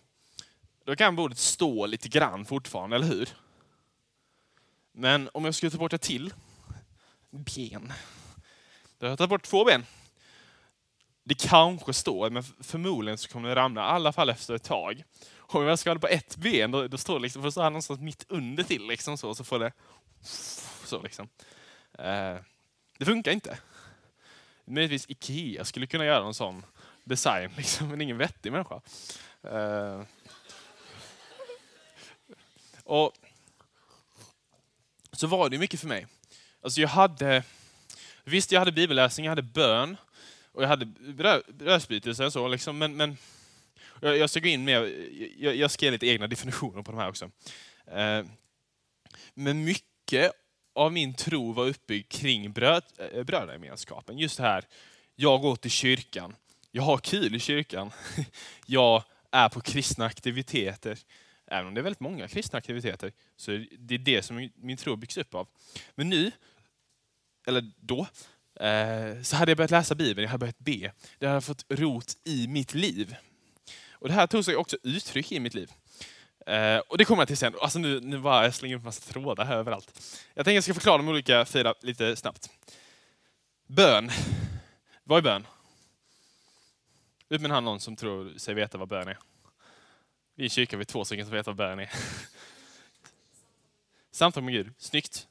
då 0.85 0.95
kan 0.95 1.15
bordet 1.15 1.37
stå 1.37 1.85
lite 1.85 2.09
grann 2.09 2.45
fortfarande, 2.45 2.95
eller 2.95 3.07
hur? 3.07 3.29
Men 4.91 5.29
om 5.33 5.45
jag 5.45 5.55
skulle 5.55 5.71
ta 5.71 5.77
bort 5.77 5.93
ett 5.93 6.01
till 6.01 6.33
ben. 7.29 7.93
Då 9.01 9.07
har 9.07 9.11
jag 9.11 9.17
tagit 9.17 9.29
bort 9.29 9.43
två 9.43 9.65
ben. 9.65 9.85
Det 11.23 11.35
kanske 11.35 11.93
står, 11.93 12.29
men 12.29 12.43
förmodligen 12.43 13.17
så 13.17 13.29
kommer 13.29 13.49
det 13.49 13.55
ramla, 13.55 13.81
i 13.81 13.83
alla 13.83 14.13
fall 14.13 14.29
efter 14.29 14.53
ett 14.53 14.63
tag. 14.63 15.03
Om 15.37 15.63
jag 15.63 15.79
skadar 15.79 15.99
på 15.99 16.07
ett 16.07 16.37
ben, 16.37 16.71
då, 16.71 16.87
då 16.87 16.97
står 16.97 17.13
det 17.13 17.21
liksom, 17.21 17.41
för 17.41 17.49
så 17.49 17.61
här 17.61 17.69
någonstans 17.69 17.99
mitt 17.99 18.25
under 18.29 18.63
till 18.63 18.87
liksom 18.87 19.17
så, 19.17 19.35
så 19.35 19.43
får 19.43 19.59
det 19.59 19.71
så 20.85 21.01
liksom. 21.01 21.29
Eh, 21.99 22.35
det 22.97 23.05
funkar 23.05 23.31
inte. 23.31 23.57
Möjligtvis 24.65 25.09
Ikea 25.09 25.65
skulle 25.65 25.87
kunna 25.87 26.05
göra 26.05 26.25
en 26.25 26.33
sån 26.33 26.65
design, 27.03 27.51
liksom, 27.57 27.87
men 27.87 28.01
ingen 28.01 28.17
vettig 28.17 28.51
människa. 28.51 28.81
Eh, 29.43 30.01
och 32.83 33.13
så 35.11 35.27
var 35.27 35.49
det 35.49 35.57
mycket 35.57 35.79
för 35.79 35.87
mig. 35.87 36.07
Alltså 36.61 36.81
jag 36.81 36.89
hade, 36.89 37.43
visst 38.23 38.51
jag 38.51 38.59
hade 38.59 38.71
bibelläsning, 38.71 39.25
jag 39.25 39.31
hade 39.31 39.41
bön 39.41 39.97
och 40.51 40.63
jag 40.63 40.67
hade 40.67 40.85
brödsbrytelse 41.47 42.31
så 42.31 42.47
liksom, 42.47 42.77
men, 42.77 42.97
men 42.97 43.17
jag, 44.01 44.17
jag 44.17 44.29
ska 44.29 44.39
gå 44.39 44.47
in 44.47 44.63
mer, 44.63 44.93
jag, 45.37 45.55
jag 45.55 45.71
ska 45.71 45.85
ge 45.85 45.91
lite 45.91 46.07
egna 46.07 46.27
definitioner 46.27 46.81
på 46.81 46.91
de 46.91 46.97
här 46.97 47.09
också. 47.09 47.31
Eh, 47.85 48.25
men 49.33 49.63
mycket 49.63 50.31
av 50.75 50.93
min 50.93 51.13
tro 51.13 51.51
var 51.51 51.67
uppbyggd 51.67 52.11
kring 52.11 52.51
bröd, 52.51 52.83
eh, 52.97 53.23
brödragemenskapen. 53.23 54.17
Just 54.17 54.37
det 54.37 54.43
här, 54.43 54.65
jag 55.15 55.41
går 55.41 55.55
till 55.55 55.71
kyrkan, 55.71 56.35
jag 56.71 56.83
har 56.83 56.97
kul 56.97 57.35
i 57.35 57.39
kyrkan, 57.39 57.91
jag 58.65 59.03
är 59.31 59.49
på 59.49 59.61
kristna 59.61 60.05
aktiviteter, 60.05 60.97
Även 61.51 61.67
om 61.67 61.73
det 61.73 61.81
är 61.81 61.83
väldigt 61.83 61.99
många 61.99 62.27
kristna 62.27 62.57
aktiviteter, 62.57 63.11
så 63.37 63.51
är 63.51 63.67
det 63.77 63.97
det 63.97 64.21
som 64.21 64.49
min 64.55 64.77
tro 64.77 64.95
byggs 64.95 65.17
upp 65.17 65.35
av. 65.35 65.47
Men 65.95 66.09
nu, 66.09 66.31
eller 67.51 67.71
då, 67.79 68.07
eh, 68.65 69.21
så 69.21 69.35
hade 69.35 69.51
jag 69.51 69.57
börjat 69.57 69.71
läsa 69.71 69.95
Bibeln, 69.95 70.23
jag 70.23 70.29
hade 70.29 70.39
börjat 70.39 70.59
be. 70.59 70.91
Det 71.19 71.27
hade 71.27 71.41
fått 71.41 71.65
rot 71.69 72.17
i 72.23 72.47
mitt 72.47 72.73
liv. 72.73 73.15
Och 73.91 74.07
Det 74.07 74.13
här 74.13 74.27
tog 74.27 74.45
sig 74.45 74.55
också 74.55 74.77
uttryck 74.83 75.31
i 75.31 75.39
mitt 75.39 75.53
liv. 75.53 75.71
Eh, 76.45 76.77
och 76.77 76.97
det 76.97 77.05
kommer 77.05 77.21
jag 77.21 77.27
till 77.27 77.37
sen. 77.37 77.55
Alltså 77.61 77.79
nu, 77.79 77.99
nu 77.99 78.19
bara 78.19 78.43
jag 78.43 78.55
slänger 78.55 78.75
upp 78.75 78.83
massa 78.83 79.13
trådar 79.13 79.45
här 79.45 79.57
överallt. 79.57 80.01
Jag 80.33 80.45
tänker 80.45 80.55
jag 80.55 80.63
ska 80.63 80.73
förklara 80.73 80.97
de 80.97 81.07
olika 81.07 81.45
fyra 81.45 81.73
lite 81.81 82.15
snabbt. 82.15 82.49
Bön. 83.67 84.11
Vad 85.03 85.17
är 85.17 85.21
bön? 85.21 85.47
Ut 87.29 87.41
med 87.41 87.51
hand 87.51 87.65
någon 87.65 87.79
som 87.79 87.95
tror 87.95 88.37
sig 88.37 88.53
veta 88.53 88.77
vad 88.77 88.87
bön 88.87 89.07
är. 89.07 89.17
Vi 90.35 90.45
i 90.45 90.49
kyrkan 90.49 90.79
vi 90.79 90.83
är 90.83 90.85
två 90.85 91.05
stycken 91.05 91.25
som 91.25 91.35
vet 91.35 91.47
vad 91.47 91.55
bön 91.55 91.79
är. 91.79 91.91
Samtal 94.11 94.43
med 94.43 94.53
Gud, 94.53 94.73
snyggt. 94.77 95.27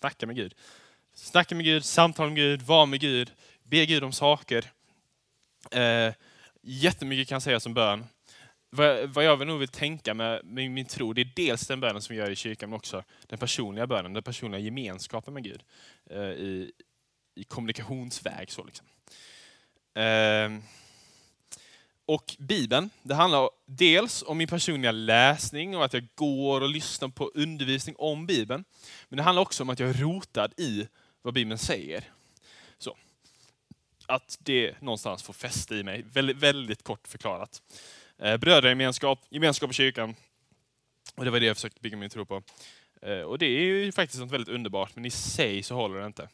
Snacka 0.00 0.26
med 0.26 0.36
Gud. 0.36 0.54
Snacka 1.14 1.54
med 1.54 1.64
Gud, 1.64 1.84
samtala 1.84 2.28
med 2.28 2.36
Gud, 2.36 2.62
vara 2.62 2.86
med 2.86 3.00
Gud, 3.00 3.32
be 3.62 3.86
Gud 3.86 4.04
om 4.04 4.12
saker. 4.12 4.70
Eh, 5.70 6.14
Jättemycket 6.62 7.28
kan 7.28 7.40
sägas 7.40 7.66
om 7.66 7.74
bön. 7.74 8.06
Vad, 8.70 9.08
vad 9.08 9.24
jag 9.24 9.46
nog 9.46 9.58
vill 9.58 9.68
tänka 9.68 10.14
med, 10.14 10.44
med 10.44 10.70
min 10.70 10.86
tro, 10.86 11.12
det 11.12 11.20
är 11.20 11.32
dels 11.36 11.66
den 11.66 11.80
bönen 11.80 12.02
som 12.02 12.14
vi 12.14 12.20
gör 12.22 12.30
i 12.30 12.36
kyrkan, 12.36 12.70
men 12.70 12.76
också 12.76 13.04
den 13.26 13.38
personliga 13.38 13.86
bönen, 13.86 14.12
den 14.12 14.22
personliga 14.22 14.60
gemenskapen 14.60 15.34
med 15.34 15.44
Gud 15.44 15.62
eh, 16.10 16.20
i, 16.20 16.72
i 17.34 17.44
kommunikationsväg. 17.44 18.50
Så 18.50 18.64
liksom. 18.64 18.86
eh, 19.94 20.62
och 22.10 22.36
Bibeln, 22.38 22.90
det 23.02 23.14
handlar 23.14 23.50
dels 23.66 24.24
om 24.26 24.38
min 24.38 24.48
personliga 24.48 24.92
läsning 24.92 25.76
och 25.76 25.84
att 25.84 25.92
jag 25.92 26.08
går 26.14 26.60
och 26.60 26.68
lyssnar 26.68 27.08
på 27.08 27.30
undervisning 27.34 27.96
om 27.98 28.26
Bibeln. 28.26 28.64
Men 29.08 29.16
det 29.16 29.22
handlar 29.22 29.42
också 29.42 29.62
om 29.62 29.70
att 29.70 29.78
jag 29.78 29.88
är 29.88 29.94
rotad 29.94 30.52
i 30.56 30.88
vad 31.22 31.34
Bibeln 31.34 31.58
säger. 31.58 32.04
Så. 32.78 32.96
Att 34.06 34.38
det 34.40 34.80
någonstans 34.80 35.22
får 35.22 35.32
fäste 35.32 35.74
i 35.74 35.82
mig, 35.82 36.04
väldigt, 36.12 36.36
väldigt 36.36 36.82
kort 36.82 37.08
förklarat. 37.08 37.62
Eh, 38.18 38.36
brödragemenskap, 38.36 39.26
gemenskap 39.30 39.70
i 39.70 39.74
kyrkan. 39.74 40.14
Och 41.14 41.24
det 41.24 41.30
var 41.30 41.40
det 41.40 41.46
jag 41.46 41.56
försökte 41.56 41.80
bygga 41.80 41.96
min 41.96 42.10
tro 42.10 42.26
på. 42.26 42.42
Eh, 43.02 43.20
och 43.20 43.38
det 43.38 43.46
är 43.46 43.60
ju 43.60 43.92
faktiskt 43.92 44.20
något 44.20 44.32
väldigt 44.32 44.54
underbart, 44.54 44.90
men 44.94 45.04
i 45.04 45.10
sig 45.10 45.62
så 45.62 45.74
håller 45.74 46.00
det 46.00 46.06
inte. 46.06 46.28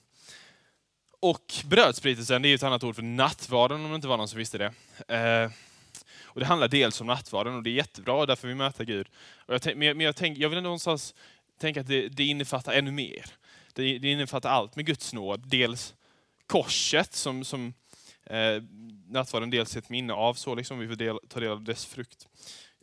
Och 1.21 1.55
brödspritelsen, 1.65 2.43
det 2.43 2.49
är 2.49 2.55
ett 2.55 2.63
annat 2.63 2.85
ord 2.85 2.95
för 2.95 3.03
nattvarden 3.03 3.85
om 3.85 3.91
det 3.91 3.97
inte 3.97 4.09
var 4.09 4.17
någon 4.17 4.29
som 4.29 4.39
visste 4.39 4.59
det. 4.59 4.73
Eh, 5.17 5.51
och 6.37 6.41
det 6.41 6.47
handlar 6.47 6.69
dels 6.69 7.01
om 7.01 7.07
nattvarden 7.07 7.55
och 7.55 7.63
det 7.63 7.71
är 7.71 7.75
jättebra, 7.75 8.27
därför 8.27 8.49
vi 8.49 8.55
möter 8.55 8.85
Gud. 8.85 9.09
Och 9.47 9.55
jag, 9.55 9.77
men 9.77 10.01
jag, 10.01 10.17
tänk, 10.17 10.39
jag 10.39 10.49
vill 10.49 10.63
någonstans 10.63 11.15
tänka 11.59 11.81
att 11.81 11.87
det, 11.87 12.09
det 12.09 12.25
innefattar 12.25 12.73
ännu 12.73 12.91
mer. 12.91 13.27
Det, 13.73 13.99
det 13.99 14.13
innefattar 14.13 14.51
allt 14.51 14.77
med 14.77 14.87
Guds 14.87 15.13
nåd. 15.13 15.49
Dels 15.49 15.95
korset 16.47 17.15
som, 17.15 17.45
som 17.45 17.75
eh, 18.25 18.63
nattvarden 19.09 19.51
dels 19.51 19.77
är 19.77 19.79
ett 19.79 19.89
minne 19.89 20.13
av, 20.13 20.35
så 20.35 20.55
liksom, 20.55 20.79
vi 20.79 20.89
får 20.89 20.95
del, 20.95 21.19
ta 21.29 21.41
del 21.41 21.51
av 21.51 21.65
dess 21.65 21.87
frukt 21.87 22.29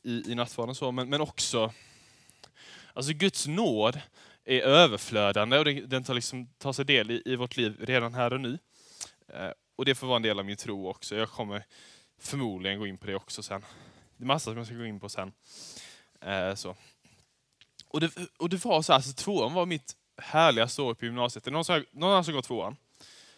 i, 0.03 0.31
i 0.31 0.35
nattvarden. 0.35 0.75
Så, 0.75 0.91
men, 0.91 1.09
men 1.09 1.21
också 1.21 1.73
alltså 2.93 3.13
Guds 3.13 3.47
nåd 3.47 3.99
är 4.45 4.61
överflödande 4.61 5.57
och 5.57 5.65
den 5.65 6.03
tar, 6.03 6.13
liksom, 6.13 6.47
tar 6.57 6.73
sig 6.73 6.85
del 6.85 7.11
i, 7.11 7.21
i 7.25 7.35
vårt 7.35 7.57
liv 7.57 7.75
redan 7.79 8.13
här 8.13 8.33
och 8.33 8.41
nu. 8.41 8.59
Eh, 9.27 9.51
och 9.75 9.85
det 9.85 9.95
får 9.95 10.07
vara 10.07 10.15
en 10.17 10.23
del 10.23 10.39
av 10.39 10.45
min 10.45 10.57
tro 10.57 10.89
också. 10.89 11.15
Jag 11.15 11.29
kommer 11.29 11.63
förmodligen 12.23 12.79
gå 12.79 12.87
in 12.87 12.97
på 12.97 13.07
det 13.07 13.15
också 13.15 13.43
sen. 13.43 13.65
Det 14.17 14.23
är 14.23 14.25
massa 14.25 14.51
som 14.51 14.57
jag 14.57 14.65
ska 14.65 14.75
gå 14.75 14.85
in 14.85 14.99
på 14.99 15.09
sen. 15.09 15.33
Eh, 16.21 16.55
så. 16.55 16.75
Och, 17.87 17.99
det, 17.99 18.11
och 18.37 18.49
det 18.49 18.65
var 18.65 18.81
så 18.81 18.93
här, 18.93 18.99
så 18.99 19.13
tvåan 19.13 19.53
var 19.53 19.65
mitt 19.65 19.95
härligaste 20.17 20.81
år 20.81 20.93
på 20.93 21.05
gymnasiet. 21.05 21.47
Är 21.47 21.51
någon 21.51 21.65
som, 21.65 21.85
någon 21.91 22.09
annan 22.09 22.23
som 22.23 22.33
går 22.33 22.41
tvåan? 22.41 22.75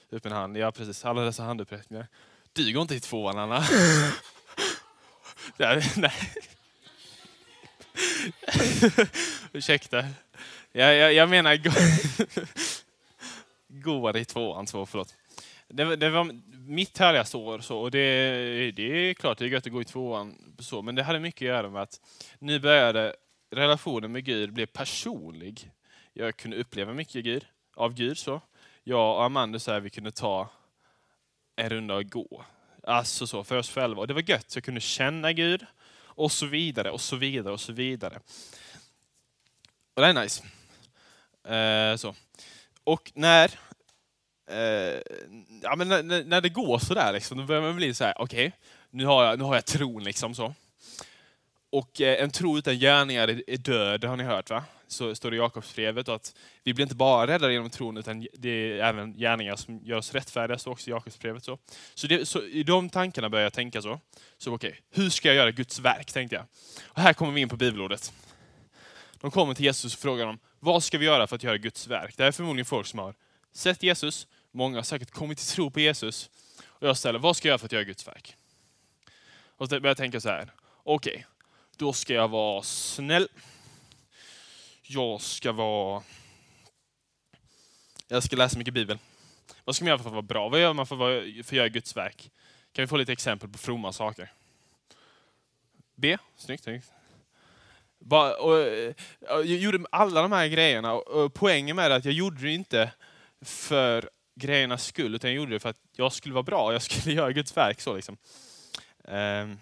Upp 0.10 0.26
en 0.26 0.32
hand. 0.32 0.58
Ja, 0.58 0.72
precis. 0.72 1.06
Alla 1.06 1.22
dessa 1.22 1.44
handuppräckningar. 1.44 2.08
Du 2.54 2.74
går 2.74 2.82
inte 2.82 2.96
i 2.96 3.00
tvåan, 3.00 3.38
Anna. 3.38 3.66
ja, 5.58 5.82
nej. 5.96 6.14
Ursäkta. 9.54 10.06
Jag, 10.72 10.96
jag, 10.96 11.14
jag 11.14 11.30
menar 11.30 11.58
går 13.68 14.18
i 14.18 14.26
tvåan, 14.26 14.68
så 14.68 14.86
förlåt. 14.86 15.16
Det, 15.68 15.96
det, 15.96 16.10
var 16.10 16.42
mitt 16.68 16.98
härligaste 16.98 17.38
år, 17.38 17.60
så, 17.60 17.78
och 17.78 17.92
det, 17.92 18.72
det 18.72 18.84
är 18.84 19.14
klart 19.14 19.38
det 19.38 19.46
är 19.46 19.50
gött 19.50 19.66
att 19.66 19.74
gå 19.74 19.82
i 19.82 19.86
tvåan, 19.86 20.56
så, 20.60 20.82
men 20.82 20.96
det 20.96 21.04
hade 21.04 21.20
mycket 21.20 21.42
att 21.42 21.56
göra 21.56 21.70
med 21.70 21.82
att 21.82 22.00
nu 22.40 22.60
började 22.60 23.16
relationen 23.52 24.12
med 24.12 24.26
Gud 24.26 24.54
bli 24.54 24.66
personlig. 24.66 25.72
Jag 26.14 26.38
kunde 26.38 26.58
uppleva 26.58 26.94
mycket 26.94 27.24
Gud, 27.24 27.46
av 27.76 27.94
Gud. 27.94 28.18
så. 28.18 28.42
Jag 28.84 29.16
och 29.16 29.24
Amanda 29.24 29.60
så 29.60 29.72
här, 29.72 29.80
vi 29.80 29.90
kunde 29.90 30.12
ta 30.12 30.50
en 31.56 31.70
runda 31.70 31.96
och 31.96 32.10
gå. 32.10 32.46
Alltså 32.84 33.28
så, 33.28 33.44
för 33.44 33.58
oss 33.58 33.70
själva. 33.70 34.02
Och 34.02 34.08
det 34.08 34.14
var 34.14 34.30
gött, 34.30 34.52
så 34.52 34.58
jag 34.58 34.64
kunde 34.64 34.82
känna 34.82 35.34
Gud 35.34 35.66
och 36.16 36.32
så 36.32 36.46
vidare 36.46 36.92
och 36.92 37.02
så 37.02 37.16
vidare 37.16 37.54
och 37.54 37.60
så 37.60 37.74
vidare. 37.74 38.20
Och 39.94 40.02
det 40.02 40.08
är 40.08 40.14
nice. 40.14 40.44
Eh, 41.54 41.98
så. 41.98 42.16
Och 42.84 43.12
när, 43.16 43.52
eh, 44.48 45.02
ja, 45.62 45.76
men 45.76 45.88
när, 45.88 46.24
när 46.24 46.42
det 46.42 46.50
går 46.50 46.80
sådär, 46.80 47.14
liksom, 47.14 47.38
då 47.38 47.44
börjar 47.44 47.62
man 47.62 47.76
bli 47.76 47.94
så 47.94 48.04
här: 48.04 48.14
okej, 48.18 48.48
okay, 48.48 48.60
nu, 48.90 49.06
har 49.06 49.26
jag, 49.26 49.40
nu 49.40 49.44
har 49.44 49.56
jag 49.56 49.66
tron. 49.66 50.04
liksom 50.04 50.36
så. 50.36 50.54
Och 51.70 52.02
eh, 52.02 52.24
en 52.24 52.32
tro 52.32 52.58
utan 52.58 52.80
gärningar 52.80 53.28
är, 53.28 53.44
är 53.48 53.58
död, 53.58 54.04
har 54.04 54.18
ni 54.18 54.24
hört 54.24 54.50
va? 54.50 54.64
Så 54.88 55.16
står 55.16 55.32
det 55.32 55.38
i 55.38 55.40
Jakobsbrevet 55.40 56.10
att 56.10 56.36
vi 56.64 56.74
blir 56.74 56.84
inte 56.84 56.96
bara 56.96 57.28
räddade 57.28 57.54
genom 57.54 57.70
tron, 57.70 57.98
utan 57.98 58.28
det 58.34 58.50
är 58.50 58.84
även 58.84 59.14
gärningar 59.14 59.56
som 59.56 59.80
gör 59.84 59.98
oss 59.98 60.14
rättfärdiga, 60.14 60.58
står 60.58 60.72
också 60.72 60.90
i 60.90 60.92
Jakobsbrevet. 60.92 61.44
Så. 61.44 61.58
Så, 61.94 62.08
det, 62.08 62.26
så 62.26 62.44
i 62.44 62.64
de 62.64 62.90
tankarna 62.90 63.30
börjar 63.30 63.44
jag 63.44 63.54
tänka 63.54 63.82
så. 63.82 64.00
Så 64.38 64.54
okej, 64.54 64.70
okay, 64.70 64.82
hur 65.04 65.10
ska 65.10 65.28
jag 65.28 65.36
göra 65.36 65.52
Guds 65.52 65.80
verk, 65.80 66.14
tänkte 66.14 66.36
jag. 66.36 66.46
Och 66.86 67.02
här 67.02 67.14
kommer 67.14 67.32
vi 67.32 67.42
in 67.42 67.50
på 67.50 67.58
bibelordet. 67.58 68.14
De 69.22 69.32
kommer 69.32 69.54
till 69.54 69.66
Jesus 69.66 69.94
och 69.94 70.00
frågar 70.00 70.26
om 70.26 70.40
vad 70.60 70.84
ska 70.84 70.98
vi 70.98 71.06
göra 71.06 71.28
för 71.28 71.36
att 71.36 71.44
göra 71.44 71.58
Guds 71.58 71.88
verk? 71.88 72.18
Det 72.18 72.24
här 72.24 72.28
är 72.28 72.32
förmodligen 72.32 72.66
folk 72.66 72.88
som 72.88 73.00
har 73.00 73.14
sett 73.54 73.84
Jesus, 73.84 74.28
många 74.56 74.78
har 74.78 74.84
säkert 74.84 75.12
kommit 75.12 75.38
till 75.38 75.48
tro 75.48 75.72
på 75.72 75.80
Jesus. 75.80 76.30
Och 76.66 76.88
jag 76.88 76.98
ställer, 76.98 77.20
vad 77.20 77.38
ska 77.38 77.48
jag 77.48 77.52
göra 77.52 77.58
för 77.58 77.66
att 77.66 77.72
göra 77.72 77.84
Guds 77.84 78.08
verk? 78.08 78.36
Och 79.58 79.70
så 79.70 79.80
börjar 79.80 79.90
jag 79.90 79.98
tänka 79.98 80.22
så 80.22 80.30
här, 80.30 80.52
okej, 80.84 81.14
okay, 81.14 81.24
då 81.78 81.94
ska 81.94 82.14
jag 82.14 82.28
vara 82.28 82.62
snäll. 82.64 83.28
Jag 84.82 85.22
ska 85.22 85.52
vara... 85.52 86.04
Jag 88.08 88.24
ska 88.24 88.36
läsa 88.36 88.58
mycket 88.58 88.74
Bibel. 88.74 88.98
Vad 89.64 89.76
ska 89.76 89.86
man 89.86 89.90
göra 89.90 90.00
för 90.00 90.10
att 90.10 90.14
vara 90.14 90.22
bra? 90.22 90.50
Vad 90.50 90.62
gör 90.62 90.74
man 90.74 90.88
för 90.88 90.96
att, 90.96 91.24
för 91.24 91.40
att 91.40 91.52
göra 91.52 91.70
Guds 91.70 91.98
verk? 91.98 92.32
Kan 92.72 92.84
vi 92.84 92.88
få 92.88 92.98
lite 92.98 93.12
exempel 93.12 93.50
på 93.50 93.58
fromma 93.58 93.94
saker? 93.94 94.32
B. 95.96 96.18
Snyggt. 96.38 96.64
snyggt. 96.64 96.92
Bara, 98.00 98.36
och, 98.36 98.60
eh, 98.60 98.94
jag 99.20 99.46
gjorde 99.46 99.86
alla 99.92 100.22
de 100.22 100.32
här 100.32 100.48
grejerna 100.48 100.94
och 100.94 101.34
poängen 101.34 101.76
med 101.76 101.92
det 101.92 101.96
är 101.96 102.00
att 102.00 102.06
jag 102.06 102.14
gjorde 102.14 102.42
det 102.42 102.52
inte 102.52 102.92
för 103.42 104.10
grejernas 104.36 104.86
skull, 104.86 105.16
utan 105.16 105.30
jag 105.30 105.38
gjorde 105.38 105.52
det 105.52 105.60
för 105.60 105.70
att 105.70 105.80
jag 105.96 106.14
skulle 106.14 106.34
vara 106.34 106.44
bra, 106.44 106.74
jag 106.74 106.82
skulle 106.82 107.16
göra 107.16 107.32
Guds 107.32 107.58
verk. 107.58 107.82
så 107.82 107.96
liksom. 107.96 108.18
Um, 109.04 109.60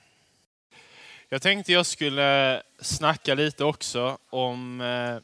jag 1.34 1.42
tänkte 1.42 1.72
jag 1.72 1.86
skulle 1.86 2.62
snacka 2.80 3.34
lite 3.34 3.64
också 3.64 4.18
om, 4.30 4.82
eh, 4.82 5.18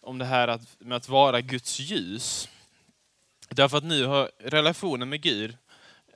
om 0.00 0.18
det 0.18 0.24
här 0.24 0.48
att, 0.48 0.76
med 0.78 0.96
att 0.96 1.08
vara 1.08 1.40
Guds 1.40 1.80
ljus. 1.80 2.48
Därför 3.48 3.78
att 3.78 3.84
nu 3.84 4.06
har 4.06 4.30
relationen 4.38 5.08
med 5.08 5.20
Gud, 5.20 5.56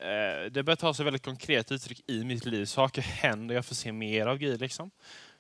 eh, 0.01 0.51
det 0.51 0.63
börjar 0.63 0.77
ta 0.77 0.95
sig 0.95 1.05
väldigt 1.05 1.25
konkret 1.25 1.73
uttryck 1.73 2.03
i 2.07 2.25
mitt 2.25 2.45
liv. 2.45 2.65
Saker 2.65 3.03
händer, 3.03 3.55
jag 3.55 3.67
får 3.67 3.75
se 3.75 3.93
mer 3.93 4.27
av 4.27 4.39
Gud. 4.39 4.61
Liksom. 4.61 4.91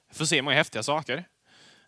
Jag 0.09 0.17
får 0.17 0.25
se 0.25 0.43
många 0.43 0.57
häftiga 0.57 0.83
saker. 0.83 1.25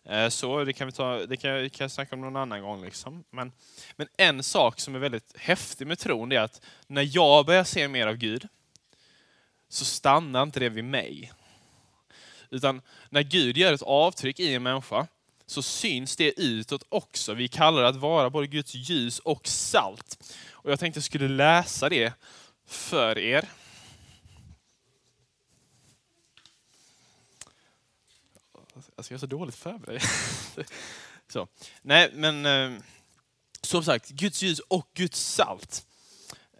Eh, 0.09 0.29
så 0.29 0.63
det 0.63 0.73
kan 0.73 0.87
vi 0.87 0.91
ta, 0.91 1.25
det 1.25 1.37
kan, 1.37 1.69
kan 1.69 1.83
jag 1.83 1.91
snacka 1.91 2.15
om 2.15 2.21
någon 2.21 2.35
annan 2.35 2.61
gång. 2.61 2.85
Liksom. 2.85 3.23
Men, 3.29 3.51
men 3.95 4.07
en 4.17 4.43
sak 4.43 4.79
som 4.79 4.95
är 4.95 4.99
väldigt 4.99 5.33
häftig 5.37 5.87
med 5.87 5.99
tron, 5.99 6.31
är 6.31 6.39
att 6.39 6.61
när 6.87 7.15
jag 7.15 7.45
börjar 7.45 7.63
se 7.63 7.87
mer 7.87 8.07
av 8.07 8.15
Gud, 8.15 8.47
så 9.69 9.85
stannar 9.85 10.43
inte 10.43 10.59
det 10.59 10.69
vid 10.69 10.83
mig. 10.83 11.31
Utan 12.49 12.81
när 13.09 13.21
Gud 13.21 13.57
gör 13.57 13.73
ett 13.73 13.81
avtryck 13.81 14.39
i 14.39 14.53
en 14.53 14.63
människa 14.63 15.07
så 15.45 15.61
syns 15.61 16.15
det 16.15 16.41
utåt 16.41 16.83
också. 16.89 17.33
Vi 17.33 17.47
kallar 17.47 17.81
det 17.81 17.87
att 17.87 17.95
vara 17.95 18.29
både 18.29 18.47
Guds 18.47 18.75
ljus 18.75 19.19
och 19.19 19.47
salt. 19.47 20.35
Och 20.51 20.71
jag 20.71 20.79
tänkte 20.79 20.97
jag 20.97 21.03
skulle 21.03 21.27
läsa 21.27 21.89
det 21.89 22.13
för 22.67 23.17
er. 23.17 23.45
Alltså 28.99 29.13
jag 29.13 29.17
är 29.17 29.19
så 29.19 29.25
dåligt 29.25 29.55
förberedd. 29.55 30.01
så. 31.33 31.47
Nej, 31.81 32.09
men 32.13 32.45
eh, 32.45 32.81
som 33.61 33.83
sagt, 33.83 34.09
Guds 34.09 34.41
ljus 34.41 34.59
och 34.59 34.89
Guds 34.93 35.19
salt. 35.19 35.85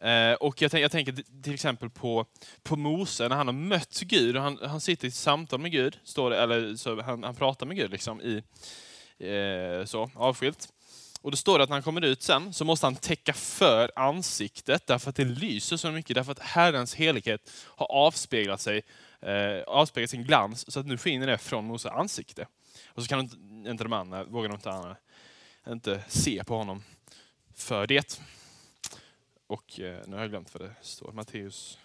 Eh, 0.02 0.34
och 0.34 0.62
jag, 0.62 0.74
jag, 0.74 0.92
tänker 0.92 1.42
till 1.44 1.54
exempel 1.54 1.90
på, 1.90 2.26
på 2.64 2.76
Mose, 2.76 3.28
när 3.28 3.36
han 3.36 3.48
har 3.48 3.54
mött 3.54 4.00
Gud, 4.00 4.36
och 4.36 4.42
han, 4.42 4.60
han 4.62 4.82
sitter 4.82 5.06
i 5.06 5.08
ett 5.08 5.14
samtal 5.14 5.60
med 5.60 5.72
Gud, 5.72 6.00
står 6.04 6.30
det, 6.30 6.42
eller 6.42 6.76
så, 6.76 7.02
han, 7.02 7.24
han 7.24 7.36
pratar 7.36 7.66
med 7.66 7.78
Gud 7.78 7.92
liksom 7.92 8.22
i, 8.22 8.44
eh, 9.28 9.86
så, 9.86 10.12
avskilt. 10.16 10.70
Och 11.22 11.32
då 11.32 11.38
står 11.38 11.58
det 11.58 11.64
att 11.64 11.70
när 11.70 11.76
han 11.76 11.84
kommer 11.84 12.02
ut 12.02 12.24
sen 12.24 12.54
så 12.54 12.66
måste 12.66 12.86
han 12.86 12.96
täcka 12.96 13.34
för 13.34 13.92
ansiktet 13.96 14.88
därför 14.88 15.10
att 15.10 15.16
det 15.16 15.26
lyser 15.26 15.78
så 15.78 15.92
mycket, 15.92 16.16
därför 16.16 16.32
att 16.32 16.40
Herrens 16.40 16.96
helighet 16.96 17.52
har 17.66 17.92
avspeglat 17.92 18.62
sig, 18.62 18.82
eh, 19.22 19.64
avspeglat 19.68 20.10
sin 20.10 20.24
glans, 20.24 20.72
så 20.72 20.80
att 20.80 20.86
nu 20.86 20.98
skiner 20.98 21.28
det 21.28 21.38
från 21.38 21.66
Moses 21.66 21.92
ansikte. 21.92 22.48
Och 22.88 23.04
så 23.04 23.10
kan 23.10 23.20
inte 23.68 23.84
de 23.84 23.94
andra, 23.94 24.24
vågar 24.24 24.50
de 24.50 24.56
inte, 24.56 24.96
inte 25.68 26.04
se 26.08 26.44
på 26.44 26.58
honom 26.58 26.84
för 27.54 27.88
det. 27.88 28.22
Och 29.48 29.80
eh, 29.80 30.08
nu 30.08 30.16
har 30.16 30.22
jag 30.22 30.30
glömt 30.30 30.54
vad 30.54 30.70
det 30.70 30.76
står. 30.82 31.12
Matteus. 31.12 31.80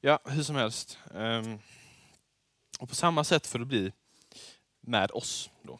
Ja, 0.00 0.18
hur 0.24 0.42
som 0.42 0.56
helst. 0.56 0.98
Um, 1.10 1.58
och 2.80 2.88
på 2.88 2.94
samma 2.94 3.24
sätt 3.24 3.46
får 3.46 3.58
det 3.58 3.64
bli 3.64 3.92
med 4.80 5.10
oss. 5.10 5.50
Då. 5.62 5.78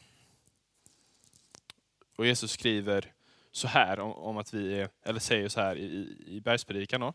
Och 2.16 2.26
Jesus 2.26 2.52
skriver, 2.52 3.12
så 3.52 3.68
här 3.68 4.00
om, 4.00 4.12
om 4.12 4.36
att 4.36 4.54
vi 4.54 4.80
är, 4.80 4.88
eller 5.02 5.20
säger 5.20 5.48
så 5.48 5.60
här 5.60 5.76
i, 5.76 6.16
i 6.26 6.40
bergspredikan 6.40 7.00
då. 7.00 7.14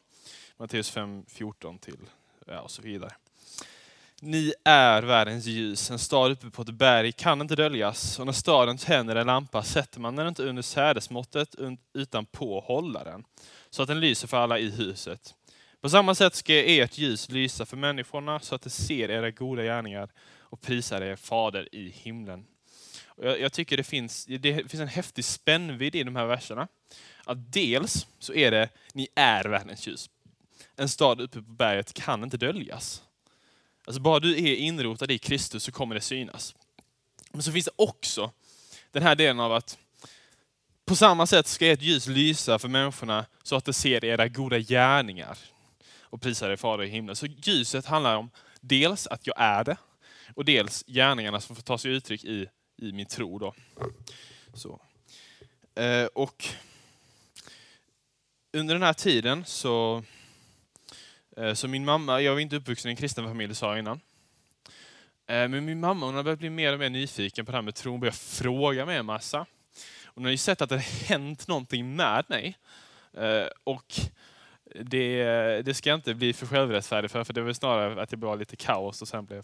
Matteus 0.58 0.92
5, 0.92 1.26
14 1.28 1.80
till, 1.80 2.10
ja, 2.46 2.62
och 2.62 2.72
så 2.72 2.82
vidare. 2.82 3.12
Ni 4.22 4.54
är 4.64 5.04
världens 5.04 5.46
ljus. 5.46 5.92
En 5.92 6.00
stad 6.00 6.32
uppe 6.32 6.50
på 6.50 6.62
ett 6.62 6.70
berg 6.70 7.12
kan 7.12 7.42
inte 7.42 7.56
döljas. 7.56 8.20
Och 8.20 8.26
när 8.26 8.34
staden 8.34 8.78
tänder 8.78 9.16
en 9.16 9.28
lampa 9.28 9.64
sätter 9.64 10.00
man 10.00 10.16
den 10.16 10.28
inte 10.28 10.44
under 10.44 10.62
sädesmåttet 10.62 11.56
utan 11.94 12.26
på 12.26 12.60
hållaren, 12.60 13.24
så 13.70 13.82
att 13.82 13.88
den 13.88 14.00
lyser 14.00 14.28
för 14.28 14.38
alla 14.38 14.60
i 14.60 14.70
huset. 14.70 15.36
På 15.82 15.90
samma 15.90 16.16
sätt 16.16 16.36
ska 16.36 16.54
ert 16.54 16.98
ljus 16.98 17.30
lysa 17.30 17.66
för 17.66 17.78
människorna 17.78 18.40
så 18.40 18.56
att 18.56 18.62
de 18.62 18.70
ser 18.70 19.12
era 19.12 19.32
goda 19.32 19.64
gärningar 19.64 20.10
och 20.40 20.62
prisar 20.62 21.02
er 21.02 21.16
fader 21.16 21.76
i 21.76 21.90
himlen. 21.90 22.46
Jag, 23.18 23.40
jag, 23.40 23.54
tycker 23.54 23.78
det 23.78 23.84
finns, 23.84 24.26
det 24.26 24.54
finns 24.72 24.82
en 24.82 24.88
häftig 24.88 25.26
spännvidd 25.26 25.96
i 25.96 26.04
de 26.04 26.16
här 26.16 26.26
verserna. 26.26 26.68
Att 27.26 27.52
dels 27.52 28.08
så 28.20 28.34
är 28.34 28.52
det, 28.52 28.70
ni 28.94 29.08
är 29.16 29.44
världens 29.44 29.88
ljus. 29.88 30.10
En 30.76 30.90
stad 30.90 31.22
uppe 31.22 31.42
på 31.42 31.52
berget 31.52 31.94
kan 31.94 32.24
inte 32.24 32.38
döljas. 32.38 33.04
Alltså 33.86 34.02
bara 34.02 34.20
du 34.20 34.32
är 34.32 34.56
inrotad 34.56 35.12
i 35.12 35.18
Kristus 35.18 35.64
så 35.64 35.72
kommer 35.72 35.96
det 35.96 36.02
synas. 36.02 36.56
Men 37.32 37.44
så 37.44 37.52
finns 37.52 37.66
det 37.66 37.72
också 37.76 38.32
den 38.92 39.04
här 39.04 39.16
delen 39.16 39.40
av 39.40 39.54
att 39.54 39.78
på 40.86 40.96
samma 40.96 41.28
sätt 41.28 41.48
ska 41.48 41.68
ert 41.68 41.82
ljus 41.82 42.08
lysa 42.08 42.60
för 42.60 42.68
människorna 42.68 43.26
så 43.44 43.56
att 43.56 43.66
de 43.66 43.74
ser 43.74 44.06
era 44.06 44.28
goda 44.28 44.60
gärningar 44.60 45.38
och 46.00 46.22
prisar 46.22 46.50
er 46.50 46.56
Fader 46.56 46.84
i 46.84 46.90
himlen. 46.90 47.16
Så 47.16 47.26
ljuset 47.26 47.86
handlar 47.86 48.16
om 48.16 48.30
dels 48.62 49.08
att 49.08 49.28
jag 49.28 49.36
är 49.40 49.64
det 49.64 49.78
och 50.36 50.46
dels 50.46 50.84
gärningarna 50.88 51.42
som 51.42 51.56
får 51.56 51.64
ta 51.64 51.78
sig 51.78 51.92
uttryck 51.92 52.24
i, 52.24 52.48
i 52.78 52.92
min 52.92 53.06
tro. 53.06 53.40
Då. 53.40 53.54
Så. 54.54 54.80
Eh, 55.76 56.06
och 56.06 56.46
under 58.54 58.76
den 58.76 58.84
här 58.84 58.94
tiden 58.94 59.46
så 59.46 60.04
Eh, 61.38 61.54
så 61.54 61.68
min 61.68 61.86
mamma, 61.86 62.22
jag 62.22 62.34
var 62.34 62.40
inte 62.40 62.56
uppvuxen 62.56 62.90
i 62.90 62.92
en 62.92 62.96
kristen 62.96 63.28
familj 63.28 63.56
sa 63.56 63.70
jag 63.70 63.80
innan. 63.80 64.02
Eh, 65.28 65.48
men 65.48 65.66
min 65.66 65.80
mamma 65.80 66.06
hon 66.06 66.16
har 66.16 66.24
börjat 66.24 66.40
bli 66.40 66.50
mer 66.50 66.74
och 66.74 66.80
mer 66.80 66.90
nyfiken 66.90 67.46
på 67.46 67.52
det 67.52 67.58
här 67.58 67.62
med 67.62 67.76
tro. 67.76 67.92
Hon 67.92 68.00
börjar 68.00 68.12
fråga 68.14 68.86
mig 68.86 68.98
en 68.98 69.06
massa. 69.06 69.46
Hon 70.06 70.24
har 70.24 70.32
ju 70.32 70.38
sett 70.38 70.62
att 70.62 70.70
det 70.70 70.76
har 70.76 71.08
hänt 71.08 71.48
någonting 71.48 71.96
med 71.96 72.26
mig. 72.28 72.58
Eh, 73.14 73.48
och 73.64 73.96
det, 74.82 75.26
det 75.62 75.74
ska 75.74 75.90
jag 75.90 75.98
inte 75.98 76.14
bli 76.14 76.34
för 76.34 76.46
självrättfärdig 76.46 77.12
för, 77.12 77.24
för 77.24 77.34
det 77.34 77.42
var 77.42 77.54
snarare 77.54 78.02
att 78.02 78.10
det 78.10 78.18
var 78.18 78.38
lite 78.38 78.56
kaos 78.56 79.02
och 79.02 79.08
sen 79.08 79.26
blev 79.26 79.44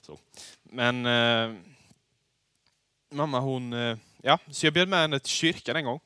så. 0.00 0.18
Men 0.62 1.06
eh, 1.06 1.60
mamma 3.10 3.40
hon, 3.40 3.72
ja, 4.22 4.38
så 4.50 4.66
jag 4.66 4.74
bjöd 4.74 4.88
med 4.88 4.98
henne 4.98 5.18
till 5.18 5.30
kyrkan 5.30 5.76
en 5.76 5.84
gång. 5.84 6.00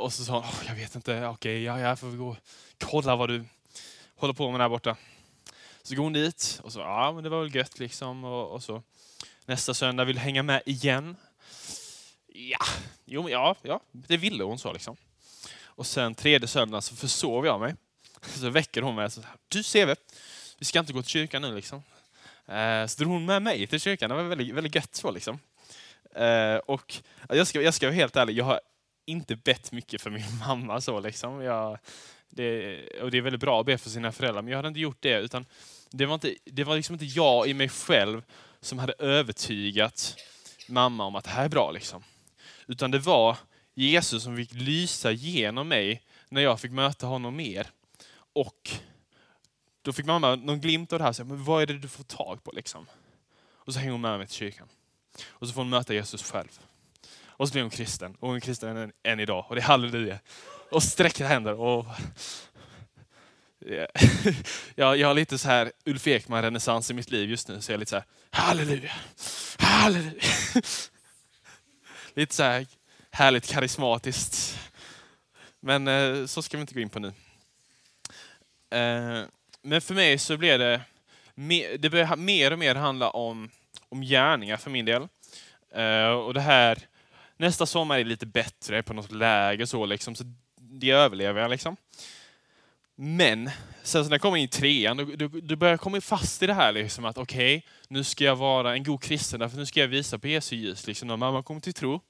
Och 0.00 0.12
så 0.12 0.24
sa 0.24 0.34
hon, 0.40 0.66
jag 0.66 0.74
vet 0.74 0.94
inte, 0.94 1.12
okej, 1.12 1.28
okay, 1.28 1.62
ja, 1.62 1.80
jag 1.80 1.98
får 1.98 2.16
gå 2.16 2.28
och 2.28 2.36
kolla 2.78 3.16
vad 3.16 3.28
du 3.28 3.44
håller 4.20 4.34
på 4.34 4.50
med 4.50 4.60
där 4.60 4.68
borta. 4.68 4.96
Så 5.82 5.94
går 5.94 6.02
hon 6.02 6.12
dit 6.12 6.60
och 6.62 6.72
så, 6.72 6.78
ja 6.78 7.12
men 7.12 7.24
det 7.24 7.30
var 7.30 7.42
väl 7.42 7.54
gött 7.54 7.78
liksom. 7.78 8.24
Och, 8.24 8.50
och 8.50 8.62
så 8.62 8.82
nästa 9.44 9.74
söndag 9.74 10.04
vill 10.04 10.18
hänga 10.18 10.42
med 10.42 10.62
igen. 10.66 11.16
Ja, 12.26 12.66
jo, 13.04 13.30
ja, 13.30 13.56
ja, 13.62 13.80
det 13.92 14.16
ville 14.16 14.44
hon 14.44 14.58
så 14.58 14.72
liksom. 14.72 14.96
Och 15.62 15.86
sen 15.86 16.14
tredje 16.14 16.48
söndagen 16.48 16.82
så 16.82 16.96
försov 16.96 17.46
jag 17.46 17.60
mig. 17.60 17.74
Så 18.22 18.50
väcker 18.50 18.82
hon 18.82 18.94
mig. 18.94 19.10
Så, 19.10 19.20
du 19.48 19.62
CV, 19.62 19.94
vi 20.58 20.64
ska 20.64 20.78
inte 20.78 20.92
gå 20.92 21.02
till 21.02 21.10
kyrkan 21.10 21.42
nu 21.42 21.54
liksom. 21.54 21.82
Eh, 22.46 22.86
så 22.86 23.02
drog 23.02 23.12
hon 23.12 23.24
med 23.24 23.42
mig 23.42 23.66
till 23.66 23.80
kyrkan. 23.80 24.10
Det 24.10 24.16
var 24.16 24.22
väldigt, 24.22 24.54
väldigt 24.54 24.74
gött 24.74 24.94
så 24.94 25.10
liksom. 25.10 25.38
Eh, 26.14 26.56
och 26.56 26.94
jag 27.28 27.46
ska, 27.46 27.62
jag 27.62 27.74
ska 27.74 27.86
vara 27.86 27.94
helt 27.94 28.16
ärlig, 28.16 28.38
jag 28.38 28.44
har 28.44 28.60
inte 29.06 29.36
bett 29.36 29.72
mycket 29.72 30.02
för 30.02 30.10
min 30.10 30.38
mamma 30.46 30.80
så 30.80 31.00
liksom. 31.00 31.42
Jag, 31.42 31.78
det, 32.30 32.80
och 33.02 33.10
det 33.10 33.18
är 33.18 33.22
väldigt 33.22 33.40
bra 33.40 33.60
att 33.60 33.66
be 33.66 33.78
för 33.78 33.90
sina 33.90 34.12
föräldrar, 34.12 34.42
men 34.42 34.50
jag 34.50 34.58
hade 34.58 34.68
inte 34.68 34.80
gjort 34.80 35.00
det. 35.00 35.18
utan 35.18 35.46
Det 35.90 36.06
var, 36.06 36.14
inte, 36.14 36.34
det 36.44 36.64
var 36.64 36.76
liksom 36.76 36.94
inte 36.94 37.04
jag 37.04 37.48
i 37.48 37.54
mig 37.54 37.68
själv 37.68 38.22
som 38.60 38.78
hade 38.78 38.92
övertygat 38.98 40.16
mamma 40.68 41.04
om 41.04 41.16
att 41.16 41.24
det 41.24 41.30
här 41.30 41.44
är 41.44 41.48
bra. 41.48 41.70
Liksom. 41.70 42.02
Utan 42.66 42.90
det 42.90 42.98
var 42.98 43.36
Jesus 43.74 44.22
som 44.22 44.36
fick 44.36 44.52
lysa 44.52 45.10
genom 45.10 45.68
mig 45.68 46.02
när 46.28 46.40
jag 46.40 46.60
fick 46.60 46.70
möta 46.70 47.06
honom 47.06 47.36
mer. 47.36 47.66
Och 48.32 48.70
då 49.82 49.92
fick 49.92 50.06
mamma 50.06 50.36
någon 50.36 50.60
glimt 50.60 50.92
av 50.92 50.98
det 50.98 51.04
här. 51.04 51.12
Så, 51.12 51.24
men 51.24 51.44
vad 51.44 51.62
är 51.62 51.66
det 51.66 51.78
du 51.78 51.88
får 51.88 52.04
tag 52.04 52.44
på? 52.44 52.52
Liksom? 52.52 52.86
Och 53.52 53.74
så 53.74 53.78
hänger 53.78 53.92
hon 53.92 54.00
med 54.00 54.18
mig 54.18 54.26
till 54.26 54.36
kyrkan. 54.36 54.68
Och 55.28 55.46
så 55.46 55.52
får 55.54 55.60
hon 55.60 55.70
möta 55.70 55.94
Jesus 55.94 56.22
själv. 56.22 56.60
Och 57.24 57.48
så 57.48 57.52
blir 57.52 57.62
hon 57.62 57.70
kristen. 57.70 58.16
Och 58.20 58.28
hon 58.28 58.36
är 58.36 58.40
kristen 58.40 58.76
än, 58.76 58.92
än 59.02 59.20
idag. 59.20 59.46
Och 59.48 59.54
det 59.54 59.60
är 59.60 59.64
halleluja 59.64 60.18
och 60.70 60.82
sträcker 60.82 61.24
händer. 61.24 61.60
Och 61.60 61.86
jag, 64.74 64.96
jag 64.96 65.08
har 65.08 65.14
lite 65.14 65.38
så 65.38 65.48
här 65.48 65.72
Ulf 65.84 66.06
Ekman-renässans 66.06 66.90
i 66.90 66.94
mitt 66.94 67.10
liv 67.10 67.30
just 67.30 67.48
nu, 67.48 67.60
så 67.60 67.72
jag 67.72 67.74
är 67.74 67.78
lite 67.78 67.90
så 67.90 67.96
här, 67.96 68.04
halleluja, 68.30 68.92
halleluja. 69.58 70.22
Lite 72.14 72.34
så 72.34 72.42
här 72.42 72.66
härligt 73.10 73.46
karismatiskt. 73.46 74.58
Men 75.60 75.88
eh, 75.88 76.26
så 76.26 76.42
ska 76.42 76.56
vi 76.56 76.60
inte 76.60 76.74
gå 76.74 76.80
in 76.80 76.90
på 76.90 76.98
nu. 76.98 77.08
Eh, 78.70 79.24
men 79.62 79.80
för 79.80 79.94
mig 79.94 80.18
så 80.18 80.36
blev 80.36 80.58
det, 80.58 80.80
det 81.78 81.90
började 81.90 82.16
mer 82.16 82.50
och 82.50 82.58
mer 82.58 82.74
handla 82.74 83.10
om, 83.10 83.50
om 83.88 84.02
gärningar 84.02 84.56
för 84.56 84.70
min 84.70 84.84
del. 84.84 85.08
Eh, 85.74 86.10
och 86.10 86.34
det 86.34 86.40
här, 86.40 86.78
nästa 87.36 87.66
sommar 87.66 87.98
är 87.98 88.04
lite 88.04 88.26
bättre 88.26 88.82
på 88.82 88.94
något 88.94 89.12
läge 89.12 89.66
så 89.66 89.86
liksom. 89.86 90.14
Så 90.14 90.24
det 90.70 90.90
överlever 90.90 91.40
jag 91.40 91.50
liksom. 91.50 91.76
Men 92.94 93.50
sen 93.82 94.02
när 94.02 94.10
jag 94.10 94.20
kommer 94.20 94.36
in 94.36 94.44
i 94.44 94.48
trean, 94.48 94.96
då, 94.96 95.04
då, 95.04 95.28
då 95.28 95.56
börjar 95.56 95.72
jag 95.72 95.80
komma 95.80 96.00
fast 96.00 96.42
i 96.42 96.46
det 96.46 96.54
här 96.54 96.72
liksom 96.72 97.04
att 97.04 97.18
okej, 97.18 97.56
okay, 97.56 97.68
nu 97.88 98.04
ska 98.04 98.24
jag 98.24 98.36
vara 98.36 98.72
en 98.72 98.84
god 98.84 99.02
kristen, 99.02 99.40
därför 99.40 99.56
nu 99.56 99.66
ska 99.66 99.80
jag 99.80 99.88
visa 99.88 100.18
på 100.18 100.28
Jesu 100.28 100.56
ljus. 100.56 100.86
Liksom, 100.86 101.08
när 101.08 101.16
mamma 101.16 101.42
kommer 101.42 101.60
till 101.60 101.74
tro. 101.74 102.00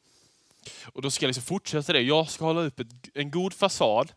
Och 0.84 1.02
då 1.02 1.10
ska 1.10 1.24
jag 1.24 1.28
liksom 1.28 1.44
fortsätta 1.44 1.92
det. 1.92 2.00
Jag 2.00 2.28
ska 2.28 2.44
hålla 2.44 2.60
upp 2.60 2.80
ett, 2.80 2.86
en 3.14 3.30
god 3.30 3.54
fasad 3.54 4.12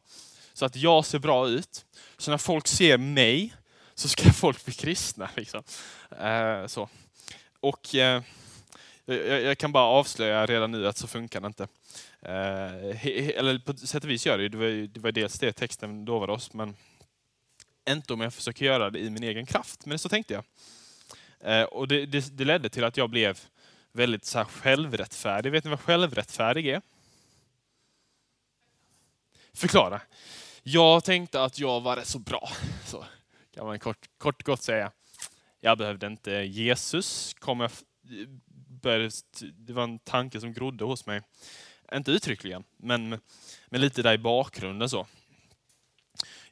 så 0.54 0.66
att 0.66 0.76
jag 0.76 1.06
ser 1.06 1.20
bra 1.20 1.48
ut. 1.48 1.86
Så 2.18 2.32
när 2.32 2.38
folk 2.38 2.68
ser 2.68 2.98
mig 2.98 3.54
så 3.94 4.08
ska 4.08 4.32
folk 4.34 4.66
bli 4.66 4.74
kristna. 4.74 5.30
Liksom. 5.36 5.64
Uh, 6.22 6.68
så. 6.68 6.90
Och 7.60 7.90
uh, 7.94 8.00
jag, 9.06 9.42
jag, 9.42 9.58
kan 9.58 9.72
bara 9.72 9.86
avslöja 9.86 10.46
redan 10.46 10.72
nu 10.72 10.88
att 10.88 10.98
så 10.98 11.08
funkar 11.08 11.42
det 11.42 11.48
inte. 11.48 11.68
Eh, 12.26 13.08
eller 13.38 13.60
på 13.60 13.78
sätt 13.78 14.04
och 14.04 14.10
vis 14.10 14.26
gör 14.26 14.38
det 14.38 14.50
det. 14.50 14.58
Var, 14.58 14.88
det 14.88 15.00
var 15.00 15.12
dels 15.12 15.40
det 15.40 15.54
texten 15.54 16.06
lovade 16.06 16.34
oss, 16.34 16.54
men 16.54 16.76
inte 17.90 18.14
om 18.14 18.22
jag 18.22 18.34
försöker 18.34 18.66
göra 18.66 18.90
det 18.90 19.00
i 19.00 19.10
min 19.10 19.24
egen 19.24 19.46
kraft. 19.46 19.86
Men 19.86 20.00
så 20.00 20.10
tänkte 20.10 20.34
jag. 20.34 20.44
Eh, 21.40 21.64
och 21.64 21.88
det, 21.88 22.06
det, 22.06 22.38
det, 22.38 22.46
ledde 22.46 22.70
till 22.70 22.84
att 22.84 22.98
jag 22.98 23.10
blev 23.10 23.40
väldigt 23.92 24.26
så 24.26 24.38
här, 24.38 24.46
självrättfärdig. 24.46 25.52
Vet 25.52 25.64
ni 25.64 25.70
vad 25.70 25.80
självrättfärdig 25.80 26.68
är? 26.68 26.82
Förklara. 29.54 30.02
Jag 30.64 31.04
tänkte 31.04 31.44
att 31.44 31.60
jag 31.60 31.82
var 31.82 31.96
rätt 31.96 32.08
så 32.08 32.20
bra. 32.20 32.50
Så 32.86 33.06
kan 33.54 33.66
man 33.66 33.80
kort, 33.80 34.10
kort 34.18 34.44
gott 34.44 34.62
säga. 34.62 34.92
Jag 35.60 35.78
behövde 35.78 36.08
inte 36.08 36.32
Jesus. 36.32 37.34
Kom 37.40 37.60
jag, 37.60 37.72
började, 38.82 39.12
det 39.54 39.74
var 39.74 39.84
en 39.84 40.00
tanke 40.00 40.40
som 40.40 40.54
grodde 40.54 40.84
hos 40.84 41.06
mig. 41.06 41.22
Inte 41.94 42.12
uttryckligen, 42.12 42.64
men, 42.78 43.20
men 43.66 43.82
lite 43.82 44.02
där 44.02 44.14
i 44.14 44.18
bakgrunden 44.18 44.90
så. 44.90 45.08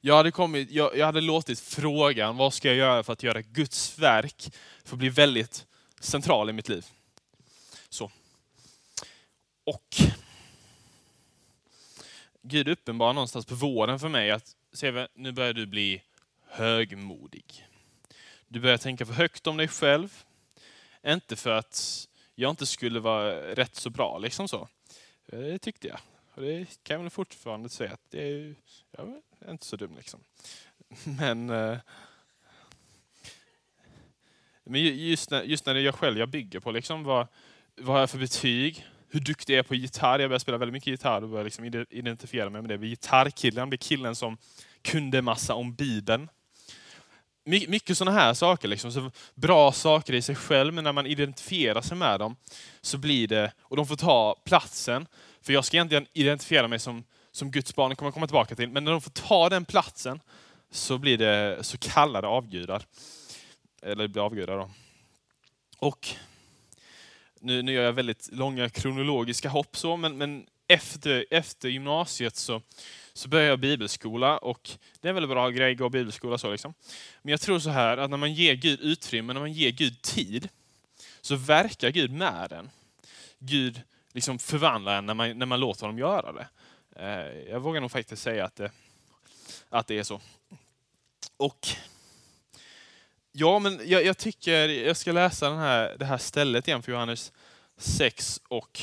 Jag 0.01 0.15
hade, 0.15 0.31
kommit, 0.31 0.71
jag, 0.71 0.97
jag 0.97 1.05
hade 1.05 1.21
låtit 1.21 1.59
frågan, 1.59 2.37
vad 2.37 2.53
ska 2.53 2.67
jag 2.67 2.77
göra 2.77 3.03
för 3.03 3.13
att 3.13 3.23
göra 3.23 3.41
Guds 3.41 3.99
verk, 3.99 4.53
för 4.83 4.95
att 4.95 4.99
bli 4.99 5.09
väldigt 5.09 5.65
central 5.99 6.49
i 6.49 6.53
mitt 6.53 6.69
liv. 6.69 6.85
Så. 7.89 8.11
Och 9.63 9.95
Gud 12.41 12.67
uppenbarar 12.67 13.13
någonstans 13.13 13.45
på 13.45 13.55
våren 13.55 13.99
för 13.99 14.09
mig 14.09 14.31
att 14.31 14.55
Seve, 14.73 15.07
nu 15.13 15.31
börjar 15.31 15.53
du 15.53 15.65
bli 15.65 16.01
högmodig. 16.47 17.67
Du 18.47 18.59
börjar 18.59 18.77
tänka 18.77 19.05
för 19.05 19.13
högt 19.13 19.47
om 19.47 19.57
dig 19.57 19.67
själv. 19.67 20.23
Inte 21.07 21.35
för 21.35 21.49
att 21.49 22.07
jag 22.35 22.49
inte 22.49 22.65
skulle 22.65 22.99
vara 22.99 23.55
rätt 23.55 23.75
så 23.75 23.89
bra, 23.89 24.17
liksom 24.17 24.47
så. 24.47 24.67
Eh, 25.31 25.39
det 25.39 25.59
tyckte 25.59 25.87
jag. 25.87 25.99
Och 26.33 26.41
det 26.41 26.83
kan 26.83 26.93
jag 26.93 27.01
väl 27.01 27.09
fortfarande 27.09 27.69
säga 27.69 27.93
att 27.93 28.05
det 28.09 28.21
är, 28.21 28.55
jag 28.91 29.21
är 29.39 29.51
inte 29.51 29.65
så 29.65 29.75
dum 29.75 29.95
liksom. 29.95 30.19
Men, 31.19 31.49
eh, 31.49 31.77
men 34.63 34.81
just 34.81 35.31
när, 35.31 35.43
just 35.43 35.65
när 35.65 35.73
det 35.73 35.79
är 35.79 35.83
jag 35.83 35.95
själv 35.95 36.17
jag 36.17 36.29
bygger 36.29 36.59
på, 36.59 36.71
liksom, 36.71 37.03
vad, 37.03 37.27
vad 37.75 37.95
har 37.95 37.99
jag 37.99 38.09
för 38.09 38.17
betyg? 38.17 38.85
Hur 39.09 39.19
duktig 39.19 39.53
är 39.53 39.57
jag 39.57 39.67
på 39.67 39.75
gitarr? 39.75 40.19
Jag 40.19 40.29
började 40.29 40.39
spela 40.39 40.57
väldigt 40.57 40.73
mycket 40.73 40.87
gitarr 40.87 41.21
och 41.21 41.29
började 41.29 41.43
liksom 41.43 41.85
identifiera 41.89 42.49
mig 42.49 42.61
med 42.61 42.69
det. 42.79 42.87
Gitarrkillen, 42.87 43.69
blev 43.69 43.77
killen 43.77 44.15
som 44.15 44.37
kunde 44.81 45.21
massa 45.21 45.53
om 45.53 45.73
Bibeln. 45.73 46.29
My- 47.43 47.67
Mycket 47.67 47.97
sådana 47.97 48.19
här 48.19 48.33
saker, 48.33 48.67
liksom, 48.67 48.91
så 48.91 49.11
bra 49.35 49.71
saker 49.71 50.13
i 50.13 50.21
sig 50.21 50.35
själv, 50.35 50.73
men 50.73 50.83
när 50.83 50.91
man 50.91 51.05
identifierar 51.05 51.81
sig 51.81 51.97
med 51.97 52.19
dem 52.19 52.35
så 52.81 52.97
blir 52.97 53.27
det, 53.27 53.53
och 53.61 53.77
de 53.77 53.87
får 53.87 53.95
ta 53.95 54.35
platsen, 54.45 55.07
för 55.41 55.53
jag 55.53 55.65
ska 55.65 55.77
egentligen 55.77 56.07
identifiera 56.13 56.67
mig 56.67 56.79
som, 56.79 57.03
som 57.31 57.51
Guds 57.51 57.75
barn, 57.75 57.89
det 57.89 57.95
kommer 57.95 58.07
jag 58.07 58.13
komma 58.13 58.27
tillbaka 58.27 58.55
till, 58.55 58.69
men 58.69 58.83
när 58.83 58.91
de 58.91 59.01
får 59.01 59.11
ta 59.11 59.49
den 59.49 59.65
platsen 59.65 60.19
så 60.71 60.97
blir 60.97 61.17
det 61.17 61.63
så 61.63 61.77
kallade 61.77 62.27
avgudar. 62.27 62.85
Eller 63.81 64.07
blir 64.07 64.25
avgudar 64.25 64.57
då. 64.57 64.69
Och 65.77 66.07
nu, 67.39 67.61
nu 67.61 67.73
gör 67.73 67.83
jag 67.83 67.93
väldigt 67.93 68.29
långa 68.31 68.69
kronologiska 68.69 69.49
hopp 69.49 69.77
så, 69.77 69.97
men, 69.97 70.17
men 70.17 70.45
efter, 70.67 71.25
efter 71.31 71.69
gymnasiet 71.69 72.35
så, 72.35 72.61
så 73.13 73.29
började 73.29 73.49
jag 73.49 73.59
bibelskola 73.59 74.37
och 74.37 74.69
det 74.99 75.07
är 75.07 75.09
en 75.09 75.15
väldigt 75.15 75.29
bra 75.29 75.49
grej 75.49 75.71
att 75.71 75.77
gå 75.77 75.89
bibelskola 75.89 76.37
så 76.37 76.51
liksom. 76.51 76.73
Men 77.21 77.31
jag 77.31 77.41
tror 77.41 77.59
så 77.59 77.69
här 77.69 77.97
att 77.97 78.09
när 78.09 78.17
man 78.17 78.33
ger 78.33 78.53
Gud 78.53 78.79
utrymme, 78.79 79.33
när 79.33 79.39
man 79.39 79.53
ger 79.53 79.71
Gud 79.71 80.01
tid, 80.01 80.49
så 81.21 81.35
verkar 81.35 81.89
Gud 81.89 82.11
med 82.11 82.49
den. 82.49 82.69
Gud 83.39 83.81
liksom 84.13 84.39
förvandlar 84.39 84.97
en 84.97 85.05
när 85.05 85.13
man, 85.13 85.39
när 85.39 85.45
man 85.45 85.59
låter 85.59 85.81
honom 85.81 85.99
göra 85.99 86.31
det. 86.31 86.47
Eh, 86.95 87.51
jag 87.51 87.59
vågar 87.59 87.81
nog 87.81 87.91
faktiskt 87.91 88.21
säga 88.21 88.45
att 88.45 88.55
det, 88.55 88.71
att 89.69 89.87
det 89.87 89.97
är 89.97 90.03
så. 90.03 90.21
Och 91.37 91.67
Ja, 93.33 93.59
men 93.59 93.79
jag, 93.85 94.05
jag 94.05 94.17
tycker 94.17 94.69
jag 94.69 94.97
ska 94.97 95.11
läsa 95.11 95.49
den 95.49 95.59
här, 95.59 95.95
det 95.99 96.05
här 96.05 96.17
stället 96.17 96.67
igen 96.67 96.83
för 96.83 96.91
Johannes 96.91 97.31
6 97.77 98.41
och 98.47 98.81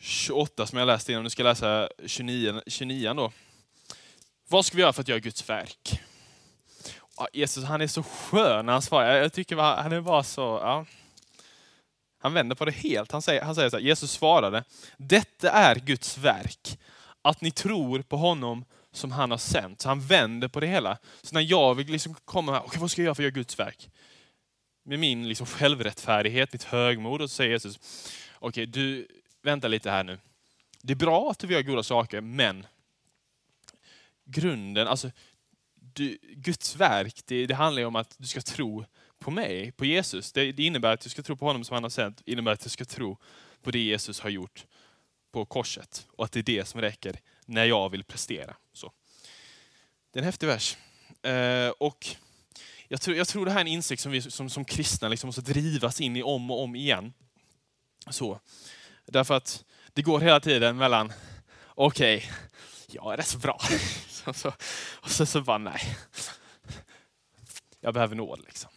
28 0.00 0.66
som 0.66 0.78
jag 0.78 0.86
läste 0.86 1.12
innan. 1.12 1.24
Nu 1.24 1.30
ska 1.30 1.42
jag 1.42 1.50
läsa 1.50 1.88
29, 2.06 2.62
29 2.66 3.14
då. 3.14 3.32
Vad 4.48 4.66
ska 4.66 4.76
vi 4.76 4.82
göra 4.82 4.92
för 4.92 5.02
att 5.02 5.08
göra 5.08 5.18
Guds 5.18 5.48
verk? 5.48 6.00
Ja, 7.16 7.28
Jesus 7.32 7.64
han 7.64 7.80
är 7.80 7.86
så 7.86 8.02
skön 8.02 8.66
när 8.66 8.72
han 8.72 8.82
svarar. 8.82 9.16
Jag 9.16 9.32
tycker 9.32 9.56
bara, 9.56 9.82
han 9.82 9.92
är 9.92 10.00
bara 10.00 10.22
så... 10.22 10.40
Ja. 10.40 10.86
Han 12.22 12.34
vänder 12.34 12.56
på 12.56 12.64
det 12.64 12.70
helt. 12.70 13.12
Han 13.12 13.22
säger, 13.22 13.42
han 13.42 13.54
säger 13.54 13.70
så 13.70 13.76
här, 13.76 13.84
Jesus 13.84 14.12
svarade, 14.12 14.64
detta 14.96 15.50
är 15.50 15.76
Guds 15.76 16.18
verk, 16.18 16.78
att 17.22 17.40
ni 17.40 17.50
tror 17.50 18.02
på 18.02 18.16
honom 18.16 18.64
som 18.92 19.12
han 19.12 19.30
har 19.30 19.38
sänt. 19.38 19.80
Så 19.80 19.88
han 19.88 20.00
vänder 20.00 20.48
på 20.48 20.60
det 20.60 20.66
hela. 20.66 20.98
Så 21.22 21.34
när 21.34 21.40
jag 21.40 21.74
vill 21.74 21.86
liksom 21.86 22.14
komma 22.24 22.52
här, 22.52 22.64
okay, 22.64 22.80
vad 22.80 22.90
ska 22.90 23.00
jag 23.00 23.04
göra 23.04 23.14
för 23.14 23.22
att 23.22 23.24
göra 23.24 23.34
Guds 23.34 23.58
verk? 23.58 23.90
Med 24.84 24.98
min 24.98 25.28
liksom 25.28 25.46
självrättfärdighet, 25.46 26.52
mitt 26.52 26.64
högmod, 26.64 27.22
och 27.22 27.30
så 27.30 27.34
säger 27.34 27.50
Jesus, 27.50 27.78
okej 28.38 28.48
okay, 28.48 28.66
du, 28.66 29.06
vänta 29.42 29.68
lite 29.68 29.90
här 29.90 30.04
nu. 30.04 30.18
Det 30.82 30.92
är 30.92 30.96
bra 30.96 31.30
att 31.30 31.44
vi 31.44 31.54
gör 31.54 31.62
goda 31.62 31.82
saker, 31.82 32.20
men 32.20 32.66
grunden, 34.24 34.88
alltså 34.88 35.10
du, 35.74 36.18
Guds 36.22 36.76
verk, 36.76 37.20
det, 37.24 37.46
det 37.46 37.54
handlar 37.54 37.80
ju 37.80 37.86
om 37.86 37.96
att 37.96 38.14
du 38.18 38.26
ska 38.26 38.40
tro 38.40 38.84
på 39.18 39.30
mig, 39.30 39.72
på 39.72 39.84
Jesus. 39.84 40.32
Det, 40.32 40.52
det, 40.52 40.64
innebär 40.64 40.92
att 40.92 41.00
du 41.00 41.08
ska 41.10 41.22
tro 41.22 41.36
på 41.36 41.46
honom 41.46 41.64
som 41.64 41.74
han 41.74 41.82
har 41.82 41.90
sänt. 41.90 42.22
Det 42.24 42.32
innebär 42.32 42.52
att 42.52 42.60
du 42.60 42.70
ska 42.70 42.84
tro 42.84 43.18
på 43.62 43.70
det 43.70 43.78
Jesus 43.78 44.20
har 44.20 44.30
gjort 44.30 44.66
på 45.32 45.44
korset. 45.44 46.06
Och 46.12 46.24
att 46.24 46.32
det 46.32 46.40
är 46.40 46.42
det 46.42 46.64
som 46.64 46.80
räcker 46.80 47.20
när 47.46 47.64
jag 47.64 47.90
vill 47.90 48.04
prestera. 48.04 48.56
Så. 48.72 48.92
Det 50.12 50.18
är 50.18 50.22
en 50.22 50.26
häftig 50.26 50.46
vers. 50.46 50.76
Eh, 51.22 51.68
och 51.68 52.06
jag 52.88 53.00
tror, 53.00 53.16
jag 53.16 53.28
tror 53.28 53.44
det 53.44 53.50
här 53.50 53.58
är 53.58 53.64
en 53.64 53.66
insikt 53.66 54.02
som 54.02 54.12
vi 54.12 54.22
som, 54.22 54.50
som 54.50 54.64
kristna 54.64 55.08
liksom 55.08 55.28
måste 55.28 55.40
drivas 55.40 56.00
in 56.00 56.16
i 56.16 56.22
om 56.22 56.50
och 56.50 56.62
om 56.62 56.76
igen. 56.76 57.12
Så. 58.10 58.40
Därför 59.10 59.34
att 59.34 59.64
det 59.92 60.02
går 60.02 60.20
hela 60.20 60.40
tiden 60.40 60.76
mellan, 60.76 61.12
okej, 61.66 62.16
okay, 62.16 62.30
jag 62.86 63.12
är 63.12 63.16
rätt 63.16 63.26
så 63.26 63.38
bra. 63.38 63.60
och 64.26 64.36
så, 64.36 64.52
och 64.92 65.10
så, 65.10 65.26
så 65.26 65.40
bara, 65.40 65.58
nej. 65.58 65.96
Jag 67.80 67.94
behöver 67.94 68.16
nåd 68.16 68.40
liksom. 68.44 68.70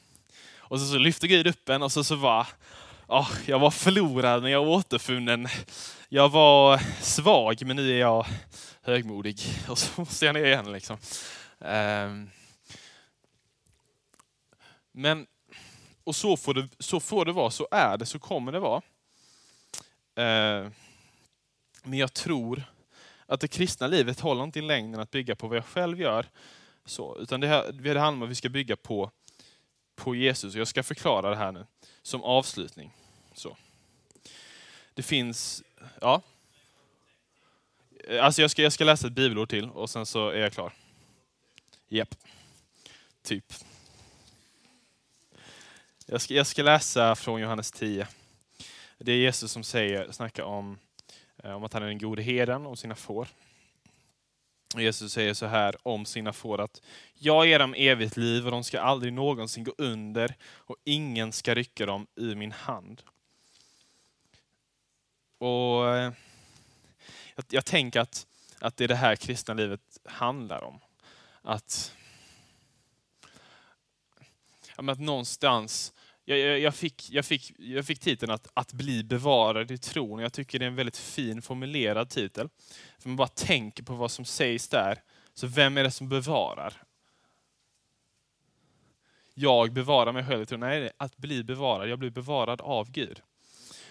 Och 0.55 0.79
så, 0.79 0.85
så 0.85 0.97
lyfter 0.97 1.27
Gud 1.27 1.47
upp 1.47 1.69
en 1.69 1.83
och 1.83 1.91
så, 1.91 2.03
så 2.03 2.17
bara, 2.17 2.47
oh, 3.07 3.31
jag 3.45 3.59
var 3.59 3.71
förlorad 3.71 4.41
men 4.41 4.51
jag 4.51 4.63
är 4.63 4.67
återfunnen. 4.67 5.47
Jag 6.09 6.29
var 6.29 6.77
svag 7.01 7.65
men 7.65 7.75
nu 7.75 7.91
är 7.91 7.99
jag 7.99 8.25
högmodig. 8.81 9.41
Och 9.67 9.77
så 9.77 9.89
måste 10.01 10.25
jag 10.25 10.33
ner 10.33 10.45
igen 10.45 10.71
liksom. 10.71 10.97
Um, 11.59 12.29
men, 14.91 15.27
och 16.03 16.15
så 16.15 16.37
får, 16.37 16.53
det, 16.53 16.69
så 16.79 16.99
får 16.99 17.25
det 17.25 17.31
vara, 17.31 17.51
så 17.51 17.67
är 17.71 17.97
det, 17.97 18.05
så 18.05 18.19
kommer 18.19 18.51
det 18.51 18.59
vara. 18.59 18.81
Eh, 20.15 20.67
men 21.83 21.99
jag 21.99 22.13
tror 22.13 22.63
att 23.25 23.39
det 23.39 23.47
kristna 23.47 23.87
livet 23.87 24.19
håller 24.19 24.43
inte 24.43 24.59
i 24.59 24.61
längden 24.61 25.01
att 25.01 25.11
bygga 25.11 25.35
på 25.35 25.47
vad 25.47 25.57
jag 25.57 25.65
själv 25.65 26.01
gör. 26.01 26.25
Så, 26.85 27.17
utan 27.19 27.39
det, 27.39 27.47
här, 27.47 27.71
det 27.71 27.99
handlar 27.99 28.09
om 28.09 28.23
att 28.23 28.29
vi 28.29 28.35
ska 28.35 28.49
bygga 28.49 28.75
på, 28.75 29.11
på 29.95 30.15
Jesus. 30.15 30.55
Jag 30.55 30.67
ska 30.67 30.83
förklara 30.83 31.29
det 31.29 31.35
här 31.35 31.51
nu 31.51 31.65
som 32.01 32.23
avslutning. 32.23 32.91
Så. 33.33 33.57
Det 34.93 35.03
finns, 35.03 35.63
ja. 36.01 36.21
Eh, 38.07 38.25
alltså 38.25 38.41
jag 38.41 38.51
ska, 38.51 38.61
jag 38.61 38.73
ska 38.73 38.83
läsa 38.83 39.07
ett 39.07 39.13
bibelord 39.13 39.49
till 39.49 39.69
och 39.69 39.89
sen 39.89 40.05
så 40.05 40.29
är 40.29 40.39
jag 40.39 40.53
klar. 40.53 40.73
Japp. 41.87 42.15
Typ. 43.21 43.53
Jag 46.05 46.21
ska, 46.21 46.33
jag 46.33 46.47
ska 46.47 46.63
läsa 46.63 47.15
från 47.15 47.41
Johannes 47.41 47.71
10. 47.71 48.07
Det 49.05 49.11
är 49.11 49.17
Jesus 49.17 49.51
som 49.51 49.63
säger, 49.63 50.11
snackar 50.11 50.43
om, 50.43 50.77
eh, 51.43 51.51
om 51.51 51.63
att 51.63 51.73
han 51.73 51.83
är 51.83 51.87
den 51.87 51.97
gode 51.97 52.21
herden 52.21 52.65
om 52.65 52.77
sina 52.77 52.95
får. 52.95 53.27
Jesus 54.77 55.13
säger 55.13 55.33
så 55.33 55.45
här 55.45 55.75
om 55.87 56.05
sina 56.05 56.33
får 56.33 56.61
att 56.61 56.81
jag 57.13 57.47
ger 57.47 57.59
dem 57.59 57.73
evigt 57.77 58.17
liv 58.17 58.45
och 58.45 58.51
de 58.51 58.63
ska 58.63 58.81
aldrig 58.81 59.13
någonsin 59.13 59.63
gå 59.63 59.73
under 59.77 60.35
och 60.45 60.75
ingen 60.83 61.31
ska 61.31 61.53
rycka 61.53 61.85
dem 61.85 62.07
ur 62.15 62.35
min 62.35 62.51
hand. 62.51 63.01
Och 65.37 65.95
eh, 65.95 66.13
jag, 67.35 67.45
jag 67.49 67.65
tänker 67.65 67.99
att, 67.99 68.27
att 68.59 68.77
det 68.77 68.83
är 68.83 68.87
det 68.87 68.95
här 68.95 69.15
kristna 69.15 69.53
livet 69.53 69.99
handlar 70.05 70.63
om. 70.63 70.79
Att, 71.41 71.95
att 74.75 74.99
någonstans 74.99 75.93
jag, 76.25 76.39
jag, 76.39 76.59
jag, 76.59 76.75
fick, 76.75 77.09
jag, 77.09 77.25
fick, 77.25 77.51
jag 77.57 77.85
fick 77.85 77.99
titeln 77.99 78.31
att, 78.31 78.47
att 78.53 78.73
bli 78.73 79.03
bevarad 79.03 79.71
i 79.71 79.77
tron. 79.77 80.19
Jag 80.19 80.33
tycker 80.33 80.59
det 80.59 80.65
är 80.65 80.67
en 80.67 80.75
väldigt 80.75 80.97
fin 80.97 81.41
formulerad 81.41 82.09
titel. 82.09 82.49
För 82.99 83.09
man 83.09 83.15
bara 83.15 83.27
tänker 83.27 83.83
på 83.83 83.93
vad 83.93 84.11
som 84.11 84.25
sägs 84.25 84.67
där. 84.67 85.01
Så 85.33 85.47
vem 85.47 85.77
är 85.77 85.83
det 85.83 85.91
som 85.91 86.09
bevarar? 86.09 86.73
Jag 89.33 89.73
bevarar 89.73 90.11
mig 90.11 90.25
själv 90.25 90.41
i 90.41 90.45
tron. 90.45 90.59
Nej, 90.59 90.91
att 90.97 91.17
bli 91.17 91.43
bevarad. 91.43 91.89
Jag 91.89 91.99
blir 91.99 92.09
bevarad 92.09 92.61
av 92.61 92.91
Gud. 92.91 93.21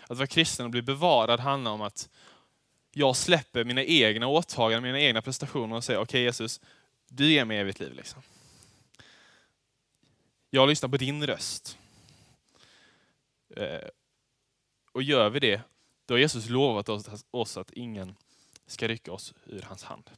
Att 0.08 0.18
vara 0.18 0.26
kristen 0.26 0.64
och 0.64 0.70
bli 0.70 0.82
bevarad 0.82 1.40
handlar 1.40 1.70
om 1.70 1.82
att 1.82 2.08
jag 2.92 3.16
släpper 3.16 3.64
mina 3.64 3.84
egna 3.84 4.26
åtaganden, 4.26 4.82
mina 4.82 5.00
egna 5.00 5.22
prestationer 5.22 5.76
och 5.76 5.84
säger 5.84 6.00
okej 6.00 6.08
okay, 6.08 6.20
Jesus, 6.20 6.60
du 7.08 7.32
ger 7.32 7.44
mig 7.44 7.58
evigt 7.58 7.80
liv. 7.80 7.94
Liksom. 7.94 8.22
Jag 10.50 10.68
lyssnar 10.68 10.88
på 10.88 10.96
din 10.96 11.26
röst. 11.26 11.78
Eh, 13.56 13.88
och 14.92 15.02
gör 15.02 15.30
vi 15.30 15.40
det, 15.40 15.62
då 16.06 16.14
har 16.14 16.18
Jesus 16.18 16.48
lovat 16.48 16.88
oss, 17.30 17.56
att 17.56 17.70
ingen 17.70 18.14
ska 18.66 18.88
rycka 18.88 19.12
oss 19.12 19.34
ur 19.46 19.62
hans 19.62 19.84
hand. 19.84 20.10